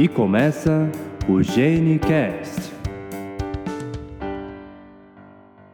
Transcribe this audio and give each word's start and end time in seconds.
E 0.00 0.08
começa 0.08 0.90
o 1.28 1.42
GeneCast. 1.42 2.72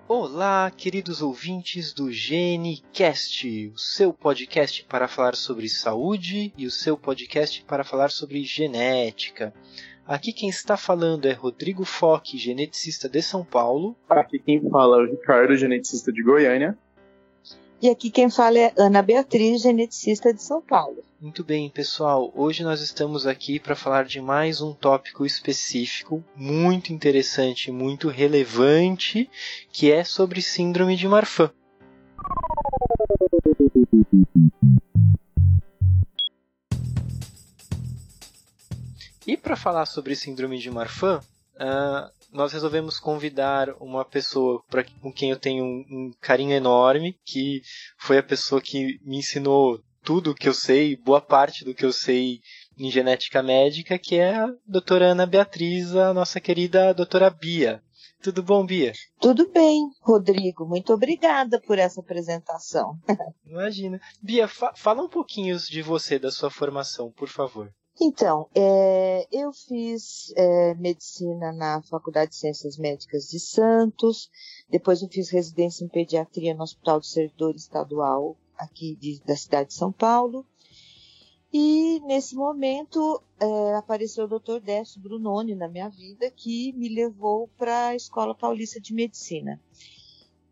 Olá, 0.08 0.68
queridos 0.76 1.22
ouvintes 1.22 1.92
do 1.92 2.10
GeneCast, 2.10 3.70
o 3.72 3.78
seu 3.78 4.12
podcast 4.12 4.84
para 4.86 5.06
falar 5.06 5.36
sobre 5.36 5.68
saúde 5.68 6.52
e 6.58 6.66
o 6.66 6.72
seu 6.72 6.98
podcast 6.98 7.62
para 7.68 7.84
falar 7.84 8.10
sobre 8.10 8.42
genética. 8.42 9.54
Aqui 10.04 10.32
quem 10.32 10.48
está 10.48 10.76
falando 10.76 11.26
é 11.26 11.32
Rodrigo 11.32 11.84
Foque, 11.84 12.36
geneticista 12.36 13.08
de 13.08 13.22
São 13.22 13.44
Paulo. 13.44 13.94
Aqui 14.10 14.40
quem 14.40 14.60
fala 14.68 14.96
é 14.96 15.02
o 15.02 15.08
Ricardo, 15.08 15.56
geneticista 15.56 16.12
de 16.12 16.24
Goiânia. 16.24 16.76
E 17.80 17.90
aqui 17.90 18.10
quem 18.10 18.30
fala 18.30 18.58
é 18.58 18.72
Ana 18.78 19.02
Beatriz, 19.02 19.60
geneticista 19.60 20.32
de 20.32 20.42
São 20.42 20.62
Paulo. 20.62 21.04
Muito 21.20 21.44
bem, 21.44 21.68
pessoal. 21.68 22.32
Hoje 22.34 22.62
nós 22.62 22.80
estamos 22.80 23.26
aqui 23.26 23.60
para 23.60 23.76
falar 23.76 24.06
de 24.06 24.18
mais 24.18 24.62
um 24.62 24.72
tópico 24.72 25.26
específico, 25.26 26.24
muito 26.34 26.90
interessante, 26.90 27.70
muito 27.70 28.08
relevante, 28.08 29.28
que 29.70 29.92
é 29.92 30.04
sobre 30.04 30.40
síndrome 30.40 30.96
de 30.96 31.06
Marfan. 31.06 31.50
E 39.26 39.36
para 39.36 39.56
falar 39.56 39.84
sobre 39.84 40.16
síndrome 40.16 40.58
de 40.58 40.70
Marfan, 40.70 41.20
uh, 41.56 42.15
nós 42.36 42.52
resolvemos 42.52 43.00
convidar 43.00 43.70
uma 43.80 44.04
pessoa 44.04 44.62
pra, 44.68 44.84
com 45.00 45.10
quem 45.10 45.30
eu 45.30 45.38
tenho 45.38 45.64
um, 45.64 45.84
um, 45.90 46.12
carinho 46.20 46.52
enorme, 46.52 47.18
que 47.24 47.62
foi 47.98 48.18
a 48.18 48.22
pessoa 48.22 48.60
que 48.60 49.00
me 49.02 49.16
ensinou 49.16 49.80
tudo 50.04 50.30
o 50.30 50.34
que 50.34 50.48
eu 50.48 50.54
sei, 50.54 50.96
boa 50.96 51.20
parte 51.20 51.64
do 51.64 51.74
que 51.74 51.84
eu 51.84 51.92
sei 51.92 52.40
em 52.78 52.90
genética 52.90 53.42
médica, 53.42 53.98
que 53.98 54.16
é 54.16 54.36
a 54.36 54.52
doutora 54.66 55.06
Ana 55.06 55.26
Beatriz, 55.26 55.96
a 55.96 56.12
nossa 56.12 56.38
querida 56.38 56.92
doutora 56.92 57.30
Bia. 57.30 57.82
Tudo 58.22 58.42
bom, 58.42 58.64
Bia? 58.64 58.92
Tudo 59.20 59.50
bem, 59.50 59.88
Rodrigo. 60.02 60.66
Muito 60.66 60.92
obrigada 60.92 61.60
por 61.60 61.78
essa 61.78 62.00
apresentação. 62.00 62.98
Imagina. 63.46 64.00
Bia, 64.22 64.46
fa 64.46 64.72
fala 64.74 65.02
um 65.02 65.08
pouquinho 65.08 65.56
de 65.56 65.82
você, 65.82 66.18
da 66.18 66.30
sua 66.30 66.50
formação, 66.50 67.10
por 67.12 67.28
favor. 67.28 67.72
Então, 67.98 68.46
é, 68.54 69.26
eu 69.32 69.52
fiz 69.52 70.32
é, 70.36 70.74
medicina 70.74 71.50
na 71.52 71.80
Faculdade 71.82 72.32
de 72.32 72.36
Ciências 72.36 72.76
Médicas 72.76 73.28
de 73.30 73.40
Santos, 73.40 74.30
depois 74.68 75.00
eu 75.00 75.08
fiz 75.08 75.30
residência 75.30 75.82
em 75.82 75.88
pediatria 75.88 76.54
no 76.54 76.62
Hospital 76.62 77.00
do 77.00 77.06
Servidor 77.06 77.54
Estadual 77.54 78.36
aqui 78.58 78.96
de, 78.96 79.22
da 79.24 79.34
cidade 79.34 79.68
de 79.68 79.74
São 79.74 79.90
Paulo. 79.90 80.44
E 81.50 82.00
nesse 82.00 82.34
momento 82.34 83.22
é, 83.40 83.74
apareceu 83.76 84.26
o 84.26 84.38
Dr. 84.38 84.60
Décio 84.60 85.00
Brunoni 85.00 85.54
na 85.54 85.68
minha 85.68 85.88
vida, 85.88 86.30
que 86.30 86.74
me 86.74 86.90
levou 86.90 87.48
para 87.56 87.88
a 87.88 87.94
Escola 87.94 88.34
Paulista 88.34 88.78
de 88.78 88.92
Medicina. 88.92 89.58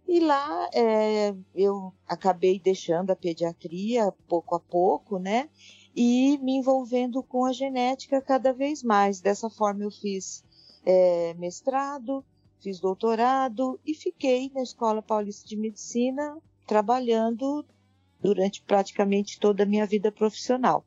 E 0.07 0.21
lá 0.21 0.71
é, 0.73 1.35
eu 1.55 1.93
acabei 2.07 2.59
deixando 2.59 3.11
a 3.11 3.17
pediatria 3.17 4.13
pouco 4.29 4.55
a 4.55 4.61
pouco, 4.61 5.19
né? 5.19 5.51
E 5.95 6.39
me 6.39 6.57
envolvendo 6.57 7.23
com 7.23 7.45
a 7.45 7.53
genética 7.53 8.21
cada 8.21 8.53
vez 8.53 8.83
mais. 8.83 9.21
Dessa 9.21 9.49
forma 9.49 9.85
eu 9.85 9.91
fiz 9.91 10.45
é, 10.85 11.35
mestrado, 11.35 12.25
fiz 12.61 12.81
doutorado 12.81 13.79
e 13.87 13.95
fiquei 13.95 14.51
na 14.55 14.63
Escola 14.63 15.03
Paulista 15.03 15.47
de 15.47 15.57
Medicina 15.57 16.37
trabalhando 16.67 17.65
durante 18.21 18.63
praticamente 18.63 19.39
toda 19.39 19.63
a 19.63 19.67
minha 19.67 19.87
vida 19.87 20.11
profissional. 20.11 20.85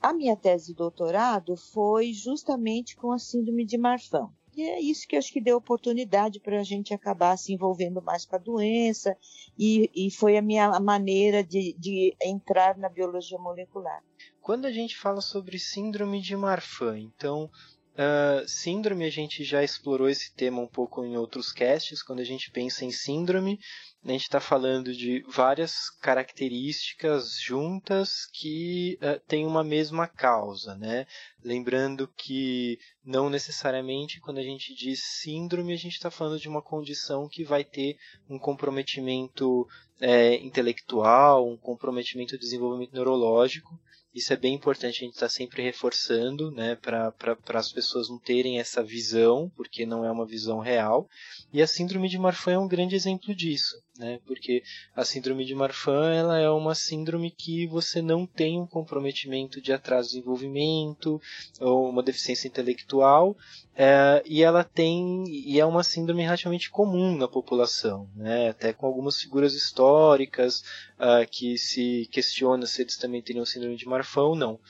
A 0.00 0.12
minha 0.12 0.36
tese 0.36 0.68
de 0.68 0.74
doutorado 0.74 1.56
foi 1.56 2.12
justamente 2.12 2.96
com 2.96 3.12
a 3.12 3.18
síndrome 3.18 3.64
de 3.64 3.78
Marfan. 3.78 4.28
E 4.54 4.62
é 4.62 4.80
isso 4.80 5.08
que 5.08 5.16
acho 5.16 5.32
que 5.32 5.40
deu 5.40 5.56
oportunidade 5.56 6.38
para 6.38 6.60
a 6.60 6.62
gente 6.62 6.92
acabar 6.92 7.38
se 7.38 7.54
envolvendo 7.54 8.02
mais 8.02 8.26
com 8.26 8.36
a 8.36 8.38
doença, 8.38 9.16
e, 9.58 9.90
e 9.94 10.10
foi 10.10 10.36
a 10.36 10.42
minha 10.42 10.78
maneira 10.78 11.42
de, 11.42 11.74
de 11.78 12.14
entrar 12.22 12.76
na 12.76 12.90
biologia 12.90 13.38
molecular. 13.38 14.02
Quando 14.42 14.66
a 14.66 14.72
gente 14.72 14.98
fala 14.98 15.20
sobre 15.20 15.56
síndrome 15.56 16.20
de 16.20 16.36
Marfan, 16.36 16.98
então 16.98 17.48
Uh, 17.92 18.48
síndrome, 18.48 19.04
a 19.04 19.10
gente 19.10 19.44
já 19.44 19.62
explorou 19.62 20.08
esse 20.08 20.34
tema 20.34 20.62
um 20.62 20.66
pouco 20.66 21.04
em 21.04 21.14
outros 21.14 21.52
casts. 21.52 22.02
Quando 22.02 22.20
a 22.20 22.24
gente 22.24 22.50
pensa 22.50 22.86
em 22.86 22.90
síndrome, 22.90 23.60
a 24.02 24.12
gente 24.12 24.22
está 24.22 24.40
falando 24.40 24.94
de 24.94 25.22
várias 25.28 25.90
características 26.00 27.38
juntas 27.38 28.24
que 28.32 28.98
uh, 29.02 29.20
têm 29.28 29.44
uma 29.44 29.62
mesma 29.62 30.08
causa, 30.08 30.74
né? 30.74 31.06
Lembrando 31.44 32.08
que 32.08 32.78
não 33.04 33.28
necessariamente 33.28 34.20
quando 34.20 34.38
a 34.38 34.42
gente 34.42 34.74
diz 34.74 35.02
síndrome, 35.20 35.74
a 35.74 35.76
gente 35.76 35.92
está 35.92 36.10
falando 36.10 36.40
de 36.40 36.48
uma 36.48 36.62
condição 36.62 37.28
que 37.28 37.44
vai 37.44 37.62
ter 37.62 37.98
um 38.26 38.38
comprometimento 38.38 39.68
é, 40.00 40.36
intelectual, 40.36 41.46
um 41.46 41.58
comprometimento 41.58 42.38
do 42.38 42.40
desenvolvimento 42.40 42.94
neurológico. 42.94 43.78
Isso 44.14 44.32
é 44.32 44.36
bem 44.36 44.54
importante 44.54 44.98
a 44.98 45.04
gente 45.04 45.14
estar 45.14 45.26
tá 45.26 45.32
sempre 45.32 45.62
reforçando, 45.62 46.50
né, 46.50 46.76
para 46.76 47.14
as 47.54 47.72
pessoas 47.72 48.08
não 48.08 48.18
terem 48.18 48.58
essa 48.58 48.82
visão, 48.82 49.50
porque 49.56 49.86
não 49.86 50.04
é 50.04 50.10
uma 50.10 50.26
visão 50.26 50.58
real. 50.58 51.08
E 51.52 51.62
a 51.62 51.66
síndrome 51.66 52.08
de 52.08 52.18
Marfan 52.18 52.52
é 52.52 52.58
um 52.58 52.68
grande 52.68 52.94
exemplo 52.94 53.34
disso 53.34 53.82
né? 53.98 54.20
Porque 54.26 54.62
a 54.96 55.04
síndrome 55.04 55.44
de 55.44 55.54
Marfan 55.54 56.12
ela 56.12 56.38
é 56.38 56.48
uma 56.48 56.74
síndrome 56.74 57.30
que 57.30 57.66
você 57.66 58.00
não 58.00 58.26
tem 58.26 58.60
um 58.60 58.66
comprometimento 58.66 59.60
de 59.60 59.72
atraso 59.72 60.08
de 60.08 60.14
desenvolvimento 60.14 61.20
ou 61.60 61.88
uma 61.88 62.02
deficiência 62.02 62.48
intelectual 62.48 63.36
é, 63.74 64.22
e 64.26 64.42
ela 64.42 64.64
tem 64.64 65.24
e 65.26 65.58
é 65.58 65.64
uma 65.64 65.82
síndrome 65.82 66.22
relativamente 66.22 66.70
comum 66.70 67.16
na 67.16 67.28
população, 67.28 68.08
né? 68.14 68.50
Até 68.50 68.72
com 68.72 68.86
algumas 68.86 69.20
figuras 69.20 69.54
históricas 69.54 70.62
uh, 70.98 71.28
que 71.30 71.56
se 71.58 72.08
questiona 72.10 72.66
se 72.66 72.82
eles 72.82 72.96
também 72.96 73.22
teriam 73.22 73.44
síndrome 73.44 73.76
de 73.76 73.86
Marfan 73.86 74.22
ou 74.22 74.36
não. 74.36 74.60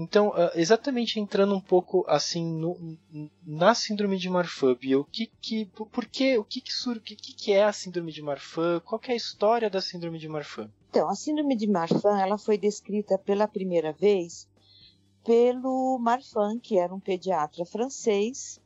Então, 0.00 0.32
ah, 0.34 0.50
exatamente 0.54 1.20
entrando 1.20 1.54
um 1.54 1.60
pouco 1.60 2.06
assim 2.08 2.42
no, 2.42 2.96
na 3.46 3.74
síndrome 3.74 4.16
de 4.16 4.30
Marfan, 4.30 4.72
o 4.72 5.04
que 5.04 5.26
que, 5.26 5.66
por 5.66 6.06
que, 6.06 6.38
o 6.38 6.44
que 6.44 6.62
que, 6.62 6.72
o 6.88 7.00
que 7.00 7.16
que 7.16 7.52
é 7.52 7.64
a 7.64 7.72
síndrome 7.72 8.10
de 8.10 8.22
Marfan? 8.22 8.80
Qual 8.80 8.98
é 9.06 9.12
a 9.12 9.16
história 9.16 9.68
da 9.68 9.82
síndrome 9.82 10.18
de 10.18 10.26
Marfan? 10.26 10.70
Então, 10.88 11.06
a 11.06 11.14
síndrome 11.14 11.54
de 11.54 11.66
Marfan, 11.66 12.18
ela 12.18 12.38
foi 12.38 12.56
descrita 12.56 13.18
pela 13.18 13.46
primeira 13.46 13.92
vez 13.92 14.48
pelo 15.22 15.98
Marfan, 15.98 16.58
que 16.58 16.78
era 16.78 16.94
um 16.94 17.00
pediatra 17.00 17.66
francês, 17.66 18.58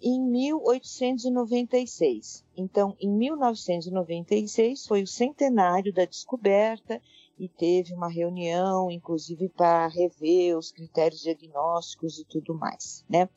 em 0.00 0.20
1896. 0.20 2.44
Então, 2.56 2.96
em 3.00 3.10
1996 3.10 4.86
foi 4.86 5.02
o 5.02 5.08
centenário 5.08 5.92
da 5.92 6.04
descoberta 6.04 7.02
e 7.38 7.48
teve 7.48 7.94
uma 7.94 8.08
reunião, 8.08 8.90
inclusive 8.90 9.48
para 9.48 9.86
rever 9.86 10.56
os 10.56 10.72
critérios 10.72 11.20
diagnósticos 11.20 12.18
e 12.18 12.24
tudo 12.24 12.54
mais, 12.54 13.04
né? 13.08 13.28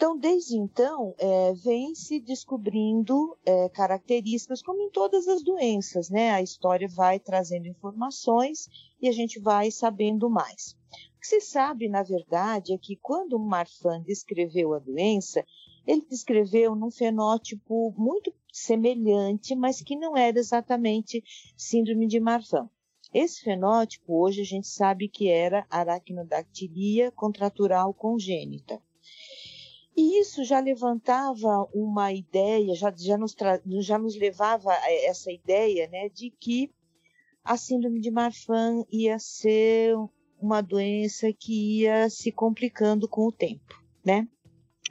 Então, 0.00 0.16
desde 0.16 0.56
então, 0.56 1.14
é, 1.18 1.52
vem 1.52 1.94
se 1.94 2.20
descobrindo 2.20 3.36
é, 3.44 3.68
características, 3.68 4.62
como 4.62 4.80
em 4.80 4.90
todas 4.90 5.28
as 5.28 5.42
doenças, 5.42 6.08
né? 6.08 6.30
A 6.30 6.40
história 6.40 6.88
vai 6.88 7.20
trazendo 7.20 7.68
informações 7.68 8.66
e 8.98 9.08
a 9.08 9.12
gente 9.12 9.38
vai 9.38 9.70
sabendo 9.70 10.30
mais. 10.30 10.74
O 11.16 11.20
que 11.20 11.26
se 11.26 11.42
sabe, 11.42 11.86
na 11.86 12.02
verdade, 12.02 12.72
é 12.72 12.78
que 12.78 12.96
quando 12.96 13.34
o 13.34 13.38
Marfan 13.38 14.00
descreveu 14.00 14.72
a 14.72 14.78
doença, 14.78 15.44
ele 15.86 16.06
descreveu 16.08 16.74
num 16.74 16.90
fenótipo 16.90 17.92
muito 17.94 18.32
semelhante, 18.50 19.54
mas 19.54 19.82
que 19.82 19.96
não 19.96 20.16
era 20.16 20.38
exatamente 20.38 21.22
síndrome 21.58 22.06
de 22.06 22.18
Marfan. 22.18 22.70
Esse 23.12 23.42
fenótipo, 23.42 24.22
hoje 24.22 24.42
a 24.42 24.44
gente 24.44 24.68
sabe 24.68 25.08
que 25.08 25.28
era 25.28 25.66
aracnodactilia 25.68 27.10
contratural 27.10 27.92
congênita. 27.92 28.80
E 29.96 30.20
isso 30.20 30.44
já 30.44 30.60
levantava 30.60 31.68
uma 31.74 32.12
ideia, 32.12 32.74
já, 32.74 32.94
já, 32.96 33.18
nos, 33.18 33.34
já 33.80 33.98
nos 33.98 34.16
levava 34.16 34.72
a 34.72 34.92
essa 35.04 35.32
ideia 35.32 35.88
né, 35.88 36.08
de 36.08 36.30
que 36.30 36.70
a 37.44 37.56
síndrome 37.56 38.00
de 38.00 38.10
Marfan 38.10 38.84
ia 38.90 39.18
ser 39.18 39.94
uma 40.40 40.60
doença 40.60 41.32
que 41.32 41.80
ia 41.80 42.08
se 42.08 42.30
complicando 42.30 43.08
com 43.08 43.26
o 43.26 43.32
tempo, 43.32 43.74
né? 44.04 44.28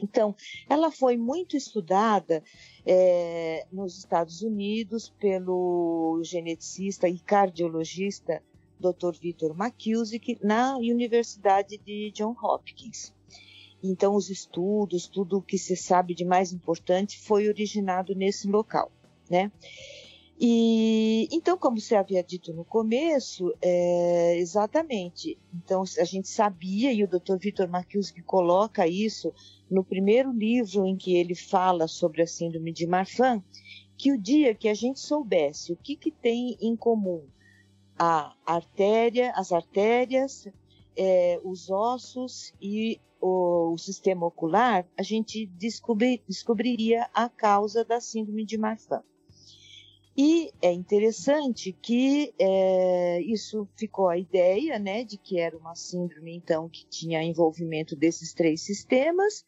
Então, 0.01 0.35
ela 0.69 0.91
foi 0.91 1.17
muito 1.17 1.57
estudada 1.57 2.43
é, 2.85 3.65
nos 3.71 3.97
Estados 3.97 4.41
Unidos 4.41 5.09
pelo 5.19 6.21
geneticista 6.23 7.07
e 7.07 7.19
cardiologista 7.19 8.41
Dr. 8.79 9.11
Victor 9.19 9.55
McKusick 9.55 10.39
na 10.41 10.77
Universidade 10.77 11.77
de 11.77 12.11
John 12.11 12.35
Hopkins. 12.41 13.13
Então, 13.83 14.15
os 14.15 14.29
estudos, 14.29 15.07
tudo 15.07 15.37
o 15.37 15.41
que 15.41 15.57
se 15.57 15.75
sabe 15.75 16.13
de 16.13 16.25
mais 16.25 16.51
importante 16.51 17.19
foi 17.19 17.47
originado 17.47 18.13
nesse 18.15 18.47
local, 18.47 18.91
né? 19.29 19.51
E 20.41 21.27
então, 21.33 21.57
como 21.57 21.81
você 21.81 21.95
havia 21.95 22.24
dito 22.24 22.53
no 22.53 22.63
começo, 22.63 23.53
é, 23.62 24.38
exatamente. 24.38 25.38
Então, 25.53 25.83
a 25.97 26.03
gente 26.06 26.30
sabia, 26.30 26.94
e 26.94 27.03
o 27.03 27.07
Dr. 27.07 27.36
Vitor 27.38 27.68
Marcuse 27.68 28.13
coloca 28.24 28.88
isso 28.88 29.33
no 29.69 29.83
primeiro 29.83 30.31
livro 30.31 30.86
em 30.86 30.95
que 30.95 31.18
ele 31.18 31.36
fala 31.36 31.89
sobre 31.89 32.21
a 32.21 32.27
síndrome 32.27 32.71
de 32.71 32.88
Marfan, 32.88 33.44
que 33.97 34.13
o 34.13 34.18
dia 34.18 34.56
que 34.56 34.69
a 34.69 34.74
gente 34.74 35.01
soubesse 35.01 35.74
o 35.74 35.75
que, 35.75 35.97
que 35.97 36.09
tem 36.09 36.57
em 36.62 36.74
comum 36.74 37.27
a 37.97 38.33
artéria, 38.45 39.33
as 39.35 39.51
artérias, 39.51 40.47
é, 40.95 41.38
os 41.44 41.69
ossos 41.69 42.53
e 42.62 42.97
o, 43.19 43.74
o, 43.74 43.77
sistema 43.77 44.25
ocular, 44.25 44.88
a 44.97 45.03
gente 45.03 45.45
descobri, 45.47 46.24
descobriria 46.25 47.09
a 47.13 47.27
causa 47.27 47.83
da 47.83 48.00
síndrome 48.00 48.45
de 48.45 48.57
Marfan. 48.57 49.03
E 50.21 50.51
é 50.62 50.74
interessante 50.74 51.71
que 51.71 52.33
é, 52.38 53.21
isso 53.21 53.66
ficou 53.77 54.10
a 54.10 54.18
ideia, 54.18 54.77
né, 54.77 55.06
de 55.06 55.18
que 55.18 55.39
era 55.39 55.57
uma 55.57 55.75
síndrome, 55.75 56.36
então, 56.36 56.68
que 56.68 56.86
tinha 56.88 57.24
envolvimento 57.24 57.95
desses 57.95 58.33
três 58.33 58.62
sistemas 58.62 59.45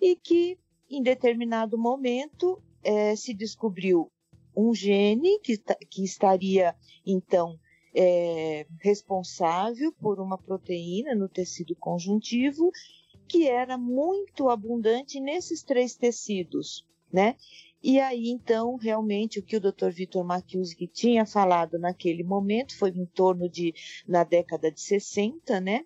e 0.00 0.14
que, 0.14 0.56
em 0.88 1.02
determinado 1.02 1.76
momento, 1.76 2.62
é, 2.84 3.16
se 3.16 3.34
descobriu 3.34 4.08
um 4.56 4.72
gene 4.72 5.40
que, 5.40 5.60
que 5.90 6.04
estaria, 6.04 6.76
então, 7.04 7.58
é, 7.92 8.68
responsável 8.80 9.92
por 10.00 10.20
uma 10.20 10.38
proteína 10.38 11.12
no 11.16 11.28
tecido 11.28 11.74
conjuntivo 11.74 12.70
que 13.26 13.48
era 13.48 13.76
muito 13.76 14.48
abundante 14.48 15.18
nesses 15.18 15.64
três 15.64 15.96
tecidos, 15.96 16.86
né? 17.12 17.34
E 17.82 18.00
aí, 18.00 18.28
então, 18.28 18.76
realmente, 18.76 19.38
o 19.38 19.42
que 19.42 19.56
o 19.56 19.60
Dr. 19.60 19.90
Vitor 19.90 20.24
Makiuski 20.24 20.88
tinha 20.88 21.24
falado 21.24 21.78
naquele 21.78 22.24
momento 22.24 22.76
foi 22.76 22.90
em 22.90 23.06
torno 23.06 23.48
de, 23.48 23.72
na 24.06 24.24
década 24.24 24.70
de 24.70 24.80
60, 24.80 25.60
né? 25.60 25.84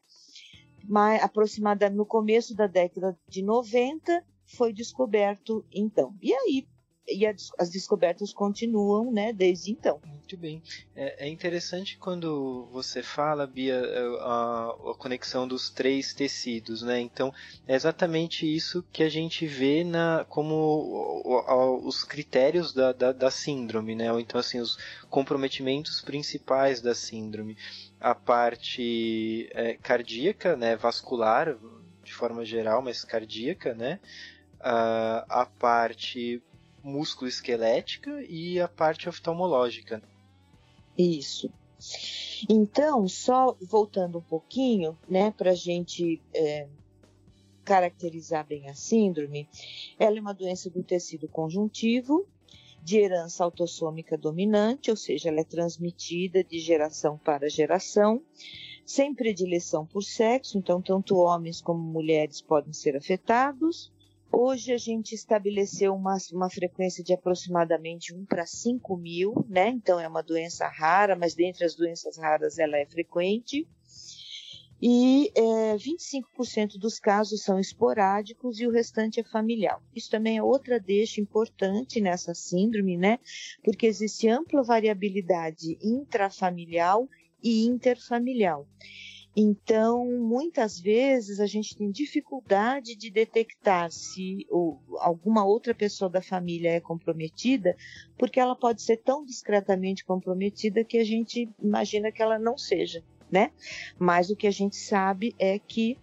Mas 0.85 1.23
aproximadamente 1.23 1.97
no 1.97 2.07
começo 2.07 2.55
da 2.55 2.67
década 2.67 3.17
de 3.29 3.43
90 3.43 4.25
foi 4.47 4.73
descoberto, 4.73 5.65
então. 5.71 6.17
E 6.21 6.33
aí, 6.33 6.67
e 7.07 7.27
as 7.27 7.71
descobertas 7.71 8.33
continuam, 8.33 9.13
né, 9.13 9.33
desde 9.33 9.73
então. 9.73 10.01
Muito 10.23 10.37
bem. 10.37 10.63
É, 10.95 11.27
é 11.27 11.29
interessante 11.29 11.99
quando 11.99 12.67
você 12.73 13.03
fala, 13.03 13.47
Bia, 13.47 13.75
é, 13.75 13.99
a, 14.21 14.75
a, 14.93 14.95
conexão 14.97 15.47
dos 15.49 15.69
três 15.69 16.15
tecidos, 16.15 16.81
né? 16.81 17.01
Então, 17.01 17.35
é 17.67 17.75
exatamente 17.75 18.47
isso 18.47 18.85
que 18.93 19.03
a 19.03 19.09
gente 19.09 19.47
vê 19.47 19.83
na, 19.83 20.25
como 20.29 21.23
os 21.85 22.05
critérios 22.05 22.73
da, 22.73 22.93
da, 22.93 23.13
da, 23.13 23.31
síndrome, 23.31 23.95
né? 23.97 24.13
Ou 24.13 24.21
então, 24.21 24.41
assim, 24.41 24.61
os 24.61 24.79
comprometimentos 25.11 26.01
principais 26.01 26.81
da 26.81 26.95
síndrome. 26.95 27.57
A 28.01 28.15
parte 28.15 29.51
é, 29.53 29.75
cardíaca, 29.75 30.57
né, 30.57 30.77
vascular, 30.77 31.57
de 32.05 32.15
forma 32.15 32.45
geral, 32.45 32.81
mas 32.81 33.05
cardíaca, 33.05 33.75
né? 33.75 34.01
a 34.65 35.45
parte 35.59 36.41
músculo 36.85 37.29
esquelética 37.29 38.23
e 38.29 38.61
a 38.61 38.69
parte 38.69 39.09
oftalmológica. 39.09 40.01
Isso. 40.97 41.51
Então, 42.49 43.09
só 43.09 43.57
voltando 43.61 44.19
um 44.19 44.23
pouquinho, 44.23 44.97
né, 45.09 45.31
para 45.31 45.51
a 45.51 45.55
gente 45.55 46.21
é, 46.35 46.69
caracterizar 47.65 48.47
bem 48.47 48.69
a 48.69 48.75
síndrome, 48.75 49.49
ela 49.99 50.19
é 50.19 50.21
uma 50.21 50.35
doença 50.35 50.71
do 50.71 50.83
tecido 50.83 51.29
conjuntivo, 51.29 52.27
de 52.83 52.99
herança 52.99 53.45
autossômica 53.45 54.19
dominante, 54.19 54.91
ou 54.91 54.97
seja, 54.97 55.29
ela 55.29 55.41
é 55.41 55.45
transmitida 55.45 56.43
de 56.43 56.59
geração 56.59 57.17
para 57.17 57.49
geração, 57.49 58.23
sem 58.85 59.15
predileção 59.15 59.87
por 59.87 60.03
sexo, 60.03 60.59
então 60.59 60.83
tanto 60.83 61.17
homens 61.17 61.61
como 61.61 61.81
mulheres 61.81 62.41
podem 62.41 62.73
ser 62.73 62.97
afetados. 62.97 63.93
Hoje 64.35 64.73
a 64.73 64.79
gente 64.79 65.15
estabeleceu 65.15 65.95
uma, 65.95 66.17
uma 66.33 66.49
frequência 66.49 67.05
de 67.05 67.13
aproximadamente 67.13 68.15
1 68.15 68.25
para 68.25 68.47
5 68.47 68.97
mil, 68.97 69.35
né? 69.47 69.69
Então 69.69 70.01
é 70.01 70.09
uma 70.09 70.23
doença 70.23 70.67
rara, 70.67 71.15
mas 71.15 71.35
dentre 71.35 71.65
as 71.65 71.75
doenças 71.75 72.17
raras 72.17 72.59
ela 72.59 72.79
é 72.79 72.87
frequente. 72.87 73.69
E 74.81 75.31
é, 75.37 75.77
25% 75.77 76.77
dos 76.77 76.99
casos 76.99 77.45
são 77.45 77.61
esporádicos 77.61 78.59
e 78.59 78.67
o 78.67 78.73
restante 78.73 79.21
é 79.21 79.23
familiar. 79.23 79.81
Isso 79.95 80.11
também 80.11 80.39
é 80.39 80.43
outra 80.43 80.81
deixa 80.81 81.21
importante 81.21 82.01
nessa 82.01 82.35
síndrome, 82.35 82.97
né? 82.97 83.21
Porque 83.63 83.87
existe 83.87 84.29
ampla 84.29 84.63
variabilidade 84.65 85.79
intrafamiliar 85.81 86.99
e 87.41 87.65
interfamiliar. 87.65 88.61
Então, 89.35 90.05
muitas 90.19 90.79
vezes 90.79 91.41
a 91.41 91.47
gente 91.47 91.75
tem 91.75 91.91
dificuldade 91.91 92.95
de 92.95 93.11
detectar 93.11 93.91
se 93.91 94.47
ou, 94.51 94.79
alguma 94.99 95.43
outra 95.43 95.75
pessoa 95.75 96.11
da 96.11 96.21
família 96.21 96.73
é 96.73 96.81
comprometida, 96.81 97.75
porque 98.19 98.39
ela 98.39 98.55
pode 98.55 98.83
ser 98.83 98.99
tão 98.99 99.25
discretamente 99.25 100.05
comprometida 100.05 100.85
que 100.85 100.99
a 100.99 101.05
gente 101.05 101.49
imagina 101.63 102.13
que 102.13 102.21
ela 102.21 102.39
não 102.39 102.59
seja, 102.59 103.03
né? 103.31 103.51
Mas 103.99 104.29
o 104.29 104.37
que 104.37 104.47
a 104.47 104.51
gente 104.51 104.77
sabe 104.77 105.35
é 105.39 105.59
que 105.59 105.97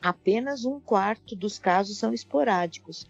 apenas 0.00 0.64
um 0.64 0.78
quarto 0.78 1.34
dos 1.34 1.58
casos 1.58 1.98
são 1.98 2.14
esporádicos. 2.14 3.08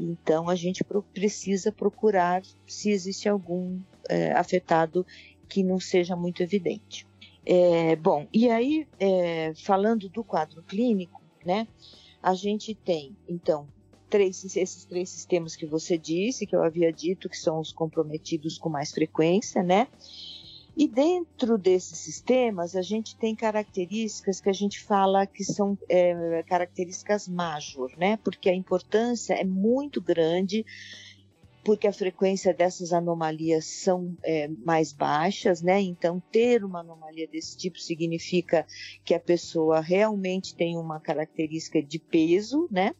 Então, 0.00 0.48
a 0.48 0.54
gente 0.54 0.82
precisa 1.12 1.70
procurar 1.70 2.42
se 2.66 2.90
existe 2.90 3.28
algum 3.28 3.78
é, 4.08 4.32
afetado 4.32 5.06
que 5.46 5.62
não 5.62 5.78
seja 5.78 6.16
muito 6.16 6.42
evidente. 6.42 7.06
É, 7.46 7.94
bom, 7.96 8.26
e 8.32 8.48
aí, 8.48 8.86
é, 8.98 9.52
falando 9.54 10.08
do 10.08 10.24
quadro 10.24 10.62
clínico, 10.62 11.20
né, 11.44 11.68
a 12.22 12.34
gente 12.34 12.74
tem, 12.74 13.14
então, 13.28 13.68
três, 14.08 14.44
esses 14.56 14.84
três 14.84 15.10
sistemas 15.10 15.56
que 15.56 15.66
você 15.66 15.98
disse, 15.98 16.46
que 16.46 16.54
eu 16.54 16.62
havia 16.62 16.92
dito, 16.92 17.28
que 17.28 17.36
são 17.36 17.60
os 17.60 17.72
comprometidos 17.72 18.56
com 18.56 18.68
mais 18.68 18.92
frequência, 18.92 19.62
né? 19.62 19.88
E 20.76 20.88
dentro 20.88 21.56
desses 21.56 21.98
sistemas, 21.98 22.74
a 22.74 22.82
gente 22.82 23.16
tem 23.16 23.34
características 23.34 24.40
que 24.40 24.48
a 24.48 24.52
gente 24.52 24.80
fala 24.80 25.26
que 25.26 25.44
são 25.44 25.78
é, 25.88 26.42
características 26.44 27.28
major, 27.28 27.90
né? 27.96 28.16
Porque 28.18 28.48
a 28.48 28.54
importância 28.54 29.34
é 29.34 29.44
muito 29.44 30.00
grande 30.00 30.64
porque 31.64 31.88
a 31.88 31.92
frequência 31.92 32.52
dessas 32.52 32.92
anomalias 32.92 33.64
são 33.64 34.16
é, 34.22 34.48
mais 34.48 34.92
baixas, 34.92 35.62
né? 35.62 35.80
Então, 35.80 36.22
ter 36.30 36.62
uma 36.62 36.80
anomalia 36.80 37.26
desse 37.26 37.56
tipo 37.56 37.78
significa 37.80 38.66
que 39.04 39.14
a 39.14 39.20
pessoa 39.20 39.80
realmente 39.80 40.54
tem 40.54 40.76
uma 40.76 41.00
característica 41.00 41.82
de 41.82 41.98
peso, 41.98 42.68
né? 42.70 42.94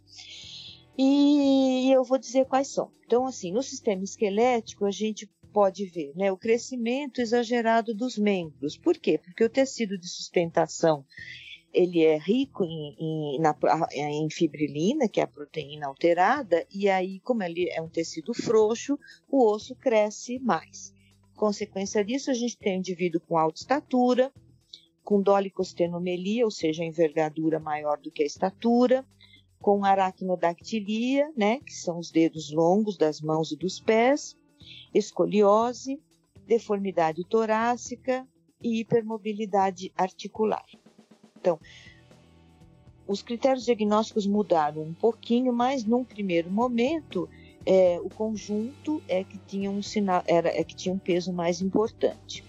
E 0.96 1.92
eu 1.92 2.04
vou 2.04 2.18
dizer 2.18 2.46
quais 2.46 2.68
são. 2.68 2.90
Então, 3.04 3.26
assim, 3.26 3.52
no 3.52 3.62
sistema 3.62 4.02
esquelético, 4.02 4.86
a 4.86 4.90
gente 4.90 5.28
pode 5.52 5.86
ver 5.86 6.12
né, 6.16 6.32
o 6.32 6.36
crescimento 6.36 7.20
exagerado 7.20 7.94
dos 7.94 8.18
membros. 8.18 8.76
Por 8.76 8.98
quê? 8.98 9.18
Porque 9.18 9.44
o 9.44 9.48
tecido 9.48 9.96
de 9.98 10.08
sustentação 10.08 11.04
ele 11.74 12.04
é 12.04 12.16
rico 12.16 12.64
em, 12.64 12.94
em, 12.98 13.40
na, 13.40 13.54
em, 13.92 14.30
fibrilina, 14.30 15.08
que 15.08 15.20
é 15.20 15.24
a 15.24 15.28
proteína 15.28 15.88
alterada, 15.88 16.64
e 16.72 16.88
aí, 16.88 17.18
como 17.20 17.42
ele 17.42 17.68
é 17.68 17.82
um 17.82 17.88
tecido 17.88 18.32
frouxo, 18.32 18.96
o 19.28 19.44
osso 19.44 19.74
cresce 19.74 20.38
mais. 20.38 20.94
Consequência 21.36 22.04
disso, 22.04 22.30
a 22.30 22.34
gente 22.34 22.56
tem 22.56 22.76
um 22.76 22.78
indivíduo 22.78 23.20
com 23.20 23.36
alta 23.36 23.58
estatura, 23.58 24.32
com 25.02 25.20
dolicostenomelia, 25.20 26.44
ou 26.44 26.50
seja, 26.50 26.84
envergadura 26.84 27.58
maior 27.58 27.98
do 27.98 28.10
que 28.10 28.22
a 28.22 28.26
estatura, 28.26 29.04
com 29.60 29.84
aracnodactilia, 29.84 31.30
né, 31.36 31.58
que 31.58 31.74
são 31.74 31.98
os 31.98 32.10
dedos 32.10 32.52
longos 32.52 32.96
das 32.96 33.20
mãos 33.20 33.50
e 33.50 33.56
dos 33.56 33.80
pés, 33.80 34.36
escoliose, 34.94 36.00
deformidade 36.46 37.24
torácica 37.24 38.26
e 38.62 38.80
hipermobilidade 38.80 39.92
articular. 39.96 40.64
Então, 41.44 41.60
os 43.06 43.20
critérios 43.20 43.66
diagnósticos 43.66 44.26
mudaram 44.26 44.80
um 44.80 44.94
pouquinho, 44.94 45.52
mas 45.52 45.84
num 45.84 46.02
primeiro 46.02 46.50
momento 46.50 47.28
é, 47.66 48.00
o 48.00 48.08
conjunto 48.08 49.02
é 49.06 49.22
que 49.22 49.36
tinha 49.36 49.70
um 49.70 49.82
sinal, 49.82 50.22
era 50.26 50.48
é 50.48 50.64
que 50.64 50.74
tinha 50.74 50.94
um 50.94 50.98
peso 50.98 51.34
mais 51.34 51.60
importante. 51.60 52.42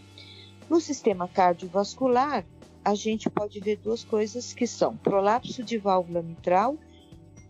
No 0.70 0.80
sistema 0.80 1.28
cardiovascular, 1.28 2.46
a 2.86 2.96
gente 2.96 3.30
pode 3.30 3.60
ver 3.60 3.80
duas 3.80 4.06
coisas 4.06 4.54
que 4.54 4.66
são 4.66 4.96
prolapso 4.96 5.62
de 5.62 5.78
válvula 5.78 6.22
mitral 6.22 6.78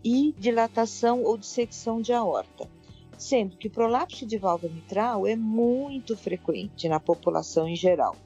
e 0.02 0.34
dilatação 0.36 1.22
ou 1.22 1.38
dissecção 1.38 2.00
de 2.00 2.12
aorta. 2.12 2.68
Sendo 3.16 3.56
que 3.56 3.70
prolapso 3.70 4.26
de 4.26 4.36
válvula 4.36 4.72
mitral 4.72 5.28
é 5.28 5.36
muito 5.36 6.16
frequente 6.16 6.88
na 6.88 6.98
população 6.98 7.68
em 7.68 7.76
geral. 7.76 8.16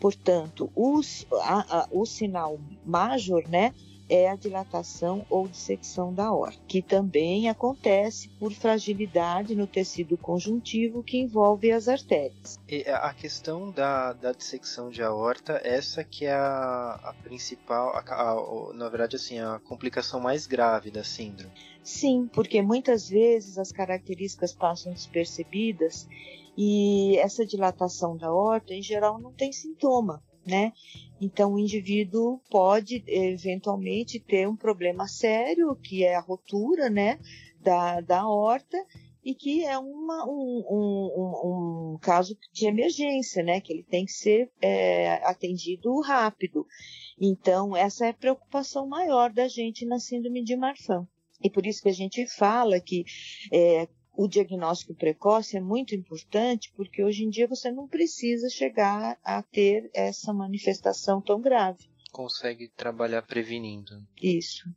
Portanto, 0.00 0.70
os, 0.74 1.26
a, 1.32 1.80
a, 1.80 1.88
o 1.90 2.06
sinal 2.06 2.58
major, 2.84 3.46
né, 3.48 3.74
é 4.08 4.30
a 4.30 4.36
dilatação 4.36 5.26
ou 5.28 5.46
dissecção 5.46 6.14
da 6.14 6.26
aorta, 6.26 6.58
que 6.66 6.80
também 6.80 7.48
acontece 7.48 8.30
por 8.38 8.52
fragilidade 8.52 9.54
no 9.54 9.66
tecido 9.66 10.16
conjuntivo 10.16 11.02
que 11.02 11.18
envolve 11.18 11.70
as 11.70 11.88
artérias. 11.88 12.58
E 12.66 12.88
a 12.88 13.12
questão 13.12 13.70
da, 13.70 14.14
da 14.14 14.32
dissecção 14.32 14.88
de 14.88 15.02
aorta, 15.02 15.60
essa 15.62 16.02
que 16.02 16.24
é 16.24 16.32
a, 16.32 16.98
a 17.02 17.14
principal, 17.22 17.90
a, 17.94 18.00
a, 18.00 18.72
na 18.74 18.88
verdade, 18.88 19.16
assim, 19.16 19.38
a 19.38 19.60
complicação 19.60 20.20
mais 20.20 20.46
grave 20.46 20.90
da 20.90 21.04
síndrome. 21.04 21.52
Sim, 21.82 22.28
porque 22.32 22.60
muitas 22.62 23.08
vezes 23.08 23.58
as 23.58 23.72
características 23.72 24.52
passam 24.54 24.92
despercebidas 24.92 26.08
e 26.60 27.16
essa 27.18 27.46
dilatação 27.46 28.16
da 28.16 28.26
aorta, 28.26 28.74
em 28.74 28.82
geral, 28.82 29.20
não 29.20 29.32
tem 29.32 29.52
sintoma 29.52 30.22
né? 30.48 30.72
Então 31.20 31.54
o 31.54 31.58
indivíduo 31.58 32.40
pode 32.50 33.04
eventualmente 33.06 34.18
ter 34.18 34.48
um 34.48 34.56
problema 34.56 35.06
sério, 35.06 35.76
que 35.76 36.04
é 36.04 36.16
a 36.16 36.20
rotura, 36.20 36.88
né, 36.88 37.20
da, 37.60 38.00
da 38.00 38.26
horta, 38.26 38.78
e 39.22 39.34
que 39.34 39.64
é 39.64 39.76
uma, 39.78 40.24
um, 40.26 40.64
um, 40.70 41.92
um, 41.94 41.98
caso 42.00 42.36
de 42.52 42.66
emergência, 42.66 43.42
né, 43.42 43.60
que 43.60 43.72
ele 43.72 43.82
tem 43.82 44.06
que 44.06 44.12
ser 44.12 44.50
é, 44.62 45.14
atendido 45.26 46.00
rápido. 46.00 46.66
Então 47.20 47.76
essa 47.76 48.06
é 48.06 48.10
a 48.10 48.14
preocupação 48.14 48.86
maior 48.88 49.30
da 49.30 49.46
gente 49.48 49.84
na 49.84 49.98
síndrome 49.98 50.42
de 50.42 50.56
Marfan. 50.56 51.06
E 51.42 51.50
por 51.50 51.66
isso 51.66 51.82
que 51.82 51.88
a 51.88 51.94
gente 51.94 52.26
fala 52.26 52.80
que 52.80 53.04
é, 53.52 53.86
o 54.18 54.26
diagnóstico 54.26 54.94
precoce 54.94 55.56
é 55.56 55.60
muito 55.60 55.94
importante 55.94 56.72
porque 56.76 57.04
hoje 57.04 57.22
em 57.22 57.30
dia 57.30 57.46
você 57.46 57.70
não 57.70 57.86
precisa 57.86 58.48
chegar 58.50 59.16
a 59.22 59.40
ter 59.44 59.88
essa 59.94 60.32
manifestação 60.32 61.20
tão 61.20 61.40
grave. 61.40 61.88
Consegue 62.10 62.68
trabalhar 62.76 63.22
prevenindo. 63.22 64.04
Isso. 64.20 64.68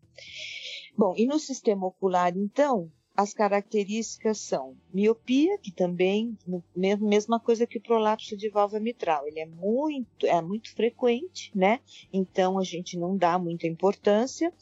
Bom, 0.95 1.15
e 1.17 1.25
no 1.25 1.39
sistema 1.39 1.87
ocular, 1.87 2.37
então, 2.37 2.91
as 3.17 3.33
características 3.33 4.37
são 4.37 4.77
miopia, 4.93 5.57
que 5.57 5.71
também, 5.71 6.37
mesma 6.75 7.39
coisa 7.39 7.65
que 7.65 7.79
o 7.79 7.81
prolapso 7.81 8.37
de 8.37 8.47
válvula 8.47 8.79
mitral, 8.79 9.27
ele 9.27 9.39
é 9.39 9.47
muito, 9.47 10.27
é 10.27 10.39
muito 10.39 10.71
frequente, 10.75 11.51
né? 11.55 11.79
Então 12.13 12.59
a 12.59 12.63
gente 12.63 12.95
não 12.95 13.17
dá 13.17 13.39
muita 13.39 13.65
importância. 13.65 14.53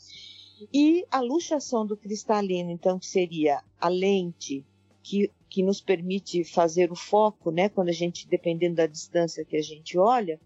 E 0.73 1.05
a 1.11 1.19
luxação 1.19 1.85
do 1.85 1.97
cristalino, 1.97 2.69
então, 2.69 2.99
que 2.99 3.05
seria 3.05 3.61
a 3.79 3.87
lente 3.87 4.65
que, 5.03 5.31
que 5.49 5.63
nos 5.63 5.81
permite 5.81 6.43
fazer 6.43 6.91
o 6.91 6.95
foco, 6.95 7.51
né, 7.51 7.69
quando 7.69 7.89
a 7.89 7.93
gente, 7.93 8.27
dependendo 8.27 8.75
da 8.75 8.87
distância 8.87 9.45
que 9.45 9.57
a 9.57 9.61
gente 9.61 9.97
olha, 9.97 10.39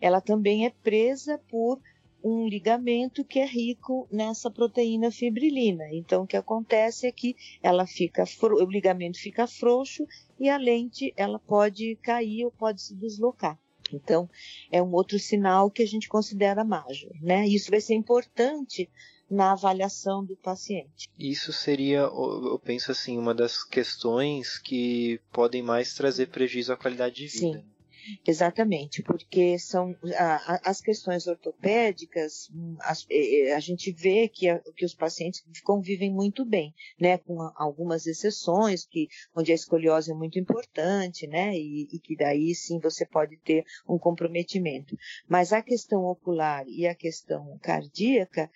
ela 0.00 0.20
também 0.20 0.66
é 0.66 0.70
presa 0.70 1.38
por 1.48 1.80
um 2.22 2.48
ligamento 2.48 3.24
que 3.24 3.38
é 3.38 3.46
rico 3.46 4.08
nessa 4.10 4.50
proteína 4.50 5.10
fibrilina. 5.10 5.84
Então, 5.92 6.24
o 6.24 6.26
que 6.26 6.36
acontece 6.36 7.06
é 7.06 7.12
que 7.12 7.36
ela 7.62 7.86
fica, 7.86 8.24
o 8.42 8.70
ligamento 8.70 9.18
fica 9.18 9.46
frouxo 9.46 10.06
e 10.38 10.48
a 10.48 10.56
lente 10.56 11.12
ela 11.16 11.38
pode 11.38 11.96
cair 12.02 12.44
ou 12.44 12.50
pode 12.50 12.82
se 12.82 12.94
deslocar. 12.94 13.58
Então, 13.92 14.28
é 14.70 14.82
um 14.82 14.92
outro 14.92 15.18
sinal 15.18 15.70
que 15.70 15.82
a 15.82 15.86
gente 15.86 16.08
considera 16.08 16.64
major, 16.64 17.10
né? 17.22 17.46
Isso 17.46 17.70
vai 17.70 17.80
ser 17.80 17.94
importante 17.94 18.90
na 19.30 19.52
avaliação 19.52 20.24
do 20.24 20.36
paciente. 20.36 21.08
Isso 21.18 21.52
seria, 21.52 21.98
eu 21.98 22.60
penso 22.64 22.90
assim, 22.90 23.18
uma 23.18 23.34
das 23.34 23.62
questões 23.62 24.58
que 24.58 25.20
podem 25.32 25.62
mais 25.62 25.94
trazer 25.94 26.28
prejuízo 26.28 26.72
à 26.72 26.76
qualidade 26.76 27.16
de 27.16 27.26
vida. 27.26 27.58
Sim. 27.58 27.78
Exatamente, 28.26 29.02
porque 29.02 29.58
são 29.58 29.94
a, 30.16 30.70
as 30.70 30.80
questões 30.80 31.26
ortopédicas, 31.26 32.48
as, 32.80 33.06
é, 33.10 33.48
é, 33.48 33.54
a 33.54 33.60
gente 33.60 33.92
vê 33.92 34.28
que, 34.28 34.48
a, 34.48 34.58
que 34.74 34.84
os 34.84 34.94
pacientes 34.94 35.42
convivem 35.62 36.10
muito 36.10 36.44
bem, 36.44 36.74
né, 36.98 37.18
com 37.18 37.40
algumas 37.56 38.06
exceções, 38.06 38.86
que, 38.86 39.08
onde 39.34 39.52
a 39.52 39.54
escoliose 39.54 40.10
é 40.10 40.14
muito 40.14 40.38
importante, 40.38 41.26
né, 41.26 41.54
e, 41.54 41.88
e 41.92 41.98
que 41.98 42.16
daí 42.16 42.54
sim 42.54 42.78
você 42.78 43.04
pode 43.04 43.36
ter 43.38 43.64
um 43.86 43.98
comprometimento. 43.98 44.96
Mas 45.28 45.52
a 45.52 45.62
questão 45.62 46.04
ocular 46.04 46.64
e 46.66 46.86
a 46.86 46.94
questão 46.94 47.58
cardíaca, 47.60 48.50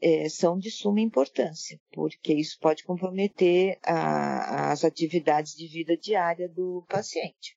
é, 0.00 0.28
são 0.28 0.58
de 0.58 0.70
suma 0.70 1.00
importância, 1.00 1.78
porque 1.92 2.32
isso 2.32 2.58
pode 2.60 2.84
comprometer 2.84 3.78
a, 3.84 4.72
as 4.72 4.84
atividades 4.84 5.54
de 5.54 5.66
vida 5.66 5.96
diária 5.96 6.48
do 6.48 6.84
paciente. 6.88 7.56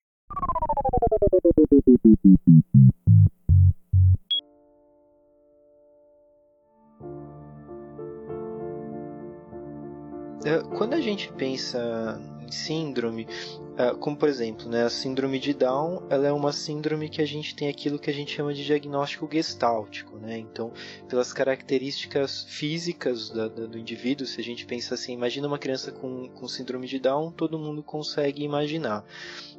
É, 10.46 10.62
quando 10.78 10.94
a 10.94 11.00
gente 11.00 11.32
pensa 11.34 12.20
em 12.42 12.52
síndrome, 12.52 13.26
como 14.00 14.16
por 14.16 14.30
exemplo, 14.30 14.70
né, 14.70 14.84
a 14.84 14.90
síndrome 14.90 15.40
de 15.40 15.54
Down, 15.54 16.04
ela 16.10 16.28
é 16.28 16.32
uma 16.32 16.52
síndrome 16.52 17.10
que 17.10 17.22
a 17.22 17.26
gente 17.26 17.56
tem 17.56 17.68
aquilo 17.68 18.00
que 18.00 18.10
a 18.10 18.14
gente 18.14 18.36
chama 18.36 18.54
de 18.54 18.64
diagnóstico 18.64 19.28
gestáltico, 19.32 20.18
né? 20.18 20.38
Então, 20.38 20.72
pelas 21.08 21.34
características 21.34 22.44
físicas 22.44 23.30
da, 23.30 23.48
da, 23.48 23.66
do 23.66 23.78
indivíduo, 23.78 24.28
se 24.28 24.40
a 24.40 24.44
gente 24.44 24.66
pensa 24.66 24.94
assim, 24.94 25.14
imagina 25.14 25.48
uma 25.48 25.58
criança 25.58 25.92
com, 25.92 26.30
com 26.30 26.48
síndrome 26.48 26.88
de 26.88 27.00
Down, 27.00 27.32
todo 27.32 27.60
mundo 27.60 27.82
consegue 27.82 28.44
imaginar. 28.44 29.06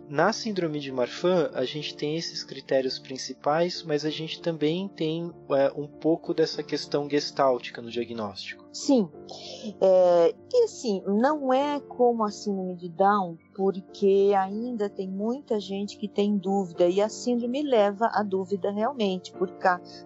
Na 0.08 0.32
síndrome 0.32 0.80
de 0.80 0.92
Marfan, 0.92 1.50
a 1.54 1.64
gente 1.64 1.96
tem 1.96 2.16
esses 2.16 2.44
critérios 2.44 2.98
principais, 2.98 3.82
mas 3.82 4.04
a 4.04 4.10
gente 4.10 4.40
também 4.40 4.86
tem 4.86 5.32
é, 5.50 5.72
um 5.74 5.86
pouco 5.86 6.34
dessa 6.34 6.62
questão 6.62 7.08
gestáltica 7.08 7.80
no 7.80 7.90
diagnóstico. 7.90 8.64
Sim. 8.70 9.08
É, 9.80 10.34
e 10.52 10.64
assim, 10.64 11.02
não 11.06 11.52
é 11.52 11.80
como 11.80 12.22
a 12.22 12.30
síndrome 12.30 12.76
de 12.76 12.88
Down, 12.90 13.38
porque 13.54 14.32
ainda 14.36 14.90
tem 14.90 15.08
muita 15.08 15.60
gente 15.60 15.96
que 15.96 16.08
tem 16.08 16.36
dúvida 16.36 16.88
e 16.88 17.00
a 17.00 17.08
síndrome 17.08 17.62
leva 17.62 18.10
a 18.12 18.22
dúvida 18.22 18.70
realmente 18.72 19.32
por, 19.32 19.48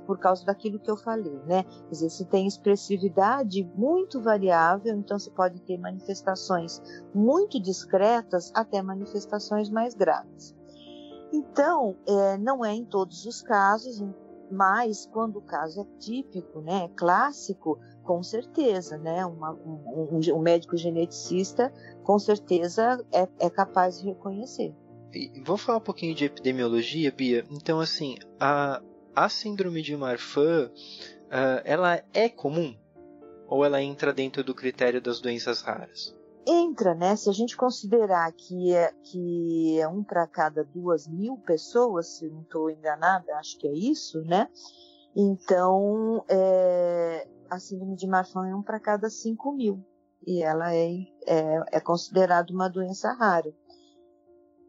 por 0.07 0.19
causa 0.19 0.45
daquilo 0.45 0.79
que 0.79 0.91
eu 0.91 0.97
falei, 0.97 1.41
né? 1.47 1.65
Quer 1.65 1.91
dizer, 1.91 2.11
se 2.11 2.27
tem 2.27 2.47
expressividade 2.47 3.65
muito 3.75 4.21
variável, 4.21 4.95
então 4.95 5.19
você 5.19 5.31
pode 5.31 5.61
ter 5.63 5.79
manifestações 5.79 6.83
muito 7.15 7.59
discretas 7.59 8.53
até 8.55 8.83
manifestações 8.83 9.71
mais 9.71 9.95
graves. 9.95 10.55
Então, 11.33 11.97
é, 12.07 12.39
não 12.39 12.65
é 12.65 12.75
em 12.75 12.85
todos 12.85 13.25
os 13.25 13.43
casos, 13.43 14.03
mas 14.51 15.07
quando 15.07 15.37
o 15.37 15.43
caso 15.43 15.81
é 15.81 15.85
típico, 15.99 16.61
né, 16.61 16.89
clássico, 16.97 17.79
com 18.09 18.23
certeza, 18.23 18.97
né? 18.97 19.27
Uma, 19.27 19.53
um, 19.53 20.17
um, 20.17 20.21
um, 20.35 20.41
médico 20.41 20.79
geneticista 20.79 21.71
com 22.03 22.19
certeza 22.19 23.05
é, 23.13 23.29
é 23.39 23.51
capaz 23.51 24.01
de 24.01 24.07
reconhecer. 24.07 24.75
E 25.13 25.43
vou 25.45 25.59
falar 25.59 25.77
um 25.77 25.83
pouquinho 25.83 26.15
de 26.15 26.25
epidemiologia, 26.25 27.13
Bia. 27.13 27.45
Então, 27.51 27.79
assim, 27.79 28.17
a, 28.41 28.83
a 29.15 29.29
síndrome 29.29 29.83
de 29.83 29.95
Marfan, 29.95 30.71
uh, 30.71 31.61
ela 31.67 32.03
é 32.15 32.31
comum? 32.31 32.75
Ou 33.47 33.63
ela 33.63 33.83
entra 33.83 34.11
dentro 34.11 34.43
do 34.43 34.55
critério 34.55 35.03
das 35.03 35.21
doenças 35.21 35.61
raras? 35.61 36.17
Entra, 36.47 36.95
né? 36.95 37.15
Se 37.15 37.29
a 37.29 37.33
gente 37.35 37.59
considerar 37.59 38.33
que 38.33 38.73
é, 38.73 38.91
que 39.03 39.79
é 39.79 39.87
um 39.87 40.03
para 40.03 40.27
cada 40.27 40.65
duas 40.65 41.07
mil 41.07 41.37
pessoas, 41.37 42.07
se 42.07 42.27
não 42.31 42.41
estou 42.41 42.71
enganada, 42.71 43.37
acho 43.37 43.59
que 43.59 43.69
é 43.69 43.73
isso, 43.75 44.23
né? 44.23 44.49
Então, 45.15 46.25
é, 46.27 47.27
a 47.51 47.59
síndrome 47.59 47.97
de 47.97 48.07
Marfan 48.07 48.49
é 48.49 48.55
um 48.55 48.63
para 48.63 48.81
cada 48.81 49.09
5 49.09 49.53
mil 49.53 49.85
e 50.27 50.43
ela 50.43 50.75
é, 50.75 50.91
é, 51.27 51.65
é 51.73 51.81
considerada 51.81 52.53
uma 52.53 52.69
doença 52.69 53.13
rara. 53.13 53.53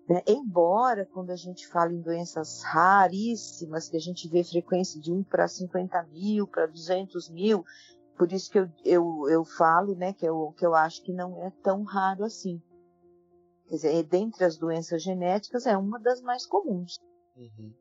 Né? 0.08 0.24
Embora, 0.28 1.06
quando 1.06 1.32
a 1.32 1.36
gente 1.36 1.68
fala 1.68 1.94
em 1.94 2.02
doenças 2.02 2.64
raríssimas, 2.64 3.90
que 3.90 3.98
a 3.98 4.00
gente 4.00 4.28
vê 4.28 4.44
frequência 4.44 5.00
de 5.00 5.12
1 5.12 5.24
para 5.24 5.48
50 5.48 6.04
mil, 6.12 6.48
para 6.48 6.66
200 6.66 7.30
mil, 7.30 7.64
por 8.18 8.32
isso 8.32 8.52
que 8.52 8.60
eu, 8.60 8.70
eu, 8.84 9.30
eu 9.30 9.46
falo 9.46 9.96
né, 9.96 10.14
que, 10.14 10.26
eu, 10.26 10.54
que 10.58 10.66
eu 10.66 10.74
acho 10.74 11.04
que 11.04 11.14
não 11.14 11.46
é 11.46 11.52
tão 11.64 11.84
raro 11.84 12.24
assim. 12.24 12.62
Quer 13.68 13.76
dizer, 13.76 14.04
dentre 14.04 14.44
as 14.44 14.58
doenças 14.58 15.04
genéticas, 15.04 15.68
é 15.68 15.78
uma 15.78 16.00
das 16.00 16.22
mais 16.22 16.46
comuns. 16.46 17.00
Uhum. 17.38 17.74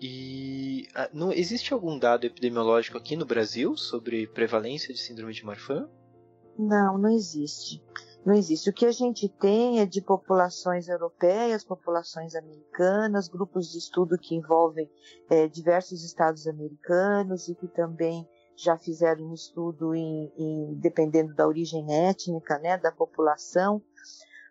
E 0.00 0.88
ah, 0.94 1.08
não 1.12 1.32
existe 1.32 1.72
algum 1.72 1.98
dado 1.98 2.24
epidemiológico 2.24 2.98
aqui 2.98 3.16
no 3.16 3.24
Brasil 3.24 3.76
sobre 3.76 4.26
prevalência 4.26 4.92
de 4.92 5.00
síndrome 5.00 5.32
de 5.32 5.44
Marfan? 5.44 5.88
Não, 6.58 6.98
não 6.98 7.10
existe. 7.10 7.82
Não 8.24 8.34
existe. 8.34 8.68
O 8.68 8.72
que 8.72 8.84
a 8.84 8.92
gente 8.92 9.28
tem 9.28 9.80
é 9.80 9.86
de 9.86 10.02
populações 10.02 10.88
europeias, 10.88 11.62
populações 11.62 12.34
americanas, 12.34 13.28
grupos 13.28 13.70
de 13.70 13.78
estudo 13.78 14.18
que 14.18 14.34
envolvem 14.34 14.90
é, 15.30 15.46
diversos 15.46 16.04
estados 16.04 16.46
americanos 16.46 17.48
e 17.48 17.54
que 17.54 17.68
também 17.68 18.28
já 18.56 18.76
fizeram 18.76 19.26
um 19.26 19.34
estudo 19.34 19.94
em, 19.94 20.32
em, 20.36 20.74
dependendo 20.74 21.34
da 21.34 21.46
origem 21.46 21.86
étnica 22.08 22.58
né, 22.58 22.76
da 22.78 22.90
população 22.90 23.82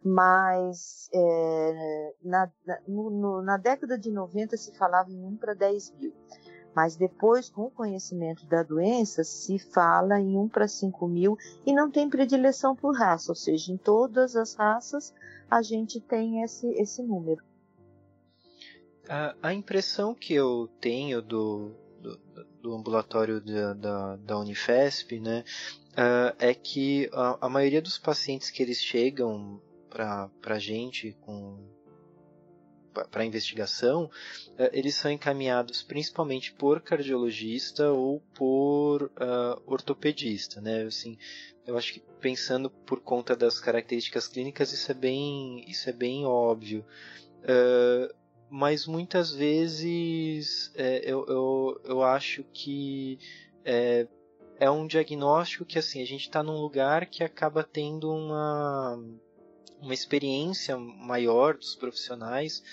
mas 0.05 1.09
é, 1.11 2.13
na, 2.21 2.51
na, 2.63 2.79
no, 2.87 3.41
na, 3.41 3.57
década 3.57 3.97
de 3.97 4.11
90 4.11 4.55
se 4.55 4.71
falava 4.77 5.09
em 5.09 5.25
1 5.25 5.37
para 5.37 5.55
10 5.55 5.95
mil. 5.99 6.13
Mas 6.75 6.95
depois, 6.95 7.49
com 7.49 7.63
o 7.63 7.71
conhecimento 7.71 8.45
da 8.45 8.61
doença, 8.61 9.23
se 9.23 9.57
fala 9.57 10.19
em 10.19 10.37
1 10.37 10.49
para 10.49 10.67
5 10.67 11.07
mil 11.07 11.35
e 11.65 11.73
não 11.73 11.89
tem 11.89 12.07
predileção 12.07 12.75
por 12.75 12.95
raça, 12.95 13.31
ou 13.31 13.35
seja, 13.35 13.71
em 13.71 13.77
todas 13.77 14.35
as 14.35 14.53
raças 14.53 15.11
a 15.49 15.63
gente 15.63 15.99
tem 15.99 16.43
esse, 16.43 16.67
esse 16.73 17.01
número. 17.01 17.43
A, 19.09 19.35
a 19.41 19.53
impressão 19.53 20.13
que 20.13 20.35
eu 20.35 20.69
tenho 20.79 21.19
do, 21.19 21.71
do, 21.99 22.19
do 22.61 22.75
ambulatório 22.75 23.41
da, 23.41 23.73
da, 23.73 24.15
da, 24.17 24.37
Unifesp 24.37 25.19
né, 25.19 25.43
uh, 25.93 26.35
é 26.37 26.53
que 26.53 27.09
a, 27.13 27.45
a, 27.45 27.49
maioria 27.49 27.81
dos 27.81 27.97
pacientes 27.97 28.49
que 28.49 28.61
eles 28.61 28.79
chegam 28.79 29.61
para 29.95 30.29
a 30.43 30.59
gente 30.59 31.13
com 31.21 31.73
para 33.11 33.25
investigação, 33.25 34.05
uh, 34.05 34.69
eles 34.71 34.95
são 34.95 35.11
encaminhados 35.11 35.83
principalmente 35.83 36.53
por 36.53 36.81
cardiologista 36.81 37.91
ou 37.91 38.21
por 38.33 39.03
uh, 39.03 39.61
ortopedista, 39.65 40.61
né? 40.61 40.83
Assim, 40.83 41.17
eu 41.67 41.77
acho 41.77 41.93
que 41.93 41.99
pensando 42.21 42.69
por 42.69 43.01
conta 43.01 43.35
das 43.35 43.59
características 43.59 44.29
clínicas 44.29 44.71
isso 44.71 44.89
é 44.91 44.95
bem 44.95 45.65
isso 45.69 45.89
é 45.89 45.93
bem 45.93 46.25
óbvio. 46.25 46.85
Uh, 47.41 48.15
mas 48.49 48.85
muitas 48.85 49.33
vezes 49.33 50.71
é, 50.75 51.01
eu, 51.03 51.25
eu, 51.27 51.81
eu 51.83 52.03
acho 52.03 52.45
que 52.53 53.19
é, 53.65 54.07
é 54.57 54.69
um 54.69 54.87
diagnóstico 54.87 55.65
que 55.65 55.79
assim 55.79 56.01
a 56.01 56.05
gente 56.05 56.21
está 56.21 56.41
num 56.41 56.57
lugar 56.57 57.07
que 57.07 57.23
acaba 57.23 57.63
tendo 57.63 58.09
uma 58.09 58.97
uma 59.85 59.93
experiência 59.93 60.75
maior 60.77 61.55
dos 61.55 61.75
profissionais, 61.75 62.63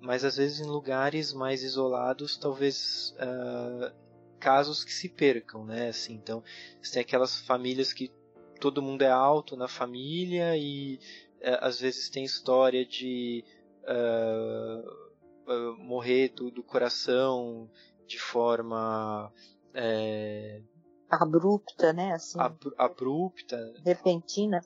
mas 0.00 0.24
às 0.24 0.36
vezes 0.36 0.60
em 0.60 0.66
lugares 0.66 1.32
mais 1.32 1.62
isolados, 1.62 2.36
talvez 2.36 3.14
uh, 3.18 3.94
casos 4.40 4.82
que 4.82 4.92
se 4.92 5.08
percam, 5.08 5.64
né? 5.64 5.90
Assim, 5.90 6.14
então, 6.14 6.42
você 6.82 6.94
tem 6.94 7.02
aquelas 7.02 7.38
famílias 7.40 7.92
que 7.92 8.10
todo 8.58 8.82
mundo 8.82 9.02
é 9.02 9.10
alto 9.10 9.54
na 9.54 9.68
família 9.68 10.56
e 10.56 10.98
uh, 11.40 11.60
às 11.60 11.78
vezes 11.78 12.08
tem 12.08 12.24
história 12.24 12.86
de 12.86 13.44
uh, 13.84 15.76
morrer 15.78 16.30
do, 16.30 16.50
do, 16.50 16.62
coração 16.62 17.70
de 18.06 18.18
forma 18.18 19.30
é, 19.74 20.62
abrupta, 21.10 21.92
né? 21.92 22.12
Assim, 22.12 22.40
ab 22.40 22.58
abrupta, 22.78 23.74
repentina. 23.84 24.62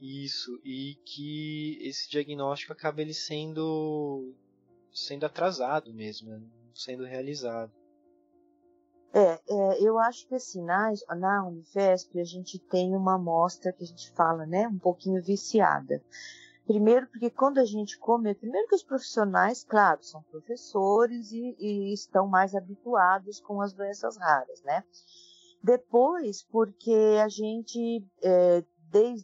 Isso, 0.00 0.60
e 0.62 0.94
que 1.04 1.78
esse 1.80 2.08
diagnóstico 2.10 2.72
acaba 2.72 3.00
ele 3.00 3.14
sendo 3.14 4.34
sendo 4.92 5.26
atrasado 5.26 5.92
mesmo, 5.92 6.30
né? 6.30 6.40
sendo 6.74 7.04
realizado. 7.04 7.72
É, 9.12 9.40
é, 9.48 9.82
eu 9.82 9.98
acho 9.98 10.26
que 10.26 10.34
assim, 10.34 10.62
na, 10.62 10.92
na 11.16 11.46
Unifesp 11.46 12.20
a 12.20 12.24
gente 12.24 12.58
tem 12.58 12.94
uma 12.94 13.14
amostra 13.14 13.72
que 13.72 13.84
a 13.84 13.86
gente 13.86 14.10
fala, 14.12 14.44
né, 14.44 14.68
um 14.68 14.78
pouquinho 14.78 15.22
viciada. 15.22 16.02
Primeiro 16.66 17.06
porque 17.06 17.30
quando 17.30 17.58
a 17.58 17.64
gente 17.64 17.98
come, 17.98 18.34
primeiro 18.34 18.68
que 18.68 18.74
os 18.74 18.82
profissionais, 18.82 19.64
claro, 19.64 20.02
são 20.02 20.22
professores 20.24 21.30
e, 21.30 21.56
e 21.58 21.92
estão 21.94 22.26
mais 22.26 22.54
habituados 22.54 23.40
com 23.40 23.62
as 23.62 23.72
doenças 23.72 24.16
raras, 24.18 24.60
né? 24.62 24.82
Depois 25.62 26.42
porque 26.42 27.18
a 27.22 27.28
gente 27.28 28.04
é, 28.22 28.64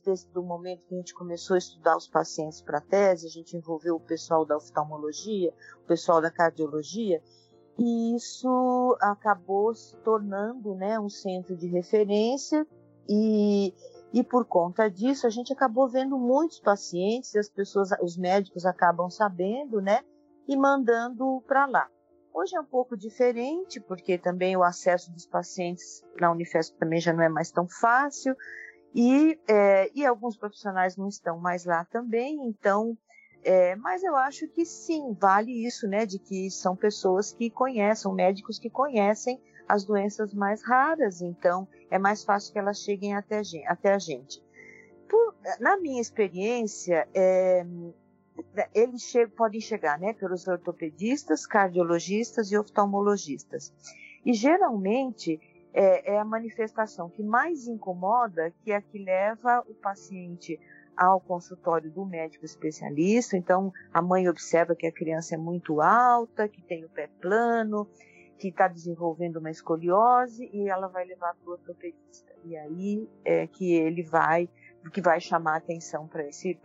desde 0.00 0.38
o 0.38 0.43
momento 0.43 0.85
que 0.87 0.95
a 0.95 0.99
gente 0.99 1.14
começou 1.14 1.55
a 1.55 1.59
estudar 1.59 1.97
os 1.97 2.09
pacientes 2.09 2.61
para 2.61 2.79
a 2.79 2.81
tese, 2.81 3.26
a 3.26 3.31
gente 3.31 3.57
envolveu 3.57 3.97
o 3.97 4.00
pessoal 4.00 4.45
da 4.45 4.57
oftalmologia, 4.57 5.52
o 5.85 5.87
pessoal 5.87 6.21
da 6.21 6.31
cardiologia, 6.31 7.23
e 7.79 8.14
isso 8.14 8.97
acabou 9.00 9.75
se 9.75 9.97
tornando 9.99 10.75
né, 10.75 10.99
um 11.00 11.09
centro 11.09 11.57
de 11.57 11.66
referência 11.68 12.66
e, 13.09 13.75
e 14.12 14.23
por 14.23 14.44
conta 14.44 14.90
disso 14.90 15.27
a 15.27 15.31
gente 15.31 15.53
acabou 15.53 15.88
vendo 15.88 16.18
muitos 16.18 16.61
pacientes, 16.61 17.35
as 17.35 17.49
pessoas, 17.49 17.90
os 18.03 18.16
médicos 18.16 18.66
acabam 18.66 19.09
sabendo, 19.09 19.81
né, 19.81 20.03
e 20.47 20.57
mandando 20.57 21.42
para 21.47 21.66
lá. 21.66 21.88
Hoje 22.35 22.57
é 22.57 22.61
um 22.61 22.64
pouco 22.64 22.97
diferente, 22.97 23.79
porque 23.81 24.16
também 24.16 24.57
o 24.57 24.62
acesso 24.62 25.12
dos 25.12 25.27
pacientes 25.27 26.03
na 26.18 26.31
Unifesp 26.31 26.77
também 26.79 26.99
já 26.99 27.12
não 27.12 27.23
é 27.23 27.29
mais 27.29 27.51
tão 27.51 27.68
fácil, 27.68 28.35
e, 28.94 29.38
é, 29.48 29.90
e 29.94 30.05
alguns 30.05 30.37
profissionais 30.37 30.96
não 30.96 31.09
estão 31.09 31.38
mais 31.38 31.64
lá 31.64 31.85
também, 31.85 32.46
então, 32.46 32.96
é, 33.42 33.74
mas 33.76 34.02
eu 34.02 34.14
acho 34.16 34.46
que 34.48 34.64
sim, 34.64 35.16
vale 35.18 35.66
isso, 35.66 35.88
né, 35.88 36.05
de 36.05 36.18
que 36.18 36.50
são 36.50 36.76
pessoas 36.76 37.33
que 37.33 37.50
conhecem, 37.50 38.12
médicos 38.14 38.59
que 38.59 38.70
conhecem 38.70 39.40
as 39.68 39.85
doenças 39.85 40.35
mais 40.35 40.62
raras, 40.62 41.22
então 41.22 41.66
é 41.90 41.98
mais 41.98 42.24
fácil 42.24 42.52
que 42.52 42.59
elas 42.59 42.78
cheguem 42.81 43.14
até. 43.14 43.40
Até 43.66 43.94
a 43.94 43.98
gente. 43.98 44.42
Por, 45.09 45.35
na 45.61 45.76
minha 45.78 46.00
experiência, 46.00 47.09
é, 47.14 47.64
eles 48.74 49.02
chegam, 49.02 49.35
podem 49.37 49.61
chegar 49.61 49.98
né, 49.98 50.12
pelos 50.12 50.46
ortopedistas, 50.46 51.46
cardiologistas 51.46 52.50
e 52.50 52.59
oftalmologistas. 52.59 53.72
E 54.24 54.33
geralmente 54.33 55.40
é, 55.73 56.15
é 56.15 56.19
a 56.19 56.25
manifestação 56.25 57.09
que 57.09 57.23
mais 57.23 57.67
incomoda, 57.67 58.53
que 58.63 58.73
é 58.73 58.77
a 58.77 58.83
que 58.83 58.99
leva 58.99 59.65
o 59.69 59.75
paciente 59.75 60.59
ao 60.97 61.21
consultório 61.21 61.91
do 61.91 62.05
médico 62.05 62.45
especialista. 62.45 63.37
Então, 63.37 63.73
a 63.93 64.03
mãe 64.03 64.29
observa 64.29 64.75
que 64.75 64.87
a 64.87 64.93
criança 64.93 65.35
é 65.35 65.39
muito 65.39 65.81
alta, 65.81 66.49
que 66.49 66.63
tem 66.63 66.85
o 66.85 66.89
pé 66.89 67.09
plano, 67.21 67.89
que 68.39 68.49
está 68.49 68.69
desenvolvendo 68.69 69.37
uma 69.37 69.51
escoliose 69.51 70.51
e 70.53 70.69
ela 70.69 70.89
vai 70.89 71.05
levar 71.05 71.35
para 71.35 71.49
o 71.49 71.53
ortopedista. 71.53 72.33
E 72.45 72.57
aí 72.57 73.09
é 73.25 73.47
que 73.47 73.73
ele 73.73 74.03
vai, 74.03 74.49
que 74.93 75.01
vai 75.01 75.21
chamar 75.21 75.57
atenção 75.57 76.07
para 76.07 76.27
esse, 76.27 76.59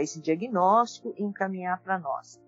esse 0.00 0.20
diagnóstico 0.20 1.12
e 1.16 1.22
encaminhar 1.22 1.82
para 1.82 1.98
nós. 1.98 2.40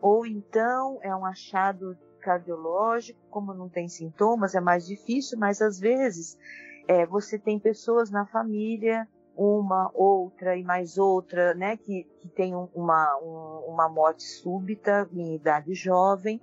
Ou 0.00 0.26
então 0.26 0.98
é 1.02 1.14
um 1.14 1.24
achado 1.24 1.96
cardiológico, 2.18 3.18
como 3.30 3.54
não 3.54 3.68
tem 3.68 3.88
sintomas, 3.88 4.54
é 4.54 4.60
mais 4.60 4.86
difícil, 4.86 5.38
mas 5.38 5.62
às 5.62 5.78
vezes 5.78 6.38
é, 6.86 7.06
você 7.06 7.38
tem 7.38 7.58
pessoas 7.58 8.10
na 8.10 8.26
família, 8.26 9.08
uma, 9.36 9.90
outra 9.94 10.56
e 10.56 10.64
mais 10.64 10.98
outra, 10.98 11.54
né, 11.54 11.76
que, 11.76 12.04
que 12.20 12.28
tem 12.28 12.54
uma, 12.54 13.16
um, 13.22 13.72
uma 13.72 13.88
morte 13.88 14.24
súbita 14.24 15.08
em 15.12 15.36
idade 15.36 15.74
jovem, 15.74 16.40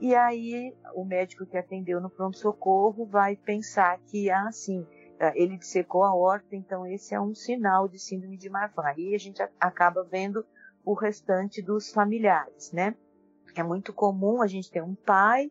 e 0.00 0.14
aí 0.16 0.74
o 0.94 1.04
médico 1.04 1.46
que 1.46 1.56
atendeu 1.56 2.00
no 2.00 2.10
pronto-socorro 2.10 3.06
vai 3.06 3.36
pensar 3.36 3.98
que, 4.06 4.30
ah, 4.30 4.50
sim, 4.50 4.84
é, 5.22 5.40
ele 5.40 5.56
dissecou 5.56 6.02
a 6.02 6.12
horta, 6.12 6.56
então 6.56 6.84
esse 6.84 7.14
é 7.14 7.20
um 7.20 7.32
sinal 7.32 7.86
de 7.86 8.00
síndrome 8.00 8.36
de 8.36 8.50
Marfan. 8.50 8.82
Aí 8.82 9.14
a 9.14 9.18
gente 9.18 9.40
acaba 9.60 10.02
vendo 10.02 10.44
o 10.84 10.94
restante 10.94 11.62
dos 11.62 11.92
familiares, 11.92 12.72
né? 12.72 12.96
É 13.54 13.62
muito 13.62 13.92
comum 13.92 14.42
a 14.42 14.46
gente 14.46 14.70
ter 14.70 14.82
um 14.82 14.94
pai 14.94 15.50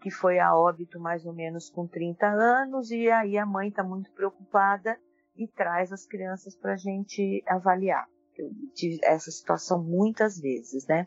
que 0.00 0.10
foi 0.10 0.38
a 0.38 0.54
óbito 0.54 0.98
mais 0.98 1.24
ou 1.24 1.32
menos 1.32 1.70
com 1.70 1.86
30 1.86 2.26
anos 2.26 2.90
e 2.90 3.08
aí 3.08 3.38
a 3.38 3.46
mãe 3.46 3.68
está 3.68 3.84
muito 3.84 4.10
preocupada 4.10 4.98
e 5.36 5.46
traz 5.46 5.92
as 5.92 6.04
crianças 6.04 6.56
para 6.56 6.74
a 6.74 6.76
gente 6.76 7.42
avaliar. 7.46 8.06
Eu 8.36 8.50
tive 8.74 8.98
essa 9.04 9.30
situação 9.30 9.82
muitas 9.82 10.38
vezes, 10.38 10.86
né? 10.86 11.06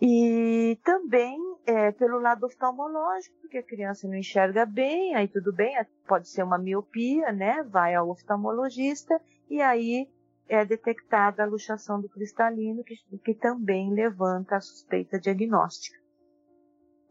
E 0.00 0.78
também 0.82 1.38
é, 1.66 1.92
pelo 1.92 2.18
lado 2.18 2.46
oftalmológico, 2.46 3.36
porque 3.40 3.58
a 3.58 3.62
criança 3.62 4.08
não 4.08 4.14
enxerga 4.14 4.64
bem, 4.64 5.14
aí 5.14 5.28
tudo 5.28 5.52
bem, 5.52 5.74
pode 6.06 6.28
ser 6.28 6.42
uma 6.42 6.58
miopia, 6.58 7.32
né? 7.32 7.62
Vai 7.64 7.94
ao 7.94 8.08
oftalmologista 8.08 9.20
e 9.48 9.60
aí 9.60 10.08
é 10.50 10.64
detectada 10.64 11.44
a 11.44 11.46
luxação 11.46 12.00
do 12.00 12.08
cristalino, 12.08 12.82
que, 12.82 12.96
que 13.24 13.34
também 13.34 13.94
levanta 13.94 14.56
a 14.56 14.60
suspeita 14.60 15.18
diagnóstica. 15.18 15.96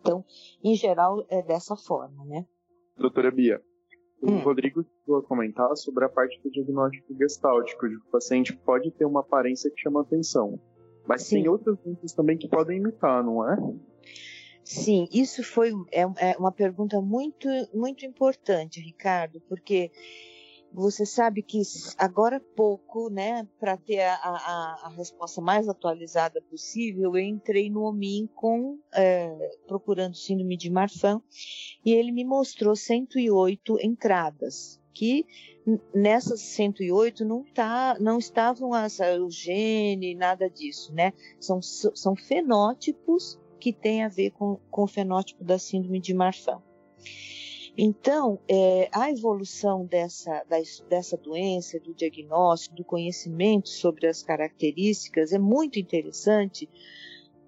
Então, 0.02 0.26
em 0.62 0.76
geral, 0.76 1.26
é 1.30 1.42
dessa 1.42 1.76
forma, 1.76 2.26
né? 2.26 2.46
Doutora 2.98 3.32
Bia, 3.32 3.62
o 4.22 4.30
hum. 4.30 4.40
Rodrigo 4.40 4.84
chegou 4.84 5.20
a 5.20 5.24
comentar 5.24 5.74
sobre 5.78 6.04
a 6.04 6.10
parte 6.10 6.42
do 6.42 6.52
diagnóstico 6.52 7.16
gestáltico, 7.16 7.88
de 7.88 7.96
que 7.96 8.08
o 8.08 8.12
paciente 8.12 8.56
pode 8.58 8.92
ter 8.92 9.06
uma 9.06 9.22
aparência 9.22 9.72
que 9.72 9.82
chama 9.82 10.02
atenção. 10.02 10.60
Mas 11.08 11.24
Sim. 11.24 11.38
tem 11.38 11.48
outras 11.50 11.78
doenças 11.80 12.14
também 12.14 12.38
que 12.38 12.50
podem 12.50 12.78
imitar, 12.78 13.24
não 13.24 13.50
é? 13.50 13.58
Sim, 14.66 15.08
isso 15.12 15.44
foi 15.44 15.72
é, 15.92 16.02
é 16.02 16.38
uma 16.38 16.52
pergunta 16.52 17.00
muito, 17.02 17.48
muito 17.74 18.06
importante, 18.06 18.82
Ricardo, 18.82 19.42
porque 19.48 19.92
você 20.74 21.06
sabe 21.06 21.42
que 21.42 21.62
agora 21.98 22.38
há 22.38 22.56
pouco, 22.56 23.10
né, 23.10 23.48
para 23.60 23.76
ter 23.76 24.02
a, 24.02 24.16
a, 24.16 24.82
a, 24.86 24.90
resposta 24.90 25.42
mais 25.42 25.68
atualizada 25.68 26.42
possível, 26.50 27.16
eu 27.16 27.24
entrei 27.24 27.70
no 27.70 27.84
OMIN 27.84 28.30
com, 28.36 28.80
é, 28.94 29.30
procurando 29.68 30.16
síndrome 30.16 30.56
de 30.56 30.70
Marfan 30.70 31.22
e 31.84 31.92
ele 31.92 32.12
me 32.12 32.24
mostrou 32.24 32.76
108 32.76 33.78
entradas, 33.82 34.80
que 34.94 35.26
nessas 35.94 36.42
108 36.42 37.26
não, 37.26 37.44
tá, 37.54 37.98
não 38.00 38.18
estavam 38.18 38.74
as, 38.74 39.00
o 39.00 39.30
gene, 39.30 40.16
nada 40.16 40.50
disso, 40.50 40.94
né? 40.94 41.14
São, 41.40 41.62
são 41.62 42.16
fenótipos 42.16 43.40
que 43.60 43.74
tem 43.74 44.04
a 44.04 44.08
ver 44.08 44.32
com, 44.32 44.58
com 44.70 44.84
o 44.84 44.88
fenótipo 44.88 45.44
da 45.44 45.60
síndrome 45.60 46.00
de 46.00 46.14
Marfan. 46.14 46.62
Então, 47.78 48.40
é, 48.48 48.90
a 48.92 49.10
evolução 49.10 49.86
dessa, 49.86 50.44
dessa 50.90 51.18
doença, 51.18 51.80
do 51.80 51.94
diagnóstico, 51.94 52.76
do 52.76 52.84
conhecimento 52.84 53.70
sobre 53.70 54.08
as 54.08 54.22
características 54.22 55.32
é 55.32 55.40
muito 55.40 55.80
interessante, 55.80 56.70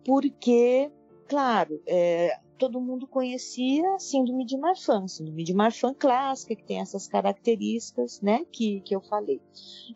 porque, 0.05 0.89
claro, 1.27 1.81
é, 1.85 2.39
todo 2.61 2.79
mundo 2.79 3.07
conhecia 3.07 3.95
a 3.95 3.97
síndrome 3.97 4.45
de 4.45 4.55
Marfan, 4.55 5.07
síndrome 5.07 5.43
de 5.43 5.51
Marfan 5.51 5.95
clássica, 5.95 6.55
que 6.55 6.63
tem 6.63 6.79
essas 6.79 7.07
características, 7.07 8.21
né, 8.21 8.45
que, 8.51 8.81
que 8.81 8.95
eu 8.95 9.01
falei. 9.01 9.41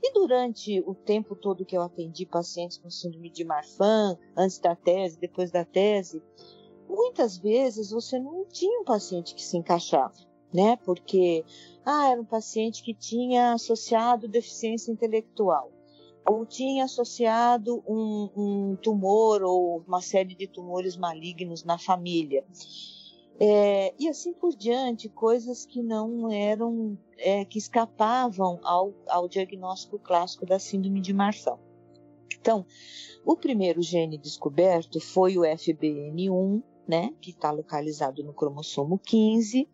E 0.01 0.13
durante 0.13 0.81
o 0.81 0.95
tempo 0.95 1.35
todo 1.35 1.63
que 1.63 1.77
eu 1.77 1.83
atendi 1.83 2.25
pacientes 2.25 2.79
com 2.79 2.89
síndrome 2.89 3.29
de 3.29 3.43
Marfan, 3.43 4.17
antes 4.35 4.57
da 4.57 4.75
tese, 4.75 5.19
depois 5.19 5.51
da 5.51 5.63
tese, 5.63 6.23
muitas 6.87 7.37
vezes 7.37 7.91
você 7.91 8.19
não 8.19 8.45
tinha 8.45 8.81
um 8.81 8.83
paciente 8.83 9.35
que 9.35 9.43
se 9.43 9.57
encaixava, 9.57 10.15
né? 10.53 10.77
Porque 10.77 11.43
ah, 11.85 12.09
era 12.09 12.21
um 12.21 12.25
paciente 12.25 12.83
que 12.83 12.93
tinha 12.93 13.53
associado 13.53 14.27
deficiência 14.27 14.91
intelectual, 14.91 15.71
ou 16.27 16.45
tinha 16.45 16.85
associado 16.85 17.83
um, 17.87 18.29
um 18.35 18.75
tumor 18.81 19.43
ou 19.43 19.83
uma 19.87 20.01
série 20.01 20.35
de 20.35 20.47
tumores 20.47 20.97
malignos 20.97 21.63
na 21.63 21.77
família. 21.77 22.43
É, 23.39 23.93
e 23.99 24.07
assim 24.07 24.33
por 24.33 24.55
diante, 24.55 25.09
coisas 25.09 25.65
que 25.65 25.83
não 25.83 26.31
eram, 26.31 26.97
é, 27.17 27.43
que 27.43 27.57
escapavam 27.57 28.59
ao, 28.63 28.93
ao 29.07 29.27
diagnóstico 29.27 29.99
clássico 29.99 30.45
da 30.45 30.57
síndrome 30.57 31.01
de 31.01 31.13
Marfan. 31.13 31.59
Então, 32.39 32.65
o 33.25 33.35
primeiro 33.35 33.81
gene 33.81 34.17
descoberto 34.17 35.01
foi 35.01 35.37
o 35.37 35.41
FBN1, 35.41 36.63
né, 36.87 37.13
que 37.21 37.31
está 37.31 37.51
localizado 37.51 38.23
no 38.23 38.33
cromossomo 38.33 38.99
15, 38.99 39.67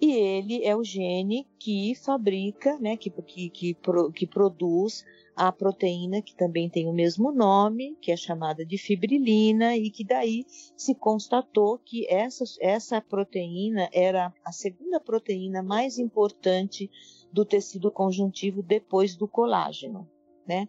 e 0.00 0.12
ele 0.12 0.64
é 0.64 0.76
o 0.76 0.84
gene 0.84 1.46
que 1.58 1.94
fabrica, 1.96 2.78
né, 2.78 2.96
que, 2.96 3.10
que, 3.10 3.50
que, 3.50 3.76
que 4.14 4.26
produz 4.26 5.04
a 5.34 5.52
proteína 5.52 6.22
que 6.22 6.34
também 6.34 6.68
tem 6.68 6.88
o 6.88 6.92
mesmo 6.92 7.30
nome, 7.32 7.96
que 8.00 8.10
é 8.10 8.16
chamada 8.16 8.64
de 8.64 8.78
fibrilina, 8.78 9.76
e 9.76 9.90
que 9.90 10.04
daí 10.04 10.44
se 10.48 10.94
constatou 10.94 11.78
que 11.78 12.06
essa, 12.08 12.44
essa 12.60 13.00
proteína 13.00 13.88
era 13.92 14.32
a 14.44 14.52
segunda 14.52 15.00
proteína 15.00 15.62
mais 15.62 15.98
importante 15.98 16.90
do 17.32 17.44
tecido 17.44 17.90
conjuntivo 17.90 18.62
depois 18.62 19.16
do 19.16 19.28
colágeno. 19.28 20.08
Né? 20.46 20.68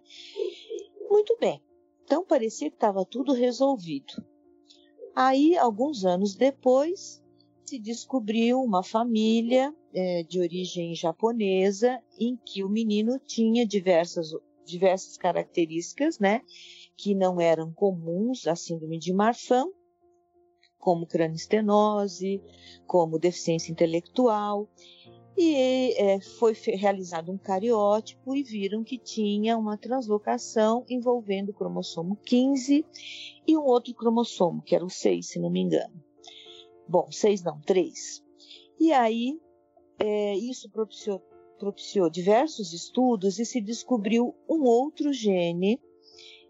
Muito 1.09 1.37
bem, 1.39 1.61
então 2.03 2.25
parecia 2.25 2.69
que 2.69 2.75
estava 2.75 3.05
tudo 3.05 3.33
resolvido. 3.33 4.13
Aí, 5.21 5.57
alguns 5.57 6.05
anos 6.05 6.33
depois, 6.33 7.21
se 7.65 7.77
descobriu 7.77 8.61
uma 8.61 8.81
família 8.81 9.75
é, 9.93 10.23
de 10.23 10.39
origem 10.39 10.95
japonesa 10.95 12.01
em 12.17 12.37
que 12.37 12.63
o 12.63 12.69
menino 12.69 13.19
tinha 13.19 13.67
diversas, 13.67 14.29
diversas 14.65 15.17
características, 15.17 16.19
né, 16.19 16.41
que 16.95 17.13
não 17.13 17.41
eram 17.41 17.73
comuns 17.73 18.47
à 18.47 18.55
síndrome 18.55 18.97
de 18.97 19.11
Marfan, 19.11 19.65
como 20.77 21.05
cranistenose, 21.05 22.41
como 22.87 23.19
deficiência 23.19 23.73
intelectual, 23.73 24.69
e 25.41 25.93
é, 25.93 26.19
foi 26.19 26.51
realizado 26.53 27.31
um 27.31 27.37
cariótipo 27.37 28.35
e 28.35 28.43
viram 28.43 28.83
que 28.83 28.97
tinha 28.97 29.57
uma 29.57 29.77
translocação 29.77 30.83
envolvendo 30.89 31.51
o 31.51 31.53
cromossomo 31.53 32.17
15 32.25 32.85
e 33.47 33.57
um 33.57 33.61
outro 33.61 33.93
cromossomo, 33.93 34.61
que 34.61 34.75
era 34.75 34.83
o 34.83 34.89
6, 34.89 35.25
se 35.25 35.39
não 35.39 35.49
me 35.49 35.61
engano. 35.61 35.93
Bom, 36.85 37.09
6 37.09 37.41
não, 37.41 37.61
3. 37.61 38.21
E 38.81 38.91
aí, 38.91 39.39
é, 39.97 40.35
isso 40.35 40.69
propiciou, 40.69 41.21
propiciou 41.57 42.09
diversos 42.09 42.73
estudos 42.73 43.39
e 43.39 43.45
se 43.45 43.61
descobriu 43.61 44.35
um 44.49 44.63
outro 44.63 45.13
gene 45.13 45.79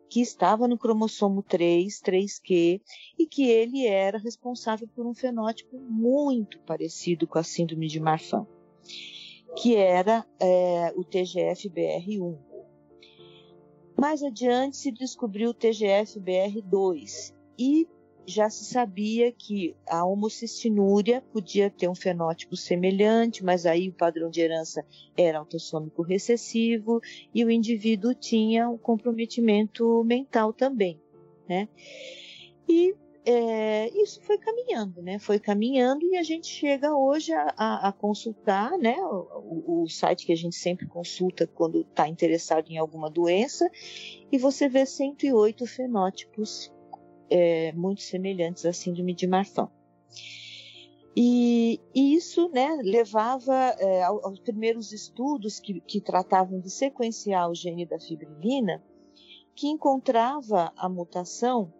que 0.09 0.19
estava 0.19 0.67
no 0.67 0.79
cromossomo 0.79 1.43
3, 1.43 2.01
3Q, 2.01 2.81
e 3.19 3.27
que 3.27 3.47
ele 3.47 3.85
era 3.85 4.17
responsável 4.17 4.87
por 4.95 5.05
um 5.05 5.13
fenótipo 5.13 5.77
muito 5.79 6.59
parecido 6.61 7.27
com 7.27 7.37
a 7.37 7.43
síndrome 7.43 7.85
de 7.85 7.99
Marfan 7.99 8.47
que 9.55 9.75
era 9.75 10.25
é, 10.39 10.93
o 10.95 11.03
TGF-BR1. 11.03 12.37
Mais 13.99 14.23
adiante 14.23 14.77
se 14.77 14.91
descobriu 14.91 15.49
o 15.49 15.53
TGF-BR2 15.53 17.33
e 17.57 17.87
já 18.25 18.49
se 18.49 18.63
sabia 18.63 19.31
que 19.31 19.75
a 19.87 20.05
homocistinúria 20.05 21.21
podia 21.33 21.69
ter 21.69 21.89
um 21.89 21.95
fenótipo 21.95 22.55
semelhante, 22.55 23.43
mas 23.43 23.65
aí 23.65 23.89
o 23.89 23.93
padrão 23.93 24.29
de 24.29 24.39
herança 24.39 24.85
era 25.17 25.39
autossômico 25.39 26.03
recessivo 26.03 27.01
e 27.33 27.43
o 27.43 27.49
indivíduo 27.49 28.13
tinha 28.13 28.69
um 28.69 28.77
comprometimento 28.77 30.03
mental 30.03 30.53
também, 30.53 31.01
né? 31.47 31.67
E 32.67 32.95
é, 33.31 33.91
isso 34.01 34.19
foi 34.23 34.39
caminhando, 34.39 35.03
né? 35.03 35.19
Foi 35.19 35.39
caminhando 35.39 36.03
e 36.03 36.17
a 36.17 36.23
gente 36.23 36.47
chega 36.47 36.95
hoje 36.95 37.31
a, 37.31 37.53
a, 37.55 37.89
a 37.89 37.91
consultar, 37.91 38.75
né? 38.79 38.97
O, 39.03 39.83
o, 39.83 39.87
site 39.87 40.25
que 40.25 40.31
a 40.31 40.35
gente 40.35 40.55
sempre 40.55 40.87
consulta 40.87 41.45
quando 41.45 41.81
está 41.81 42.07
interessado 42.07 42.71
em 42.71 42.77
alguma 42.79 43.07
doença 43.07 43.69
e 44.31 44.37
você 44.39 44.67
vê 44.67 44.83
108 44.83 45.63
fenótipos 45.67 46.73
é, 47.29 47.71
muito 47.73 48.01
semelhantes 48.01 48.65
à 48.65 48.73
síndrome 48.73 49.13
de 49.13 49.27
Marfan. 49.27 49.69
E, 51.15 51.79
e 51.93 52.15
isso 52.15 52.49
né, 52.49 52.79
levava 52.81 53.53
é, 53.77 54.01
aos 54.05 54.39
primeiros 54.39 54.91
estudos 54.91 55.59
que, 55.59 55.81
que 55.81 56.01
tratavam 56.01 56.59
de 56.59 56.71
sequenciar 56.71 57.47
o 57.47 57.53
gene 57.53 57.85
da 57.85 57.99
fibrilina, 57.99 58.83
que 59.53 59.67
encontrava 59.67 60.73
a 60.75 60.89
mutação 60.89 61.71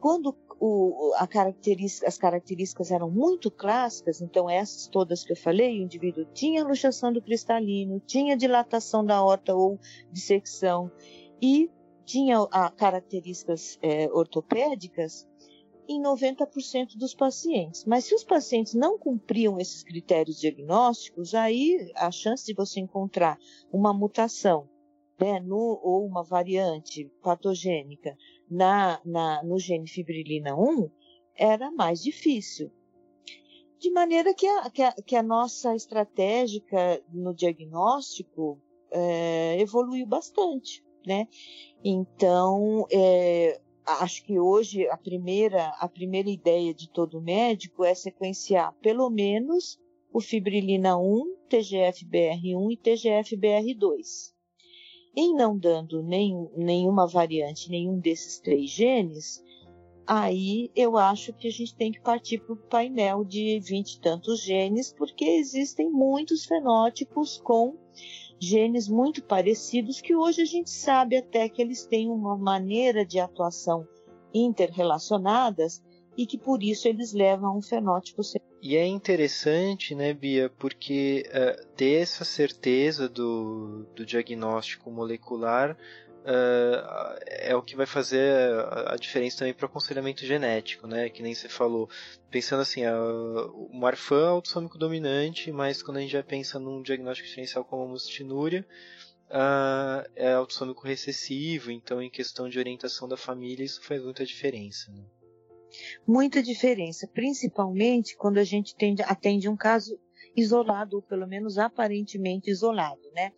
quando 0.00 0.32
o, 0.60 1.12
característica, 1.26 2.06
as 2.06 2.18
características 2.18 2.90
eram 2.90 3.10
muito 3.10 3.50
clássicas, 3.50 4.20
então 4.20 4.48
essas 4.48 4.86
todas 4.86 5.24
que 5.24 5.32
eu 5.32 5.36
falei, 5.36 5.80
o 5.80 5.84
indivíduo 5.84 6.26
tinha 6.34 6.62
luxação 6.62 7.10
do 7.10 7.22
cristalino, 7.22 7.98
tinha 8.06 8.36
dilatação 8.36 9.02
da 9.02 9.24
horta 9.24 9.54
ou 9.54 9.78
dissecção 10.12 10.92
e 11.40 11.70
tinha 12.04 12.38
a, 12.50 12.70
características 12.70 13.78
é, 13.80 14.10
ortopédicas 14.12 15.26
em 15.88 16.00
90% 16.02 16.96
dos 16.96 17.14
pacientes. 17.14 17.86
Mas 17.86 18.04
se 18.04 18.14
os 18.14 18.22
pacientes 18.22 18.74
não 18.74 18.98
cumpriam 18.98 19.58
esses 19.58 19.82
critérios 19.82 20.38
diagnósticos, 20.38 21.34
aí 21.34 21.90
a 21.96 22.10
chance 22.10 22.44
de 22.44 22.54
você 22.54 22.80
encontrar 22.80 23.38
uma 23.72 23.94
mutação 23.94 24.68
né, 25.18 25.40
no, 25.40 25.80
ou 25.82 26.06
uma 26.06 26.22
variante 26.22 27.10
patogênica 27.22 28.16
na, 28.50 29.00
na, 29.04 29.42
no 29.44 29.58
gene 29.58 29.86
fibrilina 29.86 30.56
1 30.56 30.90
era 31.36 31.70
mais 31.70 32.02
difícil. 32.02 32.70
De 33.78 33.90
maneira 33.90 34.34
que 34.34 34.46
a, 34.46 34.70
que 34.70 34.82
a, 34.82 34.92
que 34.92 35.16
a 35.16 35.22
nossa 35.22 35.74
estratégica 35.74 37.02
no 37.12 37.32
diagnóstico 37.32 38.60
é, 38.90 39.58
evoluiu 39.58 40.04
bastante, 40.04 40.84
né? 41.06 41.28
Então, 41.82 42.86
é, 42.92 43.58
acho 43.86 44.22
que 44.24 44.38
hoje 44.38 44.86
a 44.88 44.98
primeira, 44.98 45.68
a 45.78 45.88
primeira 45.88 46.28
ideia 46.28 46.74
de 46.74 46.90
todo 46.90 47.22
médico 47.22 47.84
é 47.84 47.94
sequenciar 47.94 48.74
pelo 48.82 49.08
menos 49.08 49.80
o 50.12 50.20
fibrilina 50.20 50.98
1, 50.98 51.36
TGF-BR1 51.48 52.72
e 52.72 52.76
TGF-BR2 52.76 54.34
em 55.14 55.34
não 55.34 55.58
dando 55.58 56.02
nem, 56.02 56.48
nenhuma 56.56 57.06
variante, 57.06 57.70
nenhum 57.70 57.98
desses 57.98 58.38
três 58.38 58.70
genes, 58.70 59.42
aí 60.06 60.70
eu 60.74 60.96
acho 60.96 61.32
que 61.32 61.48
a 61.48 61.50
gente 61.50 61.74
tem 61.74 61.92
que 61.92 62.00
partir 62.00 62.38
para 62.38 62.52
o 62.52 62.56
painel 62.56 63.24
de 63.24 63.60
20 63.60 63.92
e 63.92 64.00
tantos 64.00 64.40
genes, 64.42 64.92
porque 64.92 65.24
existem 65.24 65.90
muitos 65.90 66.44
fenótipos 66.44 67.38
com 67.38 67.76
genes 68.38 68.88
muito 68.88 69.22
parecidos 69.22 70.00
que 70.00 70.14
hoje 70.14 70.42
a 70.42 70.46
gente 70.46 70.70
sabe 70.70 71.16
até 71.16 71.48
que 71.48 71.60
eles 71.60 71.84
têm 71.84 72.08
uma 72.08 72.36
maneira 72.36 73.04
de 73.04 73.18
atuação 73.18 73.86
interrelacionadas 74.32 75.82
e 76.16 76.26
que 76.26 76.38
por 76.38 76.62
isso 76.62 76.88
eles 76.88 77.12
levam 77.12 77.56
um 77.56 77.62
fenótipo 77.62 78.22
e 78.62 78.76
é 78.76 78.86
interessante, 78.86 79.94
né, 79.94 80.12
Bia, 80.12 80.50
porque 80.58 81.24
uh, 81.28 81.66
ter 81.74 82.02
essa 82.02 82.26
certeza 82.26 83.08
do, 83.08 83.86
do 83.96 84.04
diagnóstico 84.04 84.90
molecular 84.90 85.72
uh, 85.72 87.18
é 87.26 87.56
o 87.56 87.62
que 87.62 87.74
vai 87.74 87.86
fazer 87.86 88.52
a, 88.54 88.92
a 88.92 88.96
diferença 88.96 89.38
também 89.38 89.54
para 89.54 89.64
o 89.64 89.68
aconselhamento 89.68 90.26
genético, 90.26 90.86
né? 90.86 91.08
Que 91.08 91.22
nem 91.22 91.34
você 91.34 91.48
falou. 91.48 91.88
Pensando 92.30 92.60
assim, 92.60 92.82
o 92.86 93.70
Marfan 93.72 94.24
é 94.24 94.28
autossômico 94.28 94.76
dominante, 94.76 95.50
mas 95.50 95.82
quando 95.82 95.96
a 95.96 96.00
gente 96.00 96.12
já 96.12 96.22
pensa 96.22 96.58
num 96.58 96.82
diagnóstico 96.82 97.28
diferencial 97.28 97.64
como 97.64 97.84
a 97.84 97.88
mustinúria, 97.88 98.66
uh, 99.30 100.06
é 100.14 100.34
autossômico 100.34 100.86
recessivo, 100.86 101.70
então 101.70 102.02
em 102.02 102.10
questão 102.10 102.46
de 102.46 102.58
orientação 102.58 103.08
da 103.08 103.16
família 103.16 103.64
isso 103.64 103.82
faz 103.82 104.02
muita 104.02 104.26
diferença. 104.26 104.92
Né? 104.92 105.02
Muita 106.06 106.42
diferença, 106.42 107.06
principalmente 107.06 108.16
quando 108.16 108.38
a 108.38 108.44
gente 108.44 108.74
tende, 108.74 109.02
atende 109.02 109.48
um 109.48 109.56
caso 109.56 109.98
isolado, 110.36 110.96
ou 110.96 111.02
pelo 111.02 111.26
menos 111.26 111.58
aparentemente 111.58 112.50
isolado, 112.50 113.00
né? 113.14 113.32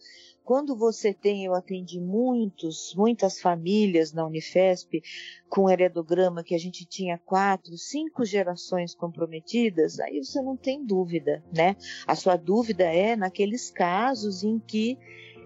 Quando 0.44 0.76
você 0.76 1.14
tem, 1.14 1.44
eu 1.44 1.54
atendi 1.54 2.00
muitos, 2.00 2.94
muitas 2.96 3.40
famílias 3.40 4.12
na 4.12 4.26
Unifesp 4.26 5.00
com 5.48 5.70
heredograma 5.70 6.42
que 6.42 6.54
a 6.54 6.58
gente 6.58 6.84
tinha 6.84 7.16
quatro, 7.16 7.78
cinco 7.78 8.24
gerações 8.24 8.94
comprometidas, 8.94 10.00
aí 10.00 10.22
você 10.22 10.42
não 10.42 10.56
tem 10.56 10.84
dúvida, 10.84 11.42
né? 11.54 11.76
A 12.06 12.16
sua 12.16 12.36
dúvida 12.36 12.84
é 12.84 13.14
naqueles 13.14 13.70
casos 13.70 14.42
em 14.42 14.58
que 14.58 14.98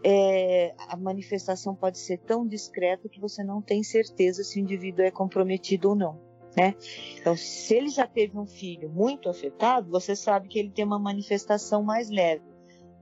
é, 0.03 0.75
a 0.88 0.96
manifestação 0.96 1.75
pode 1.75 1.99
ser 1.99 2.18
tão 2.18 2.46
discreta 2.46 3.09
que 3.09 3.20
você 3.20 3.44
não 3.44 3.61
tem 3.61 3.83
certeza 3.83 4.42
se 4.42 4.59
o 4.59 4.62
indivíduo 4.62 5.05
é 5.05 5.11
comprometido 5.11 5.90
ou 5.90 5.94
não. 5.94 6.26
Né? 6.57 6.75
Então, 7.19 7.37
se 7.37 7.75
ele 7.75 7.88
já 7.88 8.07
teve 8.07 8.38
um 8.38 8.47
filho 8.47 8.88
muito 8.88 9.29
afetado, 9.29 9.90
você 9.90 10.16
sabe 10.16 10.49
que 10.49 10.59
ele 10.59 10.71
tem 10.71 10.85
uma 10.85 10.99
manifestação 10.99 11.83
mais 11.83 12.09
leve. 12.09 12.45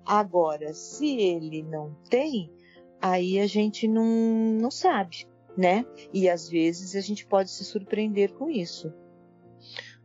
Agora, 0.04 0.74
se 0.74 1.16
ele 1.20 1.62
não 1.62 1.94
tem, 2.10 2.50
aí 3.00 3.38
a 3.38 3.46
gente 3.46 3.86
não, 3.86 4.04
não 4.04 4.70
sabe, 4.70 5.26
né? 5.56 5.86
E 6.12 6.28
às 6.28 6.48
vezes 6.48 6.96
a 6.96 7.00
gente 7.00 7.24
pode 7.24 7.50
se 7.50 7.64
surpreender 7.64 8.34
com 8.34 8.50
isso. 8.50 8.92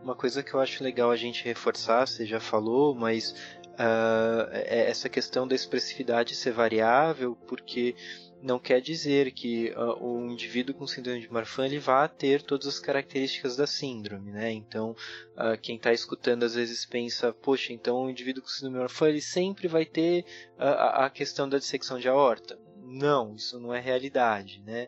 Uma 0.01 0.15
coisa 0.15 0.43
que 0.43 0.53
eu 0.53 0.59
acho 0.59 0.83
legal 0.83 1.11
a 1.11 1.17
gente 1.17 1.43
reforçar, 1.43 2.07
você 2.07 2.25
já 2.25 2.39
falou, 2.39 2.95
mas 2.95 3.31
uh, 3.73 4.49
essa 4.51 5.09
questão 5.09 5.47
da 5.47 5.55
expressividade 5.55 6.35
ser 6.35 6.51
variável, 6.51 7.35
porque 7.47 7.95
não 8.41 8.57
quer 8.57 8.81
dizer 8.81 9.31
que 9.31 9.71
uh, 9.71 10.03
o 10.03 10.31
indivíduo 10.31 10.73
com 10.73 10.87
síndrome 10.87 11.19
de 11.19 11.31
Marfan 11.31 11.65
ele 11.65 11.79
vá 11.79 12.07
ter 12.07 12.41
todas 12.41 12.67
as 12.67 12.79
características 12.79 13.55
da 13.55 13.67
síndrome, 13.67 14.31
né? 14.31 14.51
Então, 14.51 14.95
uh, 15.35 15.59
quem 15.61 15.75
está 15.75 15.91
escutando 15.91 16.43
às 16.43 16.55
vezes 16.55 16.85
pensa, 16.85 17.33
poxa, 17.33 17.73
então 17.73 18.03
o 18.03 18.09
indivíduo 18.09 18.41
com 18.41 18.49
síndrome 18.49 18.75
de 18.75 18.79
Marfan 18.81 19.09
ele 19.09 19.21
sempre 19.21 19.67
vai 19.67 19.85
ter 19.85 20.23
uh, 20.57 21.03
a 21.03 21.09
questão 21.09 21.47
da 21.49 21.57
dissecção 21.57 21.99
de 21.99 22.07
aorta. 22.07 22.57
Não, 22.81 23.35
isso 23.35 23.59
não 23.59 23.73
é 23.73 23.79
realidade, 23.79 24.61
né? 24.65 24.87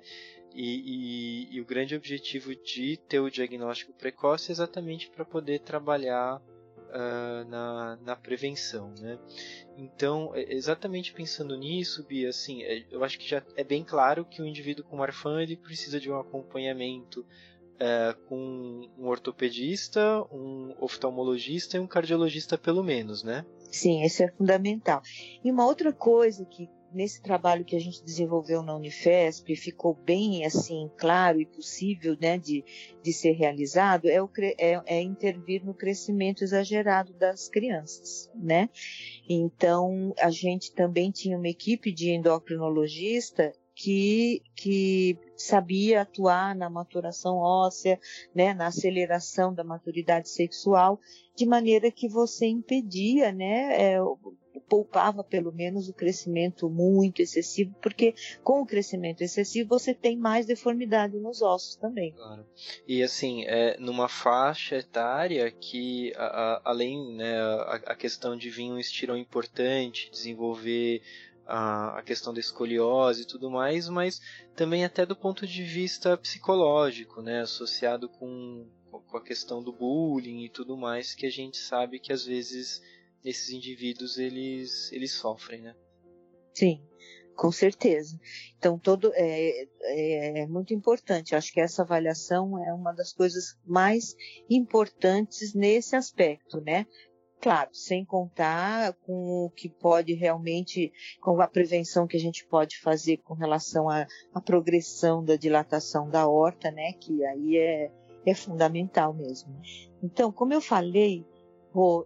E, 0.54 1.48
e, 1.52 1.56
e 1.56 1.62
o 1.62 1.66
grande 1.66 1.96
objetivo 1.96 2.56
de 2.56 2.98
ter 3.08 3.20
o 3.20 3.30
diagnóstico 3.30 3.94
precoce 3.94 4.52
é 4.52 4.54
exatamente 4.54 5.10
para 5.10 5.24
poder 5.24 5.60
trabalhar 5.60 6.42
uh, 6.91 7.49
na, 7.49 7.97
na 8.04 8.15
prevenção, 8.15 8.93
né? 8.99 9.17
Então, 9.77 10.32
é, 10.36 10.54
exatamente 10.54 11.13
pensando 11.13 11.58
nisso, 11.58 12.06
Bia, 12.06 12.30
assim, 12.30 12.63
é, 12.63 12.86
eu 12.91 13.04
acho 13.04 13.17
que 13.17 13.27
já 13.27 13.41
é 13.56 13.63
bem 13.63 13.84
claro 13.84 14.25
que 14.25 14.41
o 14.41 14.45
indivíduo 14.45 14.86
com 14.86 14.97
Marfan 14.97 15.41
ele 15.41 15.58
precisa 15.58 15.99
de 15.99 16.12
um 16.12 16.19
acompanhamento 16.19 17.21
uh, 17.21 18.25
com 18.27 18.89
um 18.97 19.08
ortopedista, 19.08 20.21
um 20.32 20.75
oftalmologista 20.80 21.77
e 21.77 21.80
um 21.80 21.88
cardiologista 21.88 22.58
pelo 22.58 22.84
menos, 22.84 23.23
né? 23.23 23.45
Sim, 23.71 24.04
isso 24.04 24.21
é 24.23 24.27
fundamental. 24.27 25.01
E 25.43 25.51
uma 25.51 25.65
outra 25.65 25.93
coisa 25.93 26.45
que 26.45 26.69
nesse 26.93 27.21
trabalho 27.21 27.65
que 27.65 27.75
a 27.75 27.80
gente 27.80 28.04
desenvolveu 28.04 28.62
na 28.62 28.75
Unifesp 28.75 29.56
ficou 29.56 29.93
bem 29.93 30.45
assim 30.45 30.89
claro 30.97 31.39
e 31.39 31.45
possível 31.45 32.17
né, 32.19 32.38
de, 32.38 32.63
de 33.01 33.13
ser 33.13 33.32
realizado 33.32 34.08
é, 34.08 34.21
o, 34.21 34.30
é, 34.58 34.82
é 34.86 35.01
intervir 35.01 35.63
no 35.65 35.73
crescimento 35.73 36.43
exagerado 36.43 37.13
das 37.13 37.47
crianças, 37.47 38.30
né? 38.36 38.69
Então 39.27 40.13
a 40.19 40.30
gente 40.30 40.73
também 40.73 41.12
tinha 41.12 41.38
uma 41.38 41.47
equipe 41.47 41.91
de 41.91 42.12
endocrinologista 42.12 43.54
que, 43.73 44.43
que 44.56 45.17
sabia 45.36 46.01
atuar 46.01 46.56
na 46.56 46.69
maturação 46.69 47.38
óssea, 47.38 47.99
né, 48.34 48.54
na 48.54 48.67
aceleração 48.67 49.54
da 49.54 49.63
maturidade 49.63 50.30
sexual, 50.30 50.99
de 51.36 51.45
maneira 51.45 51.89
que 51.89 52.08
você 52.08 52.45
impedia, 52.45 53.32
né, 53.32 53.93
é, 53.93 53.97
poupava 54.60 55.24
pelo 55.24 55.52
menos 55.52 55.88
o 55.88 55.94
crescimento 55.94 56.70
muito 56.70 57.22
excessivo, 57.22 57.76
porque 57.82 58.14
com 58.44 58.62
o 58.62 58.66
crescimento 58.66 59.22
excessivo 59.22 59.70
você 59.70 59.94
tem 59.94 60.18
mais 60.18 60.46
deformidade 60.46 61.18
nos 61.18 61.42
ossos 61.42 61.76
também. 61.76 62.12
Claro. 62.14 62.46
E 62.88 63.02
assim, 63.04 63.44
é, 63.46 63.78
numa 63.80 64.08
faixa 64.08 64.78
etária 64.78 65.50
que, 65.52 66.14
a, 66.16 66.26
a, 66.26 66.62
além 66.66 67.16
né, 67.16 67.40
a, 67.40 67.82
a, 67.88 67.96
questão 67.96 68.36
de 68.36 68.50
vir 68.50 68.72
um 68.72 68.80
estirão 68.80 69.18
importante, 69.18 70.10
desenvolver 70.12 71.02
a, 71.46 72.02
questão 72.06 72.34
da 72.34 72.40
escoliose 72.40 73.24
e 73.24 73.28
tudo 73.28 73.50
mais, 73.50 73.90
mas 73.90 74.22
também 74.56 74.86
até 74.86 75.06
do 75.06 75.16
ponto 75.16 75.46
de 75.46 75.64
vista 75.64 76.18
psicológico, 76.18 77.22
né, 77.22 77.42
associado 77.42 78.08
com, 78.08 78.66
com 78.90 79.18
a 79.18 79.24
questão 79.24 79.62
do 79.62 79.72
bullying 79.72 80.44
e 80.44 80.50
tudo 80.50 80.78
mais, 80.78 81.14
que 81.14 81.26
a 81.26 81.32
gente 81.32 81.58
sabe 81.58 82.00
que 82.00 82.14
às 82.14 82.26
vezes 82.26 82.82
esses 83.23 83.49
indivíduos 83.49 84.17
eles, 84.17 84.91
eles 84.91 85.12
sofrem, 85.13 85.62
né? 85.62 85.75
Sim, 86.53 86.81
com 87.36 87.51
certeza. 87.51 88.19
Então 88.57 88.77
todo 88.77 89.12
é, 89.13 89.63
é, 89.81 90.41
é, 90.41 90.47
muito 90.47 90.73
importante. 90.73 91.36
Acho 91.36 91.51
que 91.51 91.62
essa 91.62 91.81
avaliação 91.81 92.63
é 92.63 92.73
uma 92.73 92.91
das 92.91 93.13
coisas 93.13 93.57
mais 93.65 94.15
importantes 94.49 95.53
nesse 95.53 95.95
aspecto, 95.95 96.62
né? 96.62 96.86
Claro, 97.41 97.71
sem 97.73 98.05
contar 98.05 98.93
com 99.01 99.45
o 99.45 99.49
que 99.49 99.67
pode 99.67 100.13
realmente, 100.13 100.93
com 101.19 101.41
a 101.41 101.47
prevenção 101.47 102.05
que 102.05 102.15
a 102.15 102.19
gente 102.19 102.45
pode 102.45 102.79
fazer 102.79 103.17
com 103.17 103.34
relação 103.34 103.89
à, 103.89 104.05
à 104.31 104.39
progressão 104.39 105.23
da 105.23 105.36
dilatação 105.36 106.07
da 106.07 106.27
horta, 106.27 106.69
né? 106.69 106.93
Que 106.93 107.25
aí 107.25 107.57
é, 107.57 107.91
é 108.27 108.36
fundamental 108.36 109.12
mesmo. 109.12 109.60
Então, 110.03 110.31
como 110.31 110.53
eu 110.53 110.62
falei, 110.62 111.25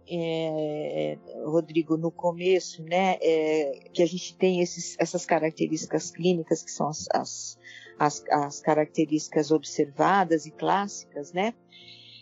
é, 0.08 1.18
Rodrigo, 1.44 1.96
no 1.96 2.10
começo, 2.10 2.82
né, 2.82 3.16
é, 3.20 3.88
que 3.92 4.02
a 4.02 4.06
gente 4.06 4.36
tem 4.36 4.60
esses, 4.60 4.96
essas 4.98 5.26
características 5.26 6.10
clínicas, 6.10 6.62
que 6.62 6.70
são 6.70 6.88
as, 6.88 7.06
as, 7.10 7.58
as, 7.98 8.24
as 8.30 8.60
características 8.60 9.50
observadas 9.50 10.46
e 10.46 10.50
clássicas, 10.50 11.32
né, 11.32 11.52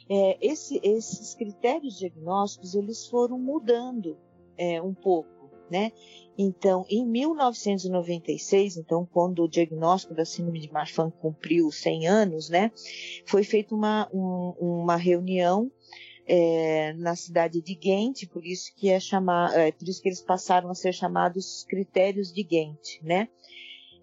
é, 0.08 0.38
esse, 0.40 0.80
esses 0.82 1.34
critérios 1.34 1.98
diagnósticos, 1.98 2.74
eles 2.74 3.06
foram 3.06 3.38
mudando 3.38 4.16
é, 4.56 4.80
um 4.80 4.94
pouco, 4.94 5.50
né, 5.70 5.92
então, 6.36 6.84
em 6.88 7.06
1996, 7.06 8.78
então, 8.78 9.06
quando 9.10 9.44
o 9.44 9.48
diagnóstico 9.48 10.14
da 10.14 10.24
síndrome 10.24 10.60
de 10.60 10.72
Marfan 10.72 11.10
cumpriu 11.10 11.70
100 11.70 12.08
anos, 12.08 12.48
né, 12.48 12.72
foi 13.26 13.44
feita 13.44 13.74
uma, 13.74 14.08
um, 14.12 14.54
uma 14.58 14.96
reunião 14.96 15.70
é, 16.26 16.92
na 16.94 17.14
cidade 17.14 17.60
de 17.60 17.74
Ghent, 17.74 18.26
por 18.32 18.44
isso 18.44 18.72
que 18.74 18.88
é 18.88 18.98
chamar, 18.98 19.56
é, 19.58 19.72
por 19.72 19.88
isso 19.88 20.02
que 20.02 20.08
eles 20.08 20.22
passaram 20.22 20.70
a 20.70 20.74
ser 20.74 20.92
chamados 20.92 21.64
critérios 21.68 22.32
de 22.32 22.42
Ghent, 22.42 23.02
né? 23.02 23.28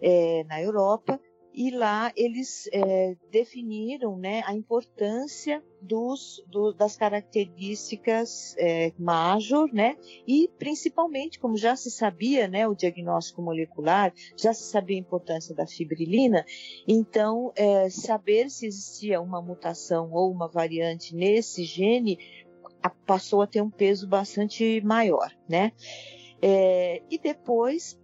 É, 0.02 0.44
na 0.46 0.62
Europa 0.62 1.20
e 1.54 1.70
lá 1.70 2.12
eles 2.16 2.70
é, 2.72 3.16
definiram 3.32 4.18
né, 4.18 4.42
a 4.46 4.54
importância 4.54 5.64
dos, 5.82 6.44
do, 6.48 6.74
das 6.74 6.96
características 6.96 8.56
é, 8.58 8.94
major, 8.98 9.68
né, 9.74 9.98
e 10.28 10.50
principalmente, 10.58 11.40
como 11.40 11.58
já 11.58 11.76
se 11.76 11.92
sabia, 11.92 12.48
né, 12.48 12.68
o 12.68 12.76
diagnóstico 12.76 13.42
molecular, 13.42 14.14
já 14.38 14.54
se 14.54 14.64
sabia 14.64 14.98
a 14.98 15.00
importância 15.00 15.54
da 15.54 15.68
fibrilina, 15.68 16.46
então 16.88 17.52
é, 17.56 17.90
saber 17.90 18.50
se 18.50 18.66
existia 18.66 19.20
uma 19.20 19.42
mutação 19.42 20.12
ou 20.12 20.32
uma 20.32 20.48
variante 20.48 21.16
nesse 21.16 21.64
gene 21.64 22.18
passou 23.06 23.42
a 23.42 23.48
ter 23.48 23.62
um 23.62 23.70
peso 23.70 24.08
bastante 24.08 24.82
maior, 24.82 25.32
né? 25.48 25.72
É, 26.42 27.02
e 27.10 27.20
depois 27.20 28.00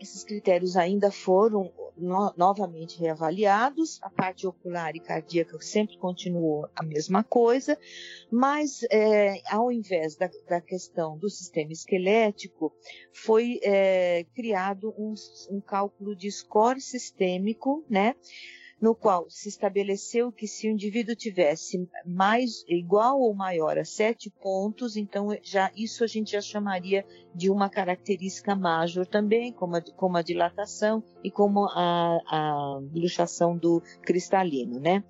esses 0.00 0.22
critérios 0.24 0.76
ainda 0.76 1.10
foram 1.10 1.72
no, 2.02 2.34
novamente 2.36 2.98
reavaliados, 2.98 3.98
a 4.02 4.10
parte 4.10 4.46
ocular 4.46 4.94
e 4.96 5.00
cardíaca 5.00 5.58
sempre 5.60 5.96
continuou 5.96 6.68
a 6.74 6.82
mesma 6.82 7.22
coisa, 7.22 7.78
mas 8.30 8.82
é, 8.90 9.40
ao 9.48 9.70
invés 9.70 10.16
da, 10.16 10.28
da, 10.48 10.60
questão 10.60 11.16
do 11.16 11.30
sistema 11.30 11.72
esquelético, 11.72 12.72
foi 13.12 13.60
é, 13.62 14.24
criado 14.34 14.92
um, 14.98 15.14
um 15.50 15.60
cálculo 15.60 16.16
de 16.16 16.30
score 16.30 16.80
sistêmico, 16.80 17.84
né? 17.88 18.16
No 18.82 18.96
qual 18.96 19.30
se 19.30 19.48
estabeleceu 19.48 20.32
que 20.32 20.48
se 20.48 20.66
o 20.66 20.72
indivíduo 20.72 21.14
tivesse 21.14 21.88
mais 22.04 22.64
igual 22.66 23.20
ou 23.20 23.32
maior 23.32 23.78
a 23.78 23.84
sete 23.84 24.28
pontos, 24.28 24.96
então 24.96 25.28
já 25.40 25.70
isso 25.76 26.02
a 26.02 26.06
gente 26.08 26.32
já 26.32 26.40
chamaria 26.40 27.06
de 27.32 27.48
uma 27.48 27.70
característica 27.70 28.56
major 28.56 29.06
também, 29.06 29.52
como 29.52 29.76
a, 29.76 29.80
como 29.80 30.16
a 30.16 30.22
dilatação 30.22 31.00
e 31.22 31.30
como 31.30 31.66
a, 31.66 32.18
a 32.26 32.80
luxação 32.92 33.56
do 33.56 33.80
cristalino, 34.02 34.80
né? 34.80 35.04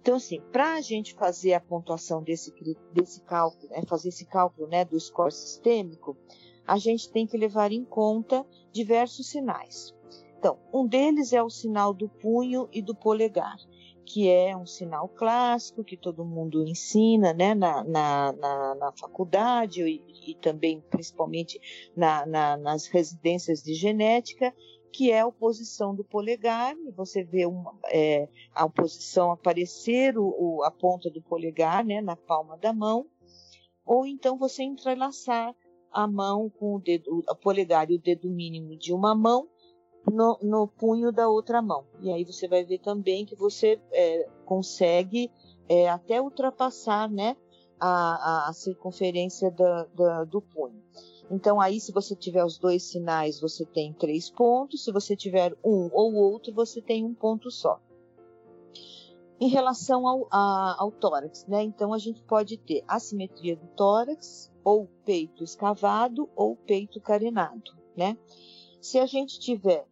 Então, 0.00 0.14
assim, 0.14 0.40
para 0.52 0.74
a 0.74 0.80
gente 0.80 1.12
fazer 1.14 1.52
a 1.54 1.60
pontuação 1.60 2.22
desse, 2.22 2.54
desse 2.94 3.20
cálculo, 3.22 3.68
né, 3.70 3.82
fazer 3.88 4.10
esse 4.10 4.24
cálculo 4.24 4.68
né, 4.68 4.84
do 4.84 4.98
score 5.00 5.32
sistêmico, 5.32 6.16
a 6.64 6.78
gente 6.78 7.10
tem 7.10 7.26
que 7.26 7.36
levar 7.36 7.72
em 7.72 7.84
conta 7.84 8.46
diversos 8.72 9.28
sinais. 9.30 9.92
Então, 10.40 10.58
um 10.72 10.86
deles 10.86 11.34
é 11.34 11.42
o 11.42 11.50
sinal 11.50 11.92
do 11.92 12.08
punho 12.08 12.66
e 12.72 12.80
do 12.80 12.94
polegar, 12.94 13.58
que 14.06 14.26
é 14.26 14.56
um 14.56 14.64
sinal 14.64 15.06
clássico 15.06 15.84
que 15.84 15.98
todo 15.98 16.24
mundo 16.24 16.66
ensina 16.66 17.34
né, 17.34 17.54
na, 17.54 17.84
na, 17.84 18.32
na, 18.32 18.74
na 18.74 18.92
faculdade 18.92 19.82
e, 19.82 20.02
e, 20.30 20.34
também, 20.36 20.80
principalmente, 20.88 21.60
na, 21.94 22.24
na, 22.24 22.56
nas 22.56 22.86
residências 22.86 23.62
de 23.62 23.74
genética, 23.74 24.54
que 24.90 25.10
é 25.10 25.20
a 25.20 25.26
oposição 25.26 25.94
do 25.94 26.02
polegar. 26.02 26.74
Você 26.96 27.22
vê 27.22 27.44
uma, 27.44 27.78
é, 27.92 28.26
a 28.54 28.64
oposição 28.64 29.32
aparecer, 29.32 30.16
o, 30.16 30.24
o, 30.24 30.64
a 30.64 30.70
ponta 30.70 31.10
do 31.10 31.20
polegar 31.20 31.84
né, 31.84 32.00
na 32.00 32.16
palma 32.16 32.56
da 32.56 32.72
mão, 32.72 33.06
ou 33.84 34.06
então 34.06 34.38
você 34.38 34.62
entrelaçar 34.62 35.54
a 35.92 36.06
mão 36.06 36.48
com 36.48 36.76
o 36.76 36.80
dedo, 36.80 37.22
o 37.28 37.36
polegar 37.36 37.90
e 37.90 37.96
o 37.96 38.00
dedo 38.00 38.30
mínimo 38.30 38.74
de 38.74 38.94
uma 38.94 39.14
mão 39.14 39.46
no, 40.06 40.38
no, 40.42 40.68
punho 40.68 41.12
da 41.12 41.28
outra 41.28 41.60
mão. 41.60 41.84
E 42.00 42.10
aí 42.10 42.24
você 42.24 42.48
vai 42.48 42.64
ver 42.64 42.78
também 42.78 43.24
que 43.24 43.34
você 43.34 43.80
é, 43.92 44.28
consegue 44.44 45.30
é, 45.68 45.88
até 45.88 46.20
ultrapassar 46.20 47.08
né, 47.10 47.36
a, 47.78 48.48
a 48.48 48.52
circunferência 48.52 49.50
da, 49.50 49.84
da, 49.94 50.24
do 50.24 50.40
punho. 50.40 50.82
Então, 51.30 51.60
aí, 51.60 51.78
se 51.78 51.92
você 51.92 52.16
tiver 52.16 52.44
os 52.44 52.58
dois 52.58 52.82
sinais, 52.82 53.40
você 53.40 53.64
tem 53.64 53.92
três 53.92 54.28
pontos. 54.28 54.84
Se 54.84 54.90
você 54.90 55.14
tiver 55.14 55.56
um 55.64 55.88
ou 55.92 56.12
outro, 56.14 56.52
você 56.52 56.82
tem 56.82 57.04
um 57.04 57.14
ponto 57.14 57.52
só. 57.52 57.80
Em 59.40 59.48
relação 59.48 60.08
ao, 60.08 60.26
a, 60.30 60.76
ao 60.78 60.90
tórax, 60.90 61.46
né? 61.46 61.62
Então, 61.62 61.94
a 61.94 61.98
gente 61.98 62.20
pode 62.24 62.58
ter 62.58 62.82
assimetria 62.86 63.54
do 63.54 63.66
tórax, 63.68 64.50
ou 64.64 64.88
peito 65.04 65.44
escavado, 65.44 66.28
ou 66.34 66.56
peito 66.56 67.00
carenado, 67.00 67.72
né? 67.96 68.18
Se 68.80 68.98
a 68.98 69.06
gente 69.06 69.38
tiver 69.38 69.86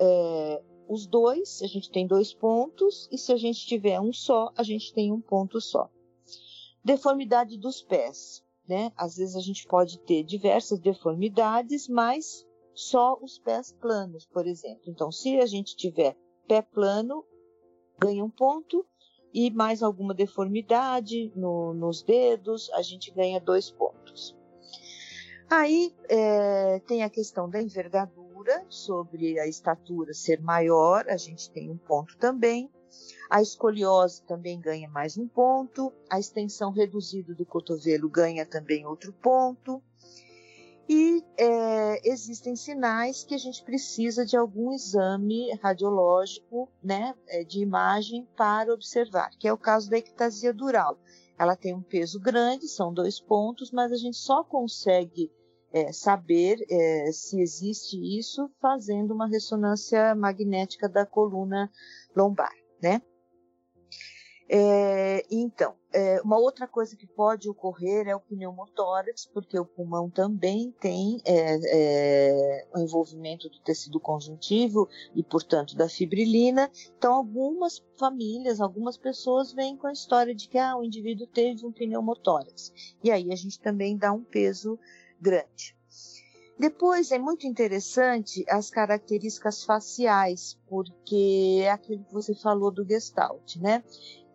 é, 0.00 0.62
os 0.88 1.06
dois, 1.06 1.60
a 1.62 1.66
gente 1.66 1.90
tem 1.90 2.06
dois 2.06 2.32
pontos, 2.32 3.08
e 3.12 3.18
se 3.18 3.32
a 3.32 3.36
gente 3.36 3.64
tiver 3.66 4.00
um 4.00 4.12
só, 4.12 4.50
a 4.56 4.62
gente 4.62 4.92
tem 4.92 5.12
um 5.12 5.20
ponto 5.20 5.60
só. 5.60 5.88
Deformidade 6.82 7.58
dos 7.58 7.82
pés, 7.82 8.42
né? 8.66 8.90
Às 8.96 9.16
vezes 9.16 9.36
a 9.36 9.40
gente 9.40 9.66
pode 9.68 10.00
ter 10.00 10.24
diversas 10.24 10.80
deformidades, 10.80 11.86
mas 11.86 12.46
só 12.74 13.18
os 13.20 13.38
pés 13.38 13.72
planos, 13.72 14.26
por 14.26 14.46
exemplo. 14.46 14.84
Então, 14.86 15.12
se 15.12 15.38
a 15.38 15.46
gente 15.46 15.76
tiver 15.76 16.16
pé 16.48 16.62
plano, 16.62 17.24
ganha 17.98 18.24
um 18.24 18.30
ponto, 18.30 18.84
e 19.32 19.50
mais 19.50 19.82
alguma 19.82 20.14
deformidade 20.14 21.30
no, 21.36 21.72
nos 21.74 22.02
dedos, 22.02 22.68
a 22.72 22.82
gente 22.82 23.12
ganha 23.12 23.38
dois 23.38 23.70
pontos. 23.70 24.36
Aí 25.48 25.94
é, 26.08 26.80
tem 26.80 27.02
a 27.02 27.10
questão 27.10 27.48
da 27.48 27.62
envergadura 27.62 28.19
altura, 28.40 28.64
sobre 28.68 29.38
a 29.38 29.46
estatura 29.46 30.14
ser 30.14 30.40
maior, 30.40 31.06
a 31.08 31.16
gente 31.16 31.50
tem 31.50 31.70
um 31.70 31.76
ponto 31.76 32.16
também. 32.16 32.70
A 33.28 33.40
escoliose 33.40 34.22
também 34.24 34.58
ganha 34.58 34.88
mais 34.88 35.16
um 35.16 35.28
ponto. 35.28 35.92
A 36.08 36.18
extensão 36.18 36.72
reduzida 36.72 37.34
do 37.34 37.46
cotovelo 37.46 38.08
ganha 38.08 38.44
também 38.44 38.86
outro 38.86 39.12
ponto. 39.12 39.82
E 40.88 41.22
é, 41.36 42.08
existem 42.10 42.56
sinais 42.56 43.22
que 43.22 43.34
a 43.34 43.38
gente 43.38 43.62
precisa 43.62 44.26
de 44.26 44.36
algum 44.36 44.72
exame 44.72 45.52
radiológico, 45.62 46.68
né, 46.82 47.14
é, 47.28 47.44
de 47.44 47.60
imagem 47.60 48.26
para 48.36 48.74
observar, 48.74 49.30
que 49.38 49.46
é 49.46 49.52
o 49.52 49.58
caso 49.58 49.88
da 49.88 49.98
ectasia 49.98 50.52
dural. 50.52 50.98
Ela 51.38 51.54
tem 51.54 51.72
um 51.72 51.82
peso 51.82 52.18
grande, 52.18 52.66
são 52.66 52.92
dois 52.92 53.20
pontos, 53.20 53.70
mas 53.70 53.92
a 53.92 53.96
gente 53.96 54.16
só 54.16 54.42
consegue 54.42 55.30
é, 55.72 55.92
saber 55.92 56.64
é, 56.68 57.12
se 57.12 57.40
existe 57.40 57.96
isso 58.18 58.50
fazendo 58.60 59.12
uma 59.12 59.28
ressonância 59.28 60.14
magnética 60.14 60.88
da 60.88 61.06
coluna 61.06 61.70
lombar, 62.16 62.52
né? 62.82 63.00
É, 64.52 65.24
então, 65.30 65.76
é, 65.92 66.20
uma 66.22 66.36
outra 66.36 66.66
coisa 66.66 66.96
que 66.96 67.06
pode 67.06 67.48
ocorrer 67.48 68.08
é 68.08 68.16
o 68.16 68.20
pneumotórax, 68.20 69.24
porque 69.26 69.56
o 69.56 69.64
pulmão 69.64 70.10
também 70.10 70.74
tem 70.80 71.22
é, 71.24 71.60
é, 71.62 72.66
o 72.74 72.80
envolvimento 72.80 73.48
do 73.48 73.60
tecido 73.60 74.00
conjuntivo 74.00 74.88
e, 75.14 75.22
portanto, 75.22 75.76
da 75.76 75.88
fibrilina. 75.88 76.68
Então, 76.98 77.14
algumas 77.14 77.80
famílias, 77.96 78.60
algumas 78.60 78.96
pessoas 78.96 79.52
vêm 79.52 79.76
com 79.76 79.86
a 79.86 79.92
história 79.92 80.34
de 80.34 80.48
que 80.48 80.58
ah, 80.58 80.76
o 80.76 80.82
indivíduo 80.82 81.28
teve 81.28 81.64
um 81.64 81.70
pneumotórax. 81.70 82.72
E 83.04 83.10
aí 83.12 83.32
a 83.32 83.36
gente 83.36 83.60
também 83.60 83.96
dá 83.96 84.12
um 84.12 84.24
peso 84.24 84.80
grande. 85.20 85.76
Depois 86.58 87.10
é 87.10 87.18
muito 87.18 87.46
interessante 87.46 88.44
as 88.48 88.68
características 88.68 89.64
faciais, 89.64 90.58
porque 90.68 91.60
é 91.62 91.70
aquilo 91.70 92.04
que 92.04 92.12
você 92.12 92.34
falou 92.34 92.70
do 92.70 92.84
Gestalt, 92.84 93.56
né? 93.56 93.82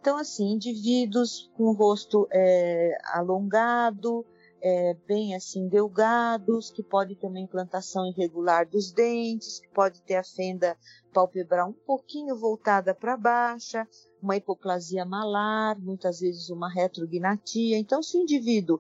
Então, 0.01 0.17
assim, 0.17 0.53
indivíduos 0.53 1.51
com 1.55 1.65
o 1.65 1.73
rosto 1.73 2.27
é, 2.31 2.97
alongado, 3.13 4.25
é, 4.61 4.95
bem 5.07 5.35
assim 5.35 5.67
delgados, 5.67 6.71
que 6.71 6.81
pode 6.81 7.15
ter 7.15 7.27
uma 7.27 7.39
implantação 7.39 8.07
irregular 8.07 8.67
dos 8.67 8.91
dentes, 8.91 9.59
que 9.59 9.69
pode 9.69 10.01
ter 10.01 10.15
a 10.15 10.23
fenda 10.23 10.75
palpebral 11.13 11.69
um 11.69 11.73
pouquinho 11.73 12.35
voltada 12.35 12.95
para 12.95 13.15
baixa, 13.15 13.87
uma 14.19 14.35
hipoplasia 14.35 15.05
malar, 15.05 15.79
muitas 15.79 16.19
vezes 16.19 16.49
uma 16.49 16.73
retrognatia. 16.73 17.77
Então, 17.77 18.01
se 18.01 18.17
o 18.17 18.21
indivíduo 18.21 18.79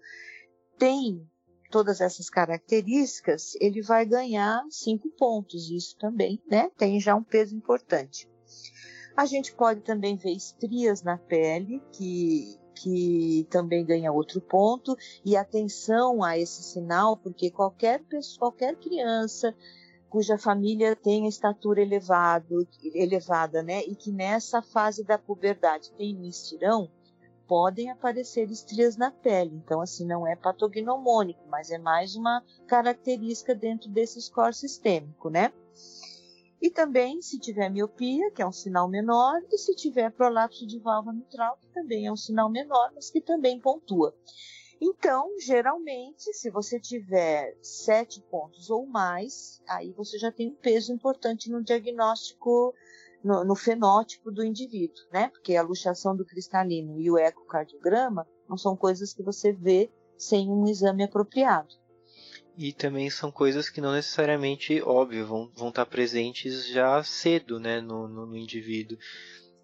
tem 0.79 1.29
todas 1.75 1.99
essas 1.99 2.29
características, 2.29 3.53
ele 3.59 3.81
vai 3.81 4.05
ganhar 4.05 4.63
cinco 4.69 5.09
pontos. 5.09 5.69
Isso 5.69 5.97
também 5.97 6.41
né, 6.49 6.71
tem 6.77 7.01
já 7.01 7.13
um 7.13 7.21
peso 7.21 7.53
importante. 7.53 8.29
A 9.13 9.25
gente 9.25 9.53
pode 9.53 9.81
também 9.81 10.15
ver 10.15 10.31
estrias 10.31 11.03
na 11.03 11.17
pele, 11.17 11.83
que, 11.91 12.57
que 12.75 13.45
também 13.49 13.83
ganha 13.83 14.09
outro 14.09 14.39
ponto, 14.39 14.95
e 15.25 15.35
atenção 15.35 16.23
a 16.23 16.37
esse 16.37 16.63
sinal, 16.63 17.17
porque 17.17 17.51
qualquer 17.51 18.01
pessoa, 18.05 18.39
qualquer 18.39 18.77
criança 18.77 19.53
cuja 20.09 20.37
família 20.37 20.95
tem 20.95 21.27
estatura 21.27 21.81
elevado, 21.81 22.65
elevada, 22.93 23.61
né, 23.61 23.83
e 23.83 23.95
que 23.95 24.13
nessa 24.13 24.61
fase 24.61 25.03
da 25.03 25.17
puberdade 25.17 25.91
tem 25.97 26.25
estirão, 26.25 26.89
podem 27.47 27.89
aparecer 27.89 28.49
estrias 28.49 28.97
na 28.97 29.11
pele. 29.11 29.55
Então, 29.55 29.81
assim, 29.81 30.05
não 30.05 30.27
é 30.27 30.35
patognomônico, 30.35 31.41
mas 31.47 31.71
é 31.71 31.77
mais 31.77 32.15
uma 32.15 32.43
característica 32.67 33.55
dentro 33.55 33.89
desse 33.89 34.21
score 34.21 34.53
sistêmico, 34.53 35.29
né? 35.29 35.51
E 36.61 36.69
também 36.69 37.21
se 37.21 37.39
tiver 37.39 37.69
miopia, 37.69 38.31
que 38.31 38.41
é 38.41 38.47
um 38.47 38.51
sinal 38.51 38.89
menor, 38.89 39.41
e 39.51 39.57
se 39.57 39.75
tiver 39.75 40.11
prolapso 40.11 40.65
de 40.65 40.79
válvula 40.79 41.13
mitral, 41.13 41.57
que 41.61 41.67
também 41.69 42.07
é 42.07 42.11
um 42.11 42.17
sinal 42.17 42.49
menor, 42.49 42.91
mas 42.95 43.09
que 43.09 43.21
também 43.21 43.59
pontua. 43.59 44.15
Então, 44.81 45.29
geralmente, 45.39 46.33
se 46.33 46.49
você 46.49 46.79
tiver 46.79 47.57
sete 47.61 48.21
pontos 48.21 48.69
ou 48.69 48.85
mais, 48.85 49.61
aí 49.67 49.91
você 49.93 50.17
já 50.17 50.31
tem 50.31 50.49
um 50.49 50.55
peso 50.55 50.91
importante 50.91 51.49
no 51.49 51.63
diagnóstico 51.63 52.73
no, 53.25 53.43
no, 53.43 53.55
fenótipo 53.55 54.31
do 54.31 54.45
indivíduo, 54.45 55.03
né? 55.11 55.29
Porque 55.29 55.55
a 55.55 55.63
luxação 55.63 56.15
do 56.15 56.23
cristalino 56.23 56.99
e 56.99 57.09
o 57.09 57.17
ecocardiograma 57.17 58.27
não 58.47 58.55
são 58.55 58.77
coisas 58.77 59.13
que 59.13 59.23
você 59.23 59.51
vê 59.51 59.89
sem 60.15 60.49
um 60.49 60.67
exame 60.67 61.03
apropriado. 61.03 61.73
E 62.55 62.71
também 62.71 63.09
são 63.09 63.31
coisas 63.31 63.67
que 63.67 63.81
não 63.81 63.91
necessariamente, 63.91 64.81
óbvio, 64.81 65.25
vão, 65.25 65.51
vão 65.55 65.69
estar 65.69 65.85
presentes 65.87 66.67
já 66.67 67.03
cedo, 67.03 67.59
né, 67.59 67.81
no, 67.81 68.07
no, 68.07 68.25
no 68.27 68.37
indivíduo. 68.37 68.97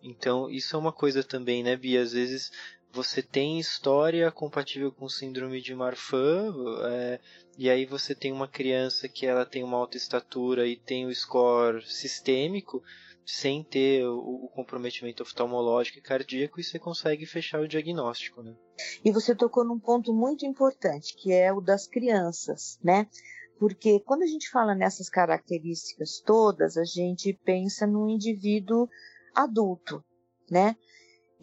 Então, 0.04 0.50
isso 0.50 0.76
é 0.76 0.80
uma 0.80 0.92
coisa 0.92 1.24
também, 1.24 1.64
né, 1.64 1.78
Bia? 1.78 2.02
Às 2.02 2.12
vezes 2.12 2.52
você 2.92 3.22
tem 3.22 3.60
história 3.60 4.30
compatível 4.32 4.92
com 4.92 5.08
síndrome 5.08 5.62
de 5.62 5.74
Marfan, 5.74 6.54
é, 6.84 7.20
e 7.58 7.70
aí 7.70 7.86
você 7.86 8.14
tem 8.14 8.32
uma 8.34 8.48
criança 8.48 9.08
que 9.08 9.26
ela 9.26 9.46
tem 9.46 9.64
uma 9.64 9.78
alta 9.78 9.96
estatura 9.96 10.68
e 10.68 10.76
tem 10.76 11.06
o 11.06 11.16
score 11.16 11.86
sistêmico, 11.86 12.84
sem 13.26 13.64
ter 13.64 14.06
o, 14.06 14.46
o 14.46 14.50
comprometimento 14.50 15.24
oftalmológico 15.24 16.00
e 16.00 16.02
cardíaco 16.02 16.60
e 16.60 16.64
você 16.64 16.80
consegue 16.80 17.26
fechar 17.26 17.62
o 17.62 17.68
diagnóstico, 17.68 18.42
né? 18.42 18.56
E 19.04 19.12
você 19.12 19.36
tocou 19.36 19.64
num 19.64 19.80
ponto 19.80 20.14
muito 20.14 20.46
importante, 20.46 21.16
que 21.16 21.32
é 21.32 21.52
o 21.54 21.62
das 21.62 21.88
crianças, 21.88 22.80
né? 22.84 23.08
Porque 23.60 24.00
quando 24.00 24.24
a 24.24 24.28
gente 24.28 24.50
fala 24.50 24.74
nessas 24.74 25.10
características 25.10 26.20
todas, 26.26 26.78
a 26.78 26.84
gente 26.84 27.34
pensa 27.46 27.86
num 27.86 28.10
indivíduo 28.10 28.90
adulto, 29.36 30.04
né? 30.50 30.76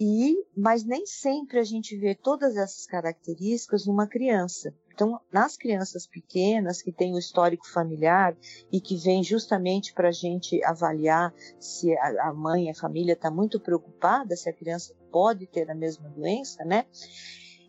E, 0.01 0.37
mas 0.57 0.85
nem 0.85 1.07
sempre 1.07 1.59
a 1.59 1.65
gente 1.65 1.97
vê 1.97 2.15
todas 2.15 2.57
essas 2.57 2.87
características 2.87 3.87
numa 3.87 4.07
criança. 4.07 4.75
Então, 4.99 5.21
nas 5.33 5.57
crianças 5.57 6.09
pequenas 6.09 6.83
que 6.83 6.91
têm 6.91 7.15
o 7.15 7.21
histórico 7.21 7.69
familiar 7.69 8.37
e 8.73 8.81
que 8.81 8.97
vem 8.97 9.23
justamente 9.23 9.95
para 9.95 10.09
a 10.09 10.13
gente 10.13 10.61
avaliar 10.65 11.33
se 11.61 11.97
a 11.97 12.33
mãe, 12.33 12.69
a 12.69 12.75
família 12.75 13.13
está 13.13 13.31
muito 13.31 13.61
preocupada, 13.61 14.35
se 14.35 14.51
a 14.51 14.53
criança 14.53 14.93
pode 15.13 15.47
ter 15.47 15.71
a 15.71 15.75
mesma 15.75 16.09
doença, 16.09 16.65
né? 16.65 16.85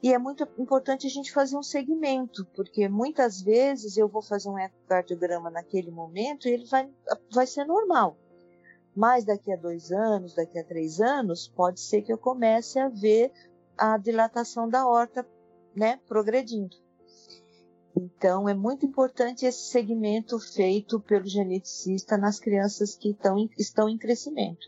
E 0.01 0.11
é 0.11 0.17
muito 0.17 0.41
importante 0.57 1.05
a 1.05 1.09
gente 1.09 1.31
fazer 1.31 1.55
um 1.55 1.61
segmento, 1.61 2.45
porque 2.55 2.89
muitas 2.89 3.43
vezes 3.43 3.95
eu 3.95 4.07
vou 4.07 4.23
fazer 4.23 4.49
um 4.49 4.57
ecocardiograma 4.57 5.51
naquele 5.51 5.91
momento 5.91 6.47
e 6.47 6.51
ele 6.53 6.65
vai, 6.65 6.89
vai 7.31 7.45
ser 7.45 7.63
normal. 7.63 8.17
Mas 8.95 9.23
daqui 9.23 9.53
a 9.53 9.55
dois 9.55 9.91
anos, 9.91 10.33
daqui 10.33 10.57
a 10.57 10.63
três 10.63 10.99
anos, 10.99 11.47
pode 11.47 11.79
ser 11.79 12.01
que 12.01 12.11
eu 12.11 12.17
comece 12.17 12.79
a 12.79 12.89
ver 12.89 13.31
a 13.77 13.99
dilatação 13.99 14.67
da 14.67 14.87
horta 14.87 15.23
né, 15.75 15.99
progredindo. 16.07 16.88
Então, 17.95 18.47
é 18.47 18.53
muito 18.53 18.85
importante 18.85 19.45
esse 19.45 19.71
segmento 19.71 20.39
feito 20.39 20.99
pelo 20.99 21.25
geneticista 21.25 22.17
nas 22.17 22.39
crianças 22.39 22.95
que 22.95 23.13
tão, 23.13 23.49
estão 23.57 23.89
em 23.89 23.97
crescimento 23.97 24.67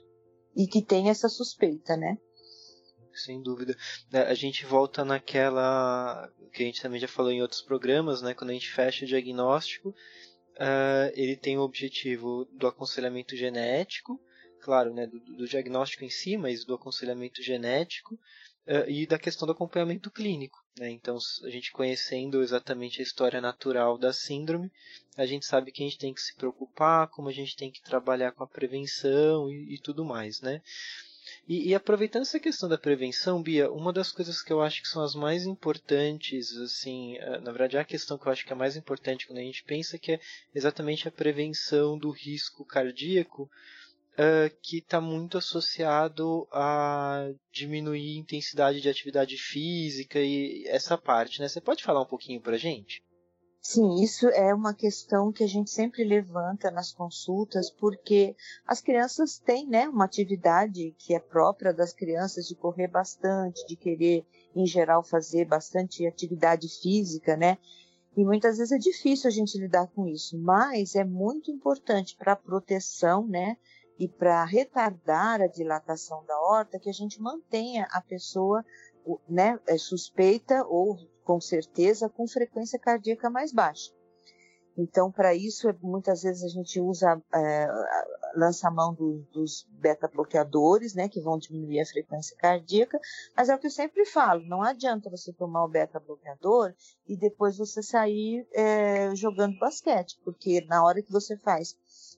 e 0.56 0.68
que 0.68 0.82
tem 0.82 1.10
essa 1.10 1.30
suspeita, 1.30 1.96
né? 1.96 2.18
Sem 3.14 3.42
dúvida. 3.42 3.76
É, 4.12 4.22
a 4.22 4.34
gente 4.34 4.66
volta 4.66 5.04
naquela 5.04 6.30
que 6.52 6.64
a 6.64 6.66
gente 6.66 6.82
também 6.82 7.00
já 7.00 7.08
falou 7.08 7.32
em 7.32 7.42
outros 7.42 7.62
programas, 7.62 8.22
né? 8.22 8.34
Quando 8.34 8.50
a 8.50 8.54
gente 8.54 8.72
fecha 8.72 9.06
o 9.06 9.08
diagnóstico, 9.08 9.90
uh, 9.90 11.12
ele 11.14 11.36
tem 11.36 11.58
o 11.58 11.62
objetivo 11.62 12.46
do 12.52 12.68
aconselhamento 12.68 13.36
genético, 13.36 14.20
claro, 14.62 14.94
né? 14.94 15.08
Do, 15.08 15.20
do 15.20 15.48
diagnóstico 15.48 16.04
em 16.04 16.10
si, 16.10 16.38
mas 16.38 16.66
do 16.66 16.74
aconselhamento 16.74 17.42
genético 17.42 18.16
uh, 18.16 18.90
e 18.90 19.06
da 19.06 19.20
questão 19.20 19.46
do 19.46 19.54
acompanhamento 19.54 20.12
clínico. 20.12 20.61
Né? 20.80 20.90
Então, 20.90 21.18
a 21.44 21.50
gente 21.50 21.72
conhecendo 21.72 22.42
exatamente 22.42 23.02
a 23.02 23.04
história 23.04 23.42
natural 23.42 23.98
da 23.98 24.14
síndrome, 24.14 24.72
a 25.18 25.26
gente 25.26 25.46
sabe 25.46 25.72
que 25.72 25.84
a 25.84 25.86
gente 25.86 25.98
tem 25.98 26.14
que 26.14 26.22
se 26.22 26.36
preocupar, 26.36 27.08
como 27.10 27.28
a 27.28 27.34
gente 27.34 27.56
tem 27.56 27.70
que 27.70 27.82
trabalhar 27.82 28.32
com 28.32 28.44
a 28.44 28.48
prevenção 28.48 29.50
e, 29.50 29.76
e 29.76 29.78
tudo 29.78 30.06
mais, 30.06 30.42
né? 30.42 30.62
E, 31.48 31.70
e, 31.70 31.76
aproveitando 31.76 32.24
essa 32.24 32.40
questão 32.40 32.68
da 32.68 32.78
prevenção, 32.78 33.42
Bia, 33.42 33.72
uma 33.72 33.94
das 33.94 34.12
coisas 34.12 34.42
que 34.42 34.52
eu 34.52 34.62
acho 34.62 34.82
que 34.82 34.88
são 34.88 35.04
as 35.04 35.14
mais 35.14 35.46
importantes, 35.46 36.56
assim, 36.58 37.18
na 37.42 37.52
verdade 37.52 37.78
a 37.78 37.84
questão 37.84 38.18
que 38.18 38.28
eu 38.28 38.32
acho 38.32 38.46
que 38.46 38.52
é 38.52 38.56
mais 38.56 38.76
importante 38.76 39.28
quando 39.28 39.40
a 39.40 39.44
gente 39.44 39.64
pensa 39.64 39.98
que 39.98 40.14
é 40.14 40.20
exatamente 40.54 41.08
a 41.08 41.12
prevenção 41.12 41.98
do 41.98 42.10
risco 42.10 42.66
cardíaco, 42.66 43.50
uh, 44.22 44.56
que 44.62 44.78
está 44.78 45.02
muito 45.02 45.38
associado 45.38 46.48
a 46.52 47.32
diminuir 47.52 48.18
a 48.18 48.20
intensidade 48.20 48.80
de 48.80 48.90
atividade 48.90 49.38
física 49.38 50.20
e 50.20 50.64
essa 50.68 50.98
parte, 50.98 51.42
né? 51.42 51.48
Você 51.48 51.60
pode 51.60 51.84
falar 51.84 52.02
um 52.02 52.08
pouquinho 52.08 52.40
para 52.40 52.58
gente? 52.58 53.04
Sim, 53.64 54.02
isso 54.02 54.28
é 54.30 54.56
uma 54.56 54.74
questão 54.74 55.32
que 55.32 55.44
a 55.44 55.48
gente 55.48 55.70
sempre 55.70 56.04
levanta 56.04 56.72
nas 56.72 56.92
consultas, 56.92 57.70
porque 57.70 58.36
as 58.66 58.82
crianças 58.82 59.38
têm 59.38 59.68
né, 59.68 59.88
uma 59.88 60.06
atividade 60.06 60.96
que 60.98 61.14
é 61.14 61.20
própria 61.20 61.72
das 61.72 61.94
crianças 61.94 62.48
de 62.48 62.56
correr 62.56 62.88
bastante, 62.88 63.64
de 63.68 63.76
querer, 63.76 64.26
em 64.56 64.66
geral, 64.66 65.04
fazer 65.04 65.46
bastante 65.46 66.08
atividade 66.08 66.68
física, 66.82 67.38
né? 67.38 67.60
E 68.18 68.26
muitas 68.26 68.58
vezes 68.58 68.72
é 68.72 68.80
difícil 68.80 69.28
a 69.28 69.32
gente 69.32 69.58
lidar 69.60 69.88
com 69.88 70.08
isso, 70.08 70.40
mas 70.40 70.96
é 70.96 71.04
muito 71.04 71.52
importante 71.52 72.16
para 72.18 72.34
a 72.34 72.36
proteção, 72.36 73.28
né? 73.28 73.58
E 74.00 74.08
para 74.08 74.44
retardar 74.46 75.42
a 75.42 75.48
dilatação 75.48 76.24
da 76.26 76.40
horta, 76.40 76.80
que 76.80 76.90
a 76.90 76.94
gente 76.94 77.22
mantenha 77.22 77.88
a 77.92 78.02
pessoa 78.02 78.64
né, 79.28 79.60
é 79.68 79.78
suspeita 79.78 80.64
ou 80.66 80.98
com 81.24 81.40
certeza 81.40 82.10
com 82.10 82.28
frequência 82.28 82.80
cardíaca 82.80 83.30
mais 83.30 83.52
baixa. 83.52 83.92
Então, 84.78 85.12
para 85.12 85.36
isso, 85.36 85.70
é, 85.70 85.76
muitas 85.82 86.24
vezes 86.24 86.44
a 86.44 86.48
gente 86.48 86.80
usa, 86.80 87.22
é, 87.34 87.68
lança 88.36 88.68
a 88.68 88.72
mão 88.72 88.94
do, 88.94 89.20
dos 89.32 89.68
beta-bloqueadores, 89.70 90.96
né, 90.96 91.10
que 91.10 91.22
vão 91.22 91.38
diminuir 91.38 91.82
a 91.82 91.86
frequência 91.86 92.36
cardíaca, 92.38 93.00
mas 93.36 93.50
é 93.50 93.56
o 93.56 93.60
que 93.60 93.68
eu 93.68 93.72
sempre 93.72 94.06
falo, 94.06 94.44
não 94.46 94.62
adianta 94.62 95.10
você 95.10 95.34
tomar 95.34 95.66
o 95.66 95.70
beta-bloqueador 95.70 96.74
e 97.08 97.18
depois 97.18 97.58
você 97.58 97.84
sair 97.84 98.48
é, 98.54 99.14
jogando 99.16 99.60
basquete, 99.60 100.20
porque 100.24 100.66
na 100.68 100.84
hora 100.84 101.02
que 101.02 101.12
você 101.12 101.38
faz 101.38 101.76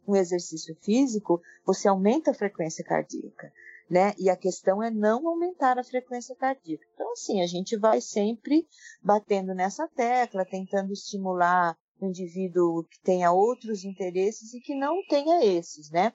um 0.07 0.15
exercício 0.15 0.75
físico, 0.81 1.41
você 1.65 1.87
aumenta 1.87 2.31
a 2.31 2.33
frequência 2.33 2.83
cardíaca, 2.83 3.51
né? 3.89 4.13
E 4.17 4.29
a 4.29 4.35
questão 4.35 4.81
é 4.81 4.89
não 4.89 5.27
aumentar 5.27 5.77
a 5.77 5.83
frequência 5.83 6.35
cardíaca. 6.35 6.85
Então, 6.93 7.11
assim, 7.11 7.41
a 7.41 7.47
gente 7.47 7.77
vai 7.77 8.01
sempre 8.01 8.67
batendo 9.01 9.53
nessa 9.53 9.87
tecla, 9.87 10.45
tentando 10.45 10.91
estimular 10.91 11.77
o 11.99 12.05
indivíduo 12.05 12.83
que 12.83 12.99
tenha 13.01 13.31
outros 13.31 13.83
interesses 13.83 14.53
e 14.53 14.59
que 14.59 14.75
não 14.75 15.05
tenha 15.07 15.45
esses, 15.45 15.89
né? 15.89 16.13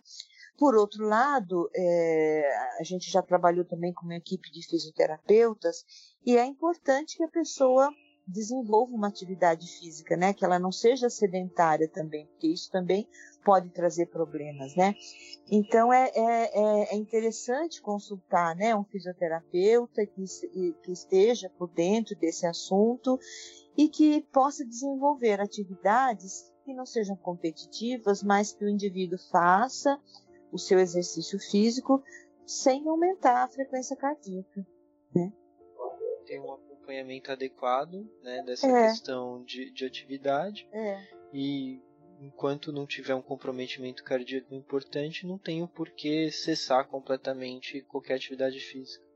Por 0.58 0.74
outro 0.74 1.06
lado, 1.06 1.70
é, 1.74 2.42
a 2.80 2.82
gente 2.82 3.08
já 3.08 3.22
trabalhou 3.22 3.64
também 3.64 3.92
com 3.92 4.04
uma 4.04 4.16
equipe 4.16 4.50
de 4.50 4.66
fisioterapeutas 4.66 5.84
e 6.26 6.36
é 6.36 6.44
importante 6.44 7.16
que 7.16 7.22
a 7.22 7.28
pessoa 7.28 7.94
desenvolva 8.28 8.94
uma 8.94 9.08
atividade 9.08 9.66
física, 9.66 10.16
né? 10.16 10.34
Que 10.34 10.44
ela 10.44 10.58
não 10.58 10.70
seja 10.70 11.08
sedentária 11.08 11.88
também, 11.88 12.26
porque 12.26 12.46
isso 12.46 12.70
também 12.70 13.08
pode 13.42 13.70
trazer 13.70 14.06
problemas, 14.06 14.76
né? 14.76 14.94
Então 15.50 15.90
é, 15.90 16.10
é, 16.14 16.50
é, 16.52 16.94
é 16.94 16.96
interessante 16.96 17.80
consultar, 17.80 18.54
né? 18.54 18.76
Um 18.76 18.84
fisioterapeuta 18.84 20.04
que, 20.06 20.24
que 20.82 20.92
esteja 20.92 21.50
por 21.58 21.68
dentro 21.70 22.14
desse 22.16 22.46
assunto 22.46 23.18
e 23.76 23.88
que 23.88 24.20
possa 24.30 24.64
desenvolver 24.64 25.40
atividades 25.40 26.52
que 26.64 26.74
não 26.74 26.84
sejam 26.84 27.16
competitivas, 27.16 28.22
mas 28.22 28.52
que 28.52 28.64
o 28.64 28.68
indivíduo 28.68 29.18
faça 29.30 29.98
o 30.52 30.58
seu 30.58 30.78
exercício 30.78 31.38
físico 31.38 32.02
sem 32.44 32.86
aumentar 32.88 33.44
a 33.44 33.48
frequência 33.48 33.96
cardíaca, 33.96 34.66
né? 35.14 35.32
Tem 36.26 36.40
um 36.40 36.67
acompanhamento 36.88 37.30
adequado, 37.30 38.08
né, 38.22 38.42
dessa 38.44 38.66
é. 38.66 38.88
questão 38.88 39.44
de, 39.44 39.70
de 39.70 39.84
atividade. 39.84 40.66
É. 40.72 41.06
E 41.32 41.80
enquanto 42.20 42.72
não 42.72 42.86
tiver 42.86 43.14
um 43.14 43.22
comprometimento 43.22 44.02
cardíaco 44.02 44.54
importante, 44.54 45.26
não 45.26 45.38
tem 45.38 45.62
o 45.62 45.68
porquê 45.68 46.30
cessar 46.32 46.88
completamente 46.88 47.82
qualquer 47.82 48.14
atividade 48.14 48.58
física. 48.58 49.06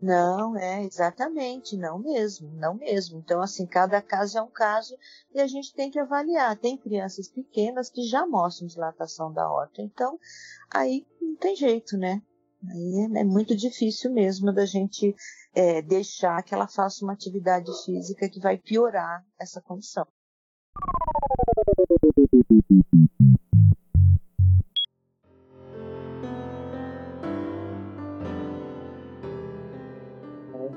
Não, 0.00 0.56
é 0.58 0.84
exatamente, 0.84 1.74
não 1.74 1.98
mesmo, 1.98 2.50
não 2.52 2.74
mesmo. 2.74 3.18
Então, 3.18 3.40
assim, 3.40 3.66
cada 3.66 4.00
caso 4.02 4.38
é 4.38 4.42
um 4.42 4.50
caso 4.50 4.94
e 5.34 5.40
a 5.40 5.46
gente 5.46 5.74
tem 5.74 5.90
que 5.90 5.98
avaliar. 5.98 6.54
Tem 6.56 6.76
crianças 6.76 7.28
pequenas 7.28 7.88
que 7.88 8.02
já 8.02 8.26
mostram 8.26 8.68
dilatação 8.68 9.32
da 9.32 9.50
horta, 9.50 9.80
então 9.80 10.18
aí 10.70 11.06
não 11.20 11.34
tem 11.36 11.56
jeito, 11.56 11.96
né? 11.96 12.22
Aí 12.68 13.08
é, 13.14 13.20
é 13.20 13.24
muito 13.24 13.56
difícil 13.56 14.12
mesmo 14.12 14.52
da 14.52 14.64
gente 14.64 15.14
é, 15.54 15.82
deixar 15.82 16.42
que 16.42 16.54
ela 16.54 16.68
faça 16.68 17.04
uma 17.04 17.12
atividade 17.12 17.70
física 17.84 18.28
que 18.28 18.40
vai 18.40 18.56
piorar 18.58 19.24
essa 19.38 19.60
condição. 19.60 20.06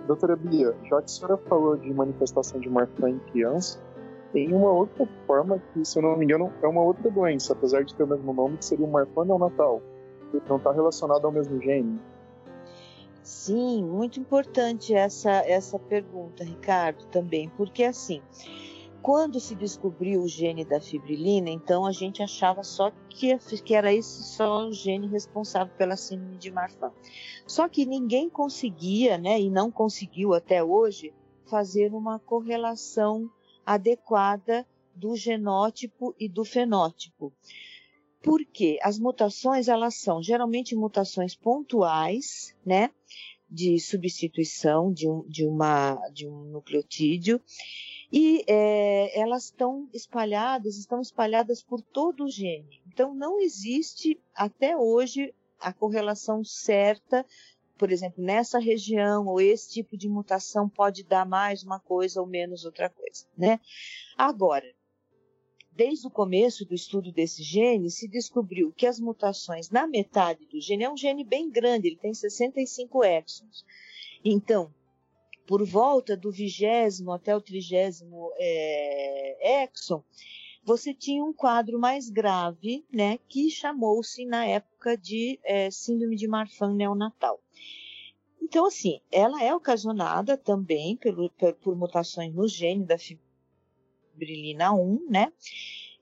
Doutora 0.09 0.35
Bia, 0.35 0.75
já 0.89 0.97
que 0.97 1.05
a 1.05 1.07
senhora 1.07 1.37
falou 1.37 1.77
de 1.77 1.93
manifestação 1.93 2.59
de 2.59 2.67
Marfan 2.67 3.11
em 3.11 3.19
criança, 3.31 3.79
tem 4.33 4.51
uma 4.51 4.71
outra 4.71 5.07
forma 5.27 5.61
que, 5.71 5.85
se 5.85 5.99
eu 5.99 6.01
não 6.01 6.17
me 6.17 6.25
engano, 6.25 6.51
é 6.63 6.67
uma 6.67 6.81
outra 6.81 7.11
doença, 7.11 7.53
apesar 7.53 7.83
de 7.83 7.93
ter 7.93 8.03
o 8.03 8.07
mesmo 8.07 8.33
nome, 8.33 8.57
que 8.57 8.65
seria 8.65 8.87
o 8.87 8.91
Marfan 8.91 9.25
neonatal, 9.25 9.79
que 9.79 9.98
não 10.47 10.57
está 10.57 10.71
relacionado 10.71 11.25
ao 11.25 11.31
mesmo 11.31 11.61
gene. 11.61 11.99
Sim, 13.21 13.83
muito 13.83 14.19
importante 14.19 14.93
essa, 14.93 15.31
essa 15.31 15.77
pergunta, 15.77 16.43
Ricardo, 16.43 17.05
também, 17.07 17.49
porque 17.49 17.83
assim, 17.83 18.21
quando 19.01 19.39
se 19.39 19.55
descobriu 19.55 20.21
o 20.21 20.27
gene 20.27 20.65
da 20.65 20.81
fibrilina, 20.81 21.49
então 21.49 21.85
a 21.85 21.91
gente 21.91 22.21
achava 22.21 22.63
só 22.63 22.91
que, 23.09 23.37
que 23.63 23.73
era 23.73 23.93
esse 23.93 24.23
só 24.23 24.67
o 24.67 24.73
gene 24.73 25.07
responsável 25.07 25.73
pela 25.77 25.95
síndrome 25.95 26.37
de 26.37 26.51
Marfan. 26.51 26.91
Só 27.47 27.69
que 27.69 27.85
ninguém 27.85 28.29
conseguia, 28.29 29.17
né, 29.17 29.39
e 29.39 29.49
não 29.49 29.71
conseguiu 29.71 30.33
até 30.33 30.63
hoje, 30.63 31.13
fazer 31.45 31.93
uma 31.93 32.19
correlação 32.19 33.29
adequada 33.65 34.65
do 34.93 35.15
genótipo 35.15 36.13
e 36.19 36.27
do 36.27 36.43
fenótipo. 36.43 37.31
Porque 38.21 38.77
as 38.81 38.99
mutações 38.99 39.67
elas 39.67 39.95
são 39.95 40.21
geralmente 40.21 40.75
mutações 40.75 41.35
pontuais, 41.35 42.55
né, 42.65 42.91
de 43.49 43.79
substituição 43.79 44.93
de, 44.93 45.09
um, 45.09 45.23
de, 45.27 45.45
uma, 45.45 45.95
de 46.09 46.27
um 46.27 46.43
nucleotídeo 46.45 47.41
e 48.11 48.43
é, 48.47 49.19
elas 49.19 49.45
estão 49.45 49.87
espalhadas, 49.93 50.77
estão 50.77 51.01
espalhadas 51.01 51.61
por 51.61 51.81
todo 51.81 52.25
o 52.25 52.29
gene. 52.29 52.81
Então 52.87 53.13
não 53.13 53.39
existe 53.39 54.19
até 54.35 54.75
hoje 54.77 55.33
a 55.59 55.73
correlação 55.73 56.43
certa, 56.43 57.25
por 57.77 57.91
exemplo, 57.91 58.23
nessa 58.23 58.59
região 58.59 59.27
ou 59.27 59.39
esse 59.39 59.71
tipo 59.71 59.97
de 59.97 60.07
mutação 60.09 60.67
pode 60.67 61.03
dar 61.03 61.25
mais 61.25 61.63
uma 61.63 61.79
coisa 61.79 62.21
ou 62.21 62.27
menos 62.27 62.65
outra 62.65 62.89
coisa, 62.89 63.25
né? 63.37 63.59
Agora, 64.17 64.65
desde 65.79 66.07
o 66.07 66.11
começo 66.11 66.65
do 66.65 66.75
estudo 66.75 67.09
desse 67.09 67.41
gene, 67.41 67.89
se 67.89 68.05
descobriu 68.05 68.73
que 68.75 68.85
as 68.85 68.99
mutações 68.99 69.69
na 69.69 69.87
metade 69.87 70.45
do 70.45 70.59
gene 70.59 70.83
é 70.83 70.91
um 70.91 70.97
gene 70.97 71.23
bem 71.23 71.49
grande, 71.49 71.87
ele 71.87 71.95
tem 71.95 72.13
65 72.13 73.01
exons. 73.05 73.63
Então, 74.21 74.73
por 75.47 75.65
volta 75.65 76.17
do 76.17 76.33
vigésimo 76.33 77.13
até 77.13 77.33
o 77.33 77.39
trigésimo 77.39 78.29
é, 78.35 79.63
exon, 79.63 80.03
você 80.65 80.93
tinha 80.93 81.23
um 81.23 81.31
quadro 81.31 81.79
mais 81.79 82.09
grave, 82.09 82.85
né, 82.91 83.17
que 83.29 83.49
chamou-se 83.49 84.25
na 84.25 84.45
época 84.45 84.97
de 84.97 85.39
é, 85.45 85.71
síndrome 85.71 86.17
de 86.17 86.27
Marfan 86.27 86.73
neonatal. 86.73 87.39
Então, 88.41 88.65
assim, 88.65 88.99
ela 89.09 89.41
é 89.41 89.55
ocasionada 89.55 90.35
também 90.35 90.97
pelo, 90.97 91.29
por, 91.29 91.53
por 91.53 91.77
mutações 91.77 92.33
no 92.33 92.49
gene 92.49 92.83
da 92.83 92.97
fibrilina 94.19 94.73
1, 94.73 95.07
né? 95.09 95.31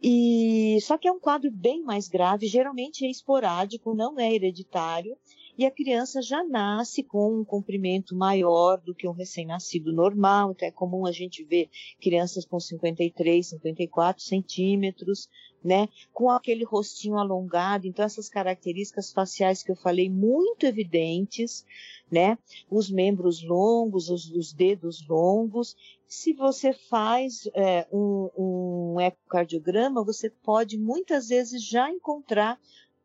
E 0.02 0.78
só 0.82 0.98
que 0.98 1.08
é 1.08 1.12
um 1.12 1.20
quadro 1.20 1.50
bem 1.52 1.82
mais 1.82 2.08
grave, 2.08 2.48
geralmente 2.48 3.06
é 3.06 3.10
esporádico, 3.10 3.96
não 3.96 4.20
é 4.20 4.34
hereditário, 4.34 5.18
e 5.58 5.66
a 5.66 5.72
criança 5.72 6.22
já 6.22 6.44
nasce 6.44 7.02
com 7.02 7.40
um 7.40 7.44
comprimento 7.44 8.16
maior 8.16 8.80
do 8.80 8.94
que 8.94 9.08
um 9.08 9.12
recém-nascido 9.12 9.92
normal, 9.92 10.52
então 10.52 10.68
é 10.68 10.72
comum 10.72 11.08
a 11.08 11.12
gente 11.12 11.44
ver 11.44 11.68
crianças 12.00 12.46
com 12.46 12.60
53, 12.60 13.48
54 13.48 14.22
centímetros, 14.22 15.28
né, 15.64 15.90
com 16.14 16.30
aquele 16.30 16.64
rostinho 16.64 17.18
alongado, 17.18 17.88
então 17.88 18.06
essas 18.06 18.30
características 18.30 19.12
faciais 19.12 19.64
que 19.64 19.72
eu 19.72 19.76
falei 19.76 20.12
muito 20.12 20.68
evidentes, 20.68 21.66
né, 22.12 22.38
os 22.70 22.90
membros 22.90 23.44
longos, 23.44 24.10
os, 24.10 24.30
os 24.32 24.54
dedos 24.54 25.06
longos. 25.08 25.76
Se 26.08 26.34
você 26.34 26.74
faz 26.74 27.50
é, 27.54 27.88
um, 27.92 28.30
um 28.38 29.02
ecocardiograma, 29.02 30.04
você 30.04 30.30
pode 30.30 30.78
muitas 30.78 31.28
vezes 31.28 31.64
já 31.68 31.90
encontrar 31.90 32.60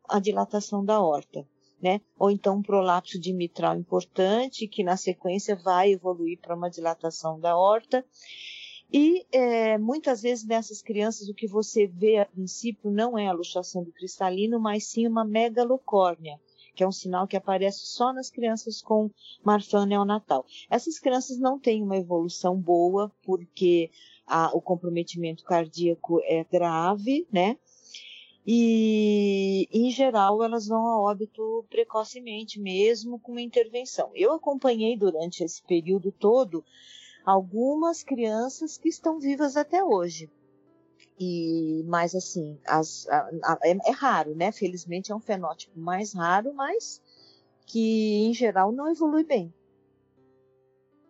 a 0.08 0.18
dilatação 0.18 0.84
da 0.84 1.00
horta 1.00 1.46
né? 1.82 2.00
Ou 2.16 2.30
então 2.30 2.58
um 2.58 2.62
prolapso 2.62 3.18
de 3.18 3.32
mitral 3.32 3.76
importante, 3.76 4.68
que 4.68 4.84
na 4.84 4.96
sequência 4.96 5.56
vai 5.56 5.90
evoluir 5.90 6.38
para 6.40 6.54
uma 6.54 6.70
dilatação 6.70 7.40
da 7.40 7.56
horta. 7.56 8.06
E 8.92 9.26
é, 9.32 9.76
muitas 9.78 10.22
vezes 10.22 10.46
nessas 10.46 10.80
crianças 10.80 11.28
o 11.28 11.34
que 11.34 11.48
você 11.48 11.86
vê 11.86 12.18
a 12.18 12.26
princípio 12.26 12.90
não 12.90 13.18
é 13.18 13.26
a 13.26 13.32
luxação 13.32 13.82
do 13.82 13.90
cristalino, 13.90 14.60
mas 14.60 14.86
sim 14.86 15.08
uma 15.08 15.24
megalocórnia, 15.24 16.38
que 16.74 16.82
é 16.82 16.88
um 16.88 16.92
sinal 16.92 17.26
que 17.26 17.36
aparece 17.36 17.80
só 17.86 18.12
nas 18.12 18.30
crianças 18.30 18.80
com 18.80 19.10
Marfan 19.44 19.86
neonatal. 19.86 20.46
Essas 20.70 20.98
crianças 20.98 21.38
não 21.38 21.58
têm 21.58 21.82
uma 21.82 21.96
evolução 21.96 22.56
boa 22.56 23.10
porque 23.22 23.90
a, 24.26 24.50
o 24.56 24.60
comprometimento 24.60 25.44
cardíaco 25.44 26.20
é 26.24 26.44
grave, 26.44 27.26
né? 27.30 27.56
e, 28.46 29.68
em 29.72 29.90
geral, 29.90 30.42
elas 30.42 30.66
vão 30.66 30.86
a 30.88 31.00
óbito 31.00 31.64
precocemente, 31.70 32.58
mesmo 32.58 33.18
com 33.18 33.32
uma 33.32 33.40
intervenção. 33.40 34.10
Eu 34.14 34.32
acompanhei 34.32 34.96
durante 34.96 35.44
esse 35.44 35.62
período 35.62 36.10
todo 36.10 36.64
algumas 37.24 38.02
crianças 38.02 38.76
que 38.76 38.88
estão 38.88 39.20
vivas 39.20 39.56
até 39.56 39.84
hoje. 39.84 40.28
E, 41.24 41.84
mas 41.84 42.16
assim, 42.16 42.58
as, 42.66 43.06
a, 43.08 43.18
a, 43.44 43.58
é, 43.62 43.76
é 43.86 43.90
raro, 43.92 44.34
né? 44.34 44.50
Felizmente 44.50 45.12
é 45.12 45.14
um 45.14 45.20
fenótipo 45.20 45.78
mais 45.78 46.12
raro, 46.12 46.52
mas 46.52 47.00
que 47.64 48.24
em 48.26 48.34
geral 48.34 48.72
não 48.72 48.90
evolui 48.90 49.22
bem. 49.22 49.54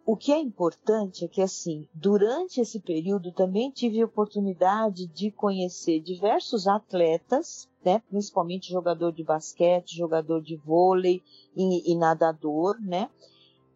O 0.04 0.14
que 0.14 0.30
é 0.30 0.38
importante 0.38 1.24
é 1.24 1.28
que, 1.28 1.40
assim, 1.40 1.88
durante 1.94 2.60
esse 2.60 2.78
período 2.80 3.32
também 3.32 3.70
tive 3.70 4.02
a 4.02 4.04
oportunidade 4.04 5.06
de 5.06 5.30
conhecer 5.30 6.00
diversos 6.00 6.66
atletas, 6.66 7.66
né, 7.82 8.02
principalmente 8.10 8.70
jogador 8.70 9.12
de 9.12 9.24
basquete, 9.24 9.96
jogador 9.96 10.42
de 10.42 10.56
vôlei 10.56 11.22
e, 11.56 11.90
e 11.90 11.96
nadador, 11.96 12.78
né, 12.82 13.08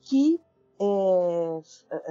que 0.02 0.38
é, 0.78 1.62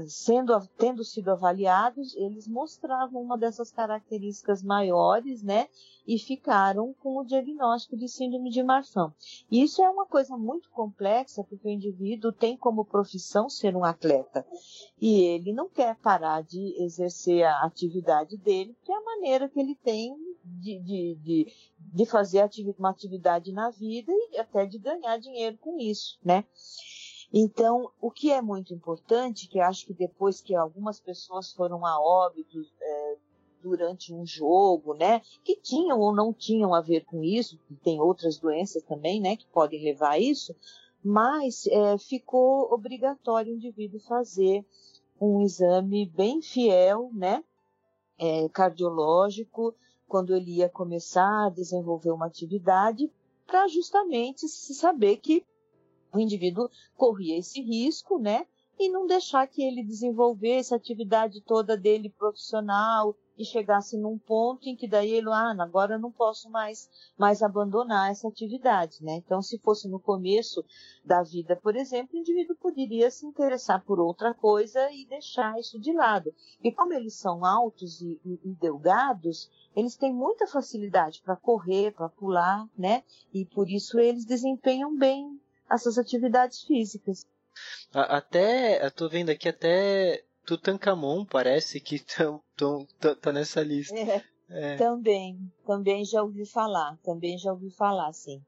sendo, 0.08 0.60
tendo 0.78 1.04
sido 1.04 1.30
avaliados, 1.30 2.16
eles 2.16 2.48
mostravam 2.48 3.22
uma 3.22 3.38
dessas 3.38 3.72
características 3.72 4.64
maiores, 4.64 5.44
né? 5.44 5.68
E 6.08 6.18
ficaram 6.20 6.94
com 7.02 7.18
o 7.18 7.24
diagnóstico 7.24 7.98
de 7.98 8.08
síndrome 8.08 8.50
de 8.50 8.64
Marfan. 8.64 9.14
Isso 9.52 9.82
é 9.82 9.90
uma 9.90 10.06
coisa 10.06 10.38
muito 10.38 10.70
complexa, 10.72 11.44
porque 11.44 11.68
o 11.68 11.72
indivíduo 11.72 12.32
tem 12.32 12.58
como 12.58 12.86
profissão 12.86 13.50
ser 13.50 13.76
um 13.76 13.84
atleta. 13.84 14.46
E 15.00 15.24
ele 15.24 15.54
não 15.54 15.70
quer 15.70 15.96
parar 15.98 16.42
de 16.42 16.76
exercer 16.84 17.44
a 17.44 17.64
atividade 17.64 18.38
dele, 18.38 18.76
que 18.84 18.92
é 18.92 18.96
a 18.96 19.04
maneira 19.04 19.50
que 19.50 19.60
ele 19.60 19.76
tem 19.76 20.16
de, 20.44 20.80
de, 20.80 21.16
de, 21.16 21.54
de 21.78 22.06
fazer 22.06 22.48
uma 22.78 22.90
atividade 22.90 23.52
na 23.52 23.70
vida 23.72 24.12
e 24.12 24.38
até 24.38 24.66
de 24.66 24.78
ganhar 24.78 25.18
dinheiro 25.18 25.58
com 25.58 25.80
isso, 25.80 26.20
né? 26.24 26.46
Então, 27.34 27.92
o 28.00 28.12
que 28.12 28.32
é 28.32 28.42
muito 28.42 28.74
importante, 28.74 29.48
que 29.48 29.60
acho 29.60 29.86
que 29.86 29.94
depois 29.94 30.42
que 30.42 30.56
algumas 30.56 31.00
pessoas 31.00 31.52
foram 31.52 31.86
a 31.86 32.00
óbito 32.00 32.66
é, 32.82 33.18
durante 33.62 34.14
um 34.14 34.26
jogo, 34.26 34.94
né, 34.94 35.22
que 35.44 35.56
tinham 35.56 36.00
ou 36.00 36.14
não 36.14 36.32
tinham 36.32 36.74
a 36.74 36.82
ver 36.82 37.04
com 37.06 37.24
isso, 37.24 37.60
tem 37.84 38.00
outras 38.00 38.38
doenças 38.38 38.84
também, 38.84 39.20
né, 39.20 39.36
que 39.36 39.48
podem 39.48 39.84
levar 39.84 40.12
a 40.12 40.20
isso, 40.20 40.56
mas 41.04 41.66
é, 41.68 41.98
ficou 41.98 42.72
obrigatório 42.72 43.54
o 43.54 43.56
indivíduo 43.56 44.00
fazer 44.00 44.66
um 45.20 45.42
exame 45.42 46.06
bem 46.06 46.42
fiel, 46.42 47.10
né, 47.14 47.44
é, 48.18 48.48
cardiológico, 48.50 49.74
quando 50.08 50.36
ele 50.36 50.58
ia 50.58 50.70
começar 50.70 51.48
a 51.48 51.50
desenvolver 51.50 52.12
uma 52.12 52.28
atividade, 52.28 53.12
para 53.48 53.68
justamente 53.68 54.48
se 54.48 54.74
saber 54.74 55.18
que 55.18 55.44
o 56.18 56.22
indivíduo 56.22 56.70
corria 56.96 57.38
esse 57.38 57.62
risco, 57.62 58.18
né? 58.18 58.46
E 58.78 58.90
não 58.90 59.08
deixar 59.08 59.48
que 59.48 59.64
ele 59.64 59.84
desenvolvesse 59.84 60.74
a 60.74 60.78
atividade 60.78 61.42
toda 61.42 61.78
dele 61.78 62.10
profissional 62.10 63.16
e 63.38 63.44
chegasse 63.44 63.98
num 63.98 64.18
ponto 64.18 64.68
em 64.68 64.76
que 64.76 64.88
daí 64.88 65.12
ele, 65.12 65.30
ah, 65.30 65.56
agora 65.60 65.96
eu 65.96 66.00
não 66.00 66.12
posso 66.12 66.50
mais, 66.50 66.90
mais 67.18 67.42
abandonar 67.42 68.12
essa 68.12 68.28
atividade, 68.28 69.04
né? 69.04 69.16
Então, 69.16 69.42
se 69.42 69.58
fosse 69.60 69.88
no 69.88 70.00
começo 70.00 70.64
da 71.04 71.22
vida, 71.22 71.56
por 71.56 71.76
exemplo, 71.76 72.16
o 72.16 72.20
indivíduo 72.20 72.56
poderia 72.56 73.12
se 73.12 73.26
interessar 73.26 73.84
por 73.84 74.00
outra 74.00 74.34
coisa 74.34 74.90
e 74.92 75.06
deixar 75.06 75.60
isso 75.60 75.80
de 75.80 75.92
lado. 75.92 76.34
E 76.64 76.72
como 76.72 76.94
eles 76.94 77.16
são 77.16 77.46
altos 77.46 78.02
e, 78.02 78.20
e, 78.26 78.40
e 78.44 78.56
delgados, 78.56 79.50
eles 79.76 79.98
têm 79.98 80.14
muita 80.14 80.48
facilidade 80.48 81.22
para 81.22 81.36
correr, 81.36 81.92
para 81.92 82.10
pular, 82.10 82.68
né? 82.78 83.04
E 83.34 83.46
por 83.46 83.70
isso 83.70 84.00
eles 84.00 84.26
desempenham 84.26 84.96
bem 84.96 85.40
essas 85.72 85.98
atividades 85.98 86.64
físicas. 86.64 87.26
Até, 87.94 88.86
eu 88.86 88.92
tô 88.92 89.08
vendo 89.08 89.30
aqui 89.30 89.48
até 89.48 90.24
Tutankhamon 90.46 91.26
parece 91.26 91.80
que 91.80 92.00
tão, 92.00 92.42
tão, 92.56 92.88
tão, 93.00 93.16
tá 93.16 93.32
nessa 93.32 93.62
lista. 93.62 93.96
É, 93.96 94.24
é. 94.50 94.76
Também, 94.78 95.40
também 95.66 96.06
já 96.06 96.22
ouvi 96.22 96.46
falar, 96.46 96.98
também 97.04 97.38
já 97.38 97.52
ouvi 97.52 97.72
falar, 97.72 98.12
sim. 98.14 98.42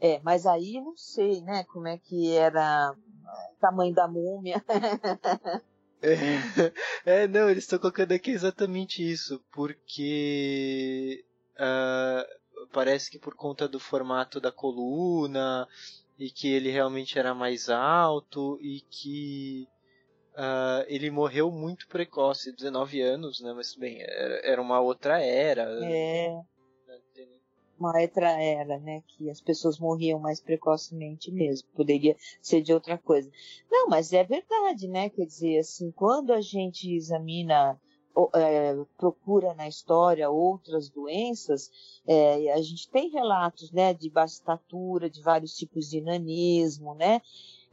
É, 0.00 0.20
mas 0.22 0.46
aí 0.46 0.80
não 0.80 0.96
sei, 0.96 1.40
né, 1.42 1.64
como 1.64 1.86
é 1.88 1.98
que 1.98 2.32
era 2.32 2.92
o 2.92 3.60
tamanho 3.60 3.94
da 3.94 4.08
múmia. 4.08 4.62
é, 6.02 7.22
é, 7.22 7.28
não, 7.28 7.48
eles 7.48 7.64
estão 7.64 7.78
colocando 7.78 8.12
aqui 8.12 8.30
exatamente 8.30 9.02
isso, 9.08 9.42
porque 9.52 11.24
uh, 11.54 12.68
parece 12.72 13.10
que 13.10 13.18
por 13.18 13.34
conta 13.34 13.68
do 13.68 13.78
formato 13.78 14.40
da 14.40 14.50
coluna, 14.50 15.66
e 16.18 16.30
que 16.30 16.52
ele 16.52 16.70
realmente 16.70 17.18
era 17.18 17.34
mais 17.34 17.68
alto 17.68 18.58
e 18.60 18.80
que 18.90 19.68
uh, 20.34 20.84
ele 20.86 21.10
morreu 21.10 21.50
muito 21.50 21.88
precoce, 21.88 22.54
19 22.54 23.00
anos, 23.00 23.40
né? 23.40 23.52
Mas 23.52 23.74
bem, 23.74 24.00
era, 24.00 24.40
era 24.44 24.62
uma 24.62 24.80
outra 24.80 25.20
era. 25.20 25.62
É. 25.84 26.40
Uma 27.78 28.00
outra 28.00 28.30
era, 28.40 28.78
né? 28.78 29.02
Que 29.08 29.28
as 29.28 29.40
pessoas 29.40 29.78
morriam 29.78 30.18
mais 30.20 30.40
precocemente 30.40 31.32
mesmo. 31.32 31.68
Poderia 31.74 32.16
ser 32.40 32.62
de 32.62 32.72
outra 32.72 32.96
coisa. 32.96 33.28
Não, 33.70 33.88
mas 33.88 34.12
é 34.12 34.22
verdade, 34.22 34.86
né? 34.86 35.10
Quer 35.10 35.26
dizer, 35.26 35.58
assim, 35.58 35.90
quando 35.90 36.32
a 36.32 36.40
gente 36.40 36.94
examina 36.94 37.78
é, 38.34 38.76
procura 38.96 39.54
na 39.54 39.66
história 39.66 40.30
outras 40.30 40.88
doenças, 40.88 41.70
é, 42.06 42.52
a 42.52 42.62
gente 42.62 42.88
tem 42.88 43.10
relatos 43.10 43.72
né, 43.72 43.92
de 43.92 44.08
baixa 44.08 44.34
estatura, 44.34 45.10
de 45.10 45.20
vários 45.20 45.56
tipos 45.56 45.90
de 45.90 46.00
nanismo, 46.00 46.94
né? 46.94 47.20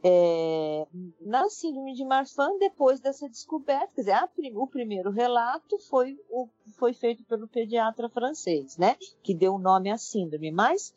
É, 0.04 0.84
na 1.20 1.48
síndrome 1.48 1.94
de 1.94 2.04
Marfan, 2.04 2.58
depois 2.58 2.98
dessa 2.98 3.28
descoberta, 3.28 3.94
quer 3.94 4.00
dizer, 4.00 4.12
a, 4.12 4.28
o 4.54 4.66
primeiro 4.66 5.12
relato 5.12 5.78
foi, 5.78 6.18
o, 6.28 6.48
foi 6.76 6.92
feito 6.92 7.22
pelo 7.24 7.46
pediatra 7.46 8.08
francês, 8.08 8.76
né? 8.76 8.96
Que 9.22 9.32
deu 9.32 9.54
o 9.54 9.60
nome 9.60 9.90
à 9.90 9.96
síndrome, 9.96 10.50
mas, 10.50 10.92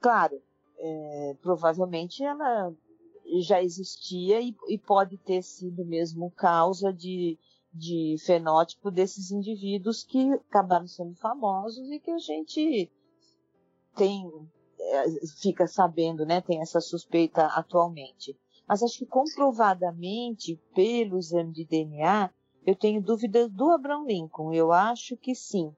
claro, 0.00 0.40
é, 0.78 1.36
provavelmente 1.42 2.24
ela 2.24 2.72
já 3.40 3.62
existia 3.62 4.40
e, 4.40 4.54
e 4.68 4.78
pode 4.78 5.18
ter 5.18 5.42
sido 5.42 5.84
mesmo 5.84 6.30
causa 6.30 6.92
de, 6.92 7.38
de 7.76 8.16
fenótipo 8.24 8.90
desses 8.90 9.30
indivíduos 9.30 10.02
que 10.02 10.32
acabaram 10.32 10.86
sendo 10.86 11.14
famosos 11.14 11.90
e 11.90 12.00
que 12.00 12.10
a 12.10 12.18
gente 12.18 12.90
tem 13.94 14.30
é, 14.78 15.26
fica 15.40 15.66
sabendo, 15.66 16.24
né, 16.24 16.40
tem 16.40 16.60
essa 16.60 16.80
suspeita 16.80 17.46
atualmente. 17.46 18.38
Mas 18.68 18.82
acho 18.82 18.98
que 18.98 19.06
comprovadamente 19.06 20.60
pelo 20.74 21.18
exame 21.18 21.52
de 21.52 21.64
DNA, 21.64 22.30
eu 22.64 22.74
tenho 22.74 23.02
dúvidas 23.02 23.50
do 23.50 23.70
Abraham 23.70 24.04
Lincoln. 24.06 24.52
Eu 24.52 24.72
acho 24.72 25.16
que 25.16 25.34
sim. 25.34 25.72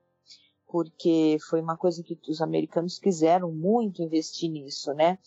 porque 0.67 1.39
foi 1.49 1.63
uma 1.63 1.77
coisa 1.77 2.03
que 2.03 2.19
os 2.29 2.43
americanos 2.43 2.99
quiseram 2.99 3.51
muito 3.51 4.03
investir 4.03 4.51
nisso, 4.51 4.93
né? 4.93 5.19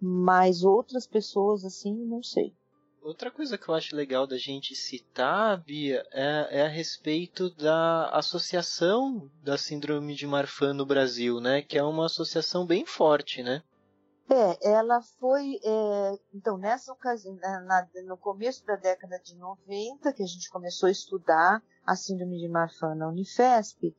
Mas 0.00 0.64
outras 0.64 1.06
pessoas, 1.06 1.64
assim, 1.64 1.94
não 1.94 2.22
sei. 2.22 2.54
Outra 3.04 3.30
coisa 3.30 3.58
que 3.58 3.68
eu 3.68 3.74
acho 3.74 3.94
legal 3.94 4.26
da 4.26 4.38
gente 4.38 4.74
citar, 4.74 5.62
Bia, 5.62 6.02
é, 6.10 6.60
é, 6.60 6.62
a 6.62 6.68
respeito 6.68 7.50
da 7.50 8.08
Associação 8.08 9.30
da 9.42 9.58
Síndrome 9.58 10.14
de 10.14 10.26
Marfan 10.26 10.72
no 10.72 10.86
Brasil, 10.86 11.38
né? 11.38 11.60
Que 11.60 11.76
é 11.76 11.82
uma 11.82 12.06
associação 12.06 12.64
bem 12.64 12.86
forte, 12.86 13.42
né? 13.42 13.62
É, 14.26 14.70
ela 14.70 15.02
foi. 15.20 15.60
É, 15.62 16.18
então, 16.32 16.56
nessa 16.56 16.94
ocasião, 16.94 17.34
na, 17.34 17.86
no 18.06 18.16
começo 18.16 18.64
da 18.64 18.74
década 18.74 19.20
de 19.22 19.36
90, 19.36 20.10
que 20.14 20.22
a 20.22 20.26
gente 20.26 20.48
começou 20.48 20.86
a 20.86 20.92
estudar 20.92 21.62
a 21.84 21.94
Síndrome 21.94 22.38
de 22.38 22.48
Marfan 22.48 22.94
na 22.94 23.06
Unifesp, 23.06 23.94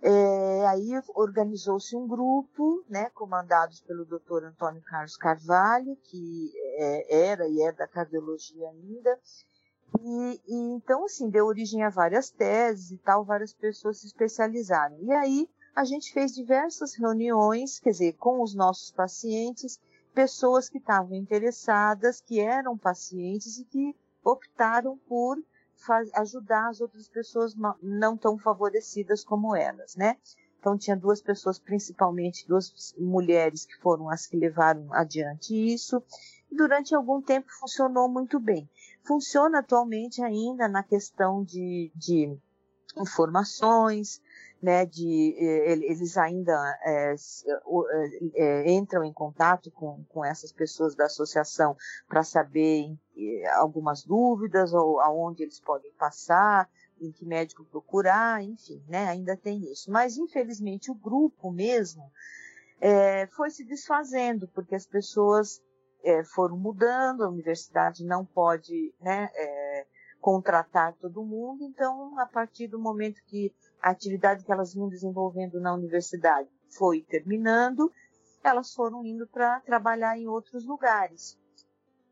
é, 0.00 0.66
aí 0.66 0.90
organizou-se 1.14 1.96
um 1.96 2.06
grupo, 2.06 2.84
né, 2.88 3.10
comandados 3.10 3.80
pelo 3.80 4.04
Dr. 4.04 4.44
Antônio 4.44 4.82
Carlos 4.82 5.16
Carvalho, 5.16 5.96
que 6.04 6.52
é, 6.76 7.30
era 7.30 7.48
e 7.48 7.60
é 7.62 7.72
da 7.72 7.86
cardiologia 7.86 8.68
ainda, 8.68 9.18
e, 10.00 10.40
e, 10.46 10.54
então 10.74 11.04
assim 11.04 11.28
deu 11.28 11.46
origem 11.46 11.82
a 11.82 11.88
várias 11.88 12.30
teses 12.30 12.90
e 12.90 12.98
tal, 12.98 13.24
várias 13.24 13.52
pessoas 13.52 13.98
se 13.98 14.06
especializaram. 14.06 14.96
E 15.00 15.10
aí 15.10 15.48
a 15.74 15.84
gente 15.84 16.12
fez 16.12 16.34
diversas 16.34 16.94
reuniões, 16.94 17.80
quer 17.80 17.90
dizer, 17.90 18.12
com 18.14 18.42
os 18.42 18.54
nossos 18.54 18.90
pacientes, 18.90 19.80
pessoas 20.14 20.68
que 20.68 20.78
estavam 20.78 21.14
interessadas, 21.16 22.20
que 22.20 22.40
eram 22.40 22.76
pacientes 22.76 23.58
e 23.58 23.64
que 23.64 23.96
optaram 24.24 24.96
por 25.08 25.38
faz, 25.78 26.10
ajudar 26.14 26.68
as 26.68 26.80
outras 26.80 27.08
pessoas 27.08 27.54
não 27.82 28.16
tão 28.16 28.38
favorecidas 28.38 29.24
como 29.24 29.54
elas, 29.54 29.96
né? 29.96 30.16
Então 30.58 30.76
tinha 30.76 30.96
duas 30.96 31.20
pessoas, 31.22 31.58
principalmente 31.58 32.46
duas 32.46 32.94
mulheres 32.98 33.64
que 33.64 33.76
foram 33.80 34.10
as 34.10 34.26
que 34.26 34.36
levaram 34.36 34.92
adiante 34.92 35.54
isso. 35.54 36.02
Durante 36.50 36.94
algum 36.94 37.22
tempo 37.22 37.46
funcionou 37.60 38.08
muito 38.08 38.40
bem. 38.40 38.68
Funciona 39.04 39.60
atualmente 39.60 40.22
ainda 40.22 40.68
na 40.68 40.82
questão 40.82 41.44
de, 41.44 41.92
de 41.94 42.36
informações, 42.96 44.20
né, 44.60 44.84
de 44.84 45.36
eles 45.38 46.16
ainda 46.16 46.52
é, 46.82 47.14
é, 48.34 48.70
entram 48.72 49.04
em 49.04 49.12
contato 49.12 49.70
com, 49.70 50.04
com 50.08 50.24
essas 50.24 50.52
pessoas 50.52 50.96
da 50.96 51.04
associação 51.04 51.76
para 52.08 52.24
saber 52.24 52.96
algumas 53.56 54.02
dúvidas 54.02 54.72
ou 54.72 55.00
aonde 55.00 55.44
eles 55.44 55.60
podem 55.60 55.92
passar, 55.92 56.68
em 57.00 57.12
que 57.12 57.24
médico 57.24 57.64
procurar, 57.64 58.42
enfim, 58.42 58.82
né, 58.88 59.06
ainda 59.06 59.36
tem 59.36 59.70
isso. 59.70 59.90
Mas 59.92 60.16
infelizmente 60.16 60.90
o 60.90 60.94
grupo 60.94 61.52
mesmo 61.52 62.10
é, 62.80 63.28
foi 63.28 63.50
se 63.50 63.64
desfazendo 63.64 64.48
porque 64.48 64.74
as 64.74 64.86
pessoas 64.86 65.62
foram 66.34 66.56
mudando, 66.56 67.22
a 67.22 67.28
universidade 67.28 68.04
não 68.04 68.24
pode, 68.24 68.94
né, 69.00 69.30
contratar 70.20 70.94
todo 70.94 71.24
mundo, 71.24 71.64
então 71.64 72.18
a 72.18 72.26
partir 72.26 72.68
do 72.68 72.78
momento 72.78 73.22
que 73.26 73.52
a 73.80 73.90
atividade 73.90 74.44
que 74.44 74.52
elas 74.52 74.74
vinham 74.74 74.88
desenvolvendo 74.88 75.60
na 75.60 75.72
universidade 75.72 76.48
foi 76.76 77.02
terminando, 77.02 77.90
elas 78.42 78.72
foram 78.72 79.04
indo 79.04 79.26
para 79.26 79.60
trabalhar 79.60 80.18
em 80.18 80.26
outros 80.26 80.64
lugares. 80.66 81.38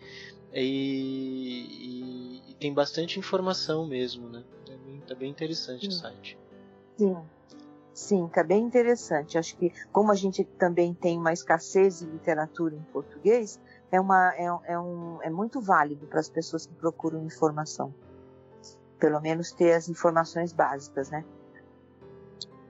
E, 0.54 2.42
e, 2.48 2.52
e 2.52 2.54
tem 2.56 2.74
bastante 2.74 3.20
informação 3.20 3.86
mesmo, 3.86 4.30
né? 4.30 4.44
É 4.70 4.78
bem, 4.78 5.02
tá 5.02 5.14
bem 5.14 5.30
interessante 5.30 5.82
Sim. 5.82 5.88
o 5.90 5.92
site. 5.92 6.38
Sim. 6.98 7.18
Sim, 7.96 8.28
tá 8.28 8.44
bem 8.44 8.62
interessante. 8.62 9.38
Acho 9.38 9.56
que 9.56 9.72
como 9.90 10.12
a 10.12 10.16
gente 10.16 10.44
também 10.44 10.94
tem 10.94 11.18
uma 11.18 11.32
escassez 11.32 12.00
de 12.00 12.06
literatura 12.06 12.76
em 12.76 12.82
português, 12.92 13.58
é, 13.92 14.00
uma, 14.00 14.34
é, 14.36 14.46
é, 14.74 14.80
um, 14.80 15.22
é 15.22 15.30
muito 15.30 15.62
válido 15.62 16.06
para 16.08 16.20
as 16.20 16.30
pessoas 16.30 16.66
que 16.66 16.74
procuram 16.74 17.24
informação. 17.24 17.94
Pelo 19.00 19.22
menos 19.22 19.52
ter 19.52 19.74
as 19.74 19.90
informações 19.90 20.54
básicas, 20.54 21.10
né? 21.10 21.24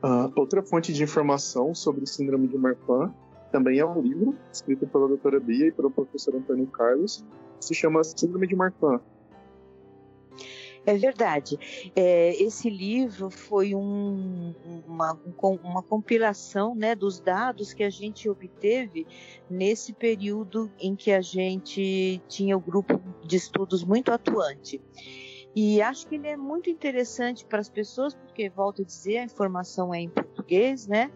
Uh, 0.03 0.32
outra 0.36 0.61
fonte 0.61 0.93
de 0.93 1.03
informação 1.03 1.74
sobre 1.74 2.05
síndrome 2.05 2.47
de 2.47 2.57
Marfan 2.57 3.13
também 3.51 3.80
é 3.80 3.86
um 3.86 4.01
livro 4.01 4.36
escrito 4.51 4.86
pela 4.86 5.07
doutora 5.07 5.39
Bia 5.39 5.68
e 5.68 5.72
pelo 5.72 5.89
professor 5.89 6.36
Antônio 6.36 6.68
Carlos, 6.68 7.24
que 7.59 7.66
se 7.66 7.74
chama 7.74 8.03
Síndrome 8.03 8.47
de 8.47 8.55
Marfan, 8.55 8.99
é 10.86 10.97
verdade. 10.97 11.57
É, 11.95 12.41
esse 12.41 12.69
livro 12.69 13.29
foi 13.29 13.73
um, 13.73 14.53
uma, 14.88 15.19
uma 15.63 15.83
compilação 15.83 16.75
né, 16.75 16.95
dos 16.95 17.19
dados 17.19 17.73
que 17.73 17.83
a 17.83 17.89
gente 17.89 18.29
obteve 18.29 19.07
nesse 19.49 19.93
período 19.93 20.71
em 20.79 20.95
que 20.95 21.11
a 21.11 21.21
gente 21.21 22.21
tinha 22.27 22.55
o 22.55 22.59
grupo 22.59 23.01
de 23.23 23.36
estudos 23.36 23.83
muito 23.83 24.11
atuante. 24.11 24.81
E 25.55 25.81
acho 25.81 26.05
que 26.07 26.15
ele 26.15 26.27
é 26.27 26.36
muito 26.36 26.69
interessante 26.69 27.45
para 27.45 27.59
as 27.59 27.69
pessoas, 27.69 28.13
porque, 28.13 28.49
volto 28.49 28.81
a 28.81 28.86
dizer, 28.86 29.19
a 29.19 29.23
informação 29.23 29.93
é 29.93 30.01
em 30.01 30.09
português, 30.09 30.86
né? 30.86 31.09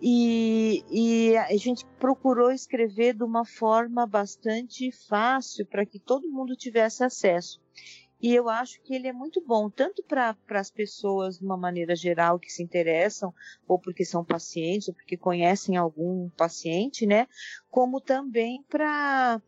E, 0.00 0.84
e, 0.90 1.36
a 1.36 1.56
gente 1.56 1.84
procurou 1.98 2.50
escrever 2.50 3.14
de 3.14 3.22
uma 3.22 3.44
forma 3.44 4.06
bastante 4.06 4.90
fácil 5.08 5.66
para 5.66 5.86
que 5.86 5.98
todo 5.98 6.28
mundo 6.28 6.54
tivesse 6.54 7.02
acesso. 7.02 7.60
E 8.20 8.34
eu 8.34 8.48
acho 8.48 8.80
que 8.82 8.94
ele 8.94 9.06
é 9.06 9.12
muito 9.12 9.42
bom, 9.46 9.68
tanto 9.68 10.02
para 10.02 10.34
as 10.50 10.70
pessoas 10.70 11.38
de 11.38 11.44
uma 11.44 11.56
maneira 11.56 11.94
geral 11.94 12.38
que 12.38 12.50
se 12.50 12.62
interessam, 12.62 13.32
ou 13.68 13.78
porque 13.78 14.04
são 14.04 14.24
pacientes, 14.24 14.88
ou 14.88 14.94
porque 14.94 15.16
conhecem 15.16 15.76
algum 15.76 16.30
paciente, 16.30 17.06
né? 17.06 17.26
Como 17.70 18.00
também 18.00 18.64
para 18.68 19.40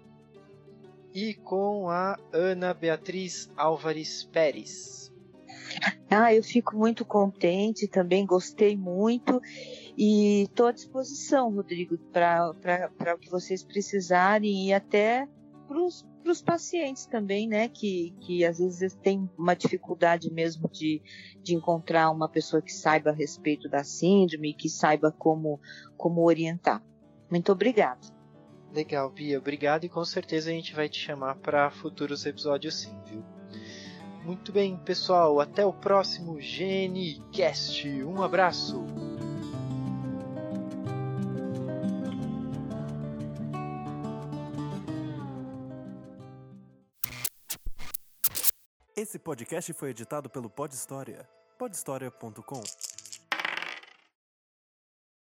E 1.15 1.35
com 1.35 1.89
a 1.89 2.17
Ana 2.33 2.73
Beatriz 2.73 3.51
Álvares 3.57 4.25
Pérez. 4.25 5.13
Ah, 6.11 6.35
eu 6.35 6.43
fico 6.43 6.77
muito 6.77 7.05
contente, 7.05 7.87
também 7.87 8.27
gostei 8.27 8.77
muito 8.77 9.41
e 9.97 10.43
estou 10.43 10.67
à 10.67 10.73
disposição, 10.73 11.55
Rodrigo, 11.55 11.97
para 12.13 13.15
o 13.15 13.19
que 13.19 13.31
vocês 13.31 13.63
precisarem 13.63 14.69
e 14.69 14.73
até 14.73 15.29
para 15.69 15.81
os 16.33 16.43
pacientes 16.43 17.07
também, 17.07 17.49
né, 17.49 17.69
que, 17.69 18.13
que 18.21 18.45
às 18.45 18.59
vezes 18.59 18.95
têm 18.97 19.31
uma 19.39 19.55
dificuldade 19.55 20.33
mesmo 20.33 20.69
de, 20.69 21.01
de 21.43 21.55
encontrar 21.55 22.11
uma 22.11 22.29
pessoa 22.29 22.61
que 22.61 22.73
saiba 22.73 23.11
a 23.11 23.15
respeito 23.15 23.69
da 23.69 23.85
síndrome, 23.85 24.53
que 24.53 24.69
saiba 24.69 25.13
como, 25.13 25.61
como 25.97 26.23
orientar. 26.23 26.83
Muito 27.31 27.53
obrigada. 27.53 28.20
Legal, 28.73 29.11
Bia, 29.11 29.39
obrigado 29.39 29.85
e 29.85 29.89
com 29.89 30.05
certeza 30.05 30.51
a 30.51 30.53
gente 30.53 30.75
vai 30.75 30.89
te 30.89 30.99
chamar 30.99 31.37
para 31.37 31.71
futuros 31.71 32.25
episódios 32.25 32.81
sim, 32.81 32.97
viu? 33.05 33.25
Muito 34.25 34.53
bem, 34.53 34.77
pessoal, 34.77 35.41
até 35.41 35.65
o 35.65 35.73
próximo 35.73 36.35
GNCast. 36.35 37.89
Um 38.05 38.23
abraço! 38.23 38.85
Esse 48.95 49.19
podcast 49.19 49.73
foi 49.73 49.91
editado 49.91 50.29
pelo 50.29 50.51
Pod 50.51 50.75
História. 50.75 51.27
podhistoria.com 51.59 52.90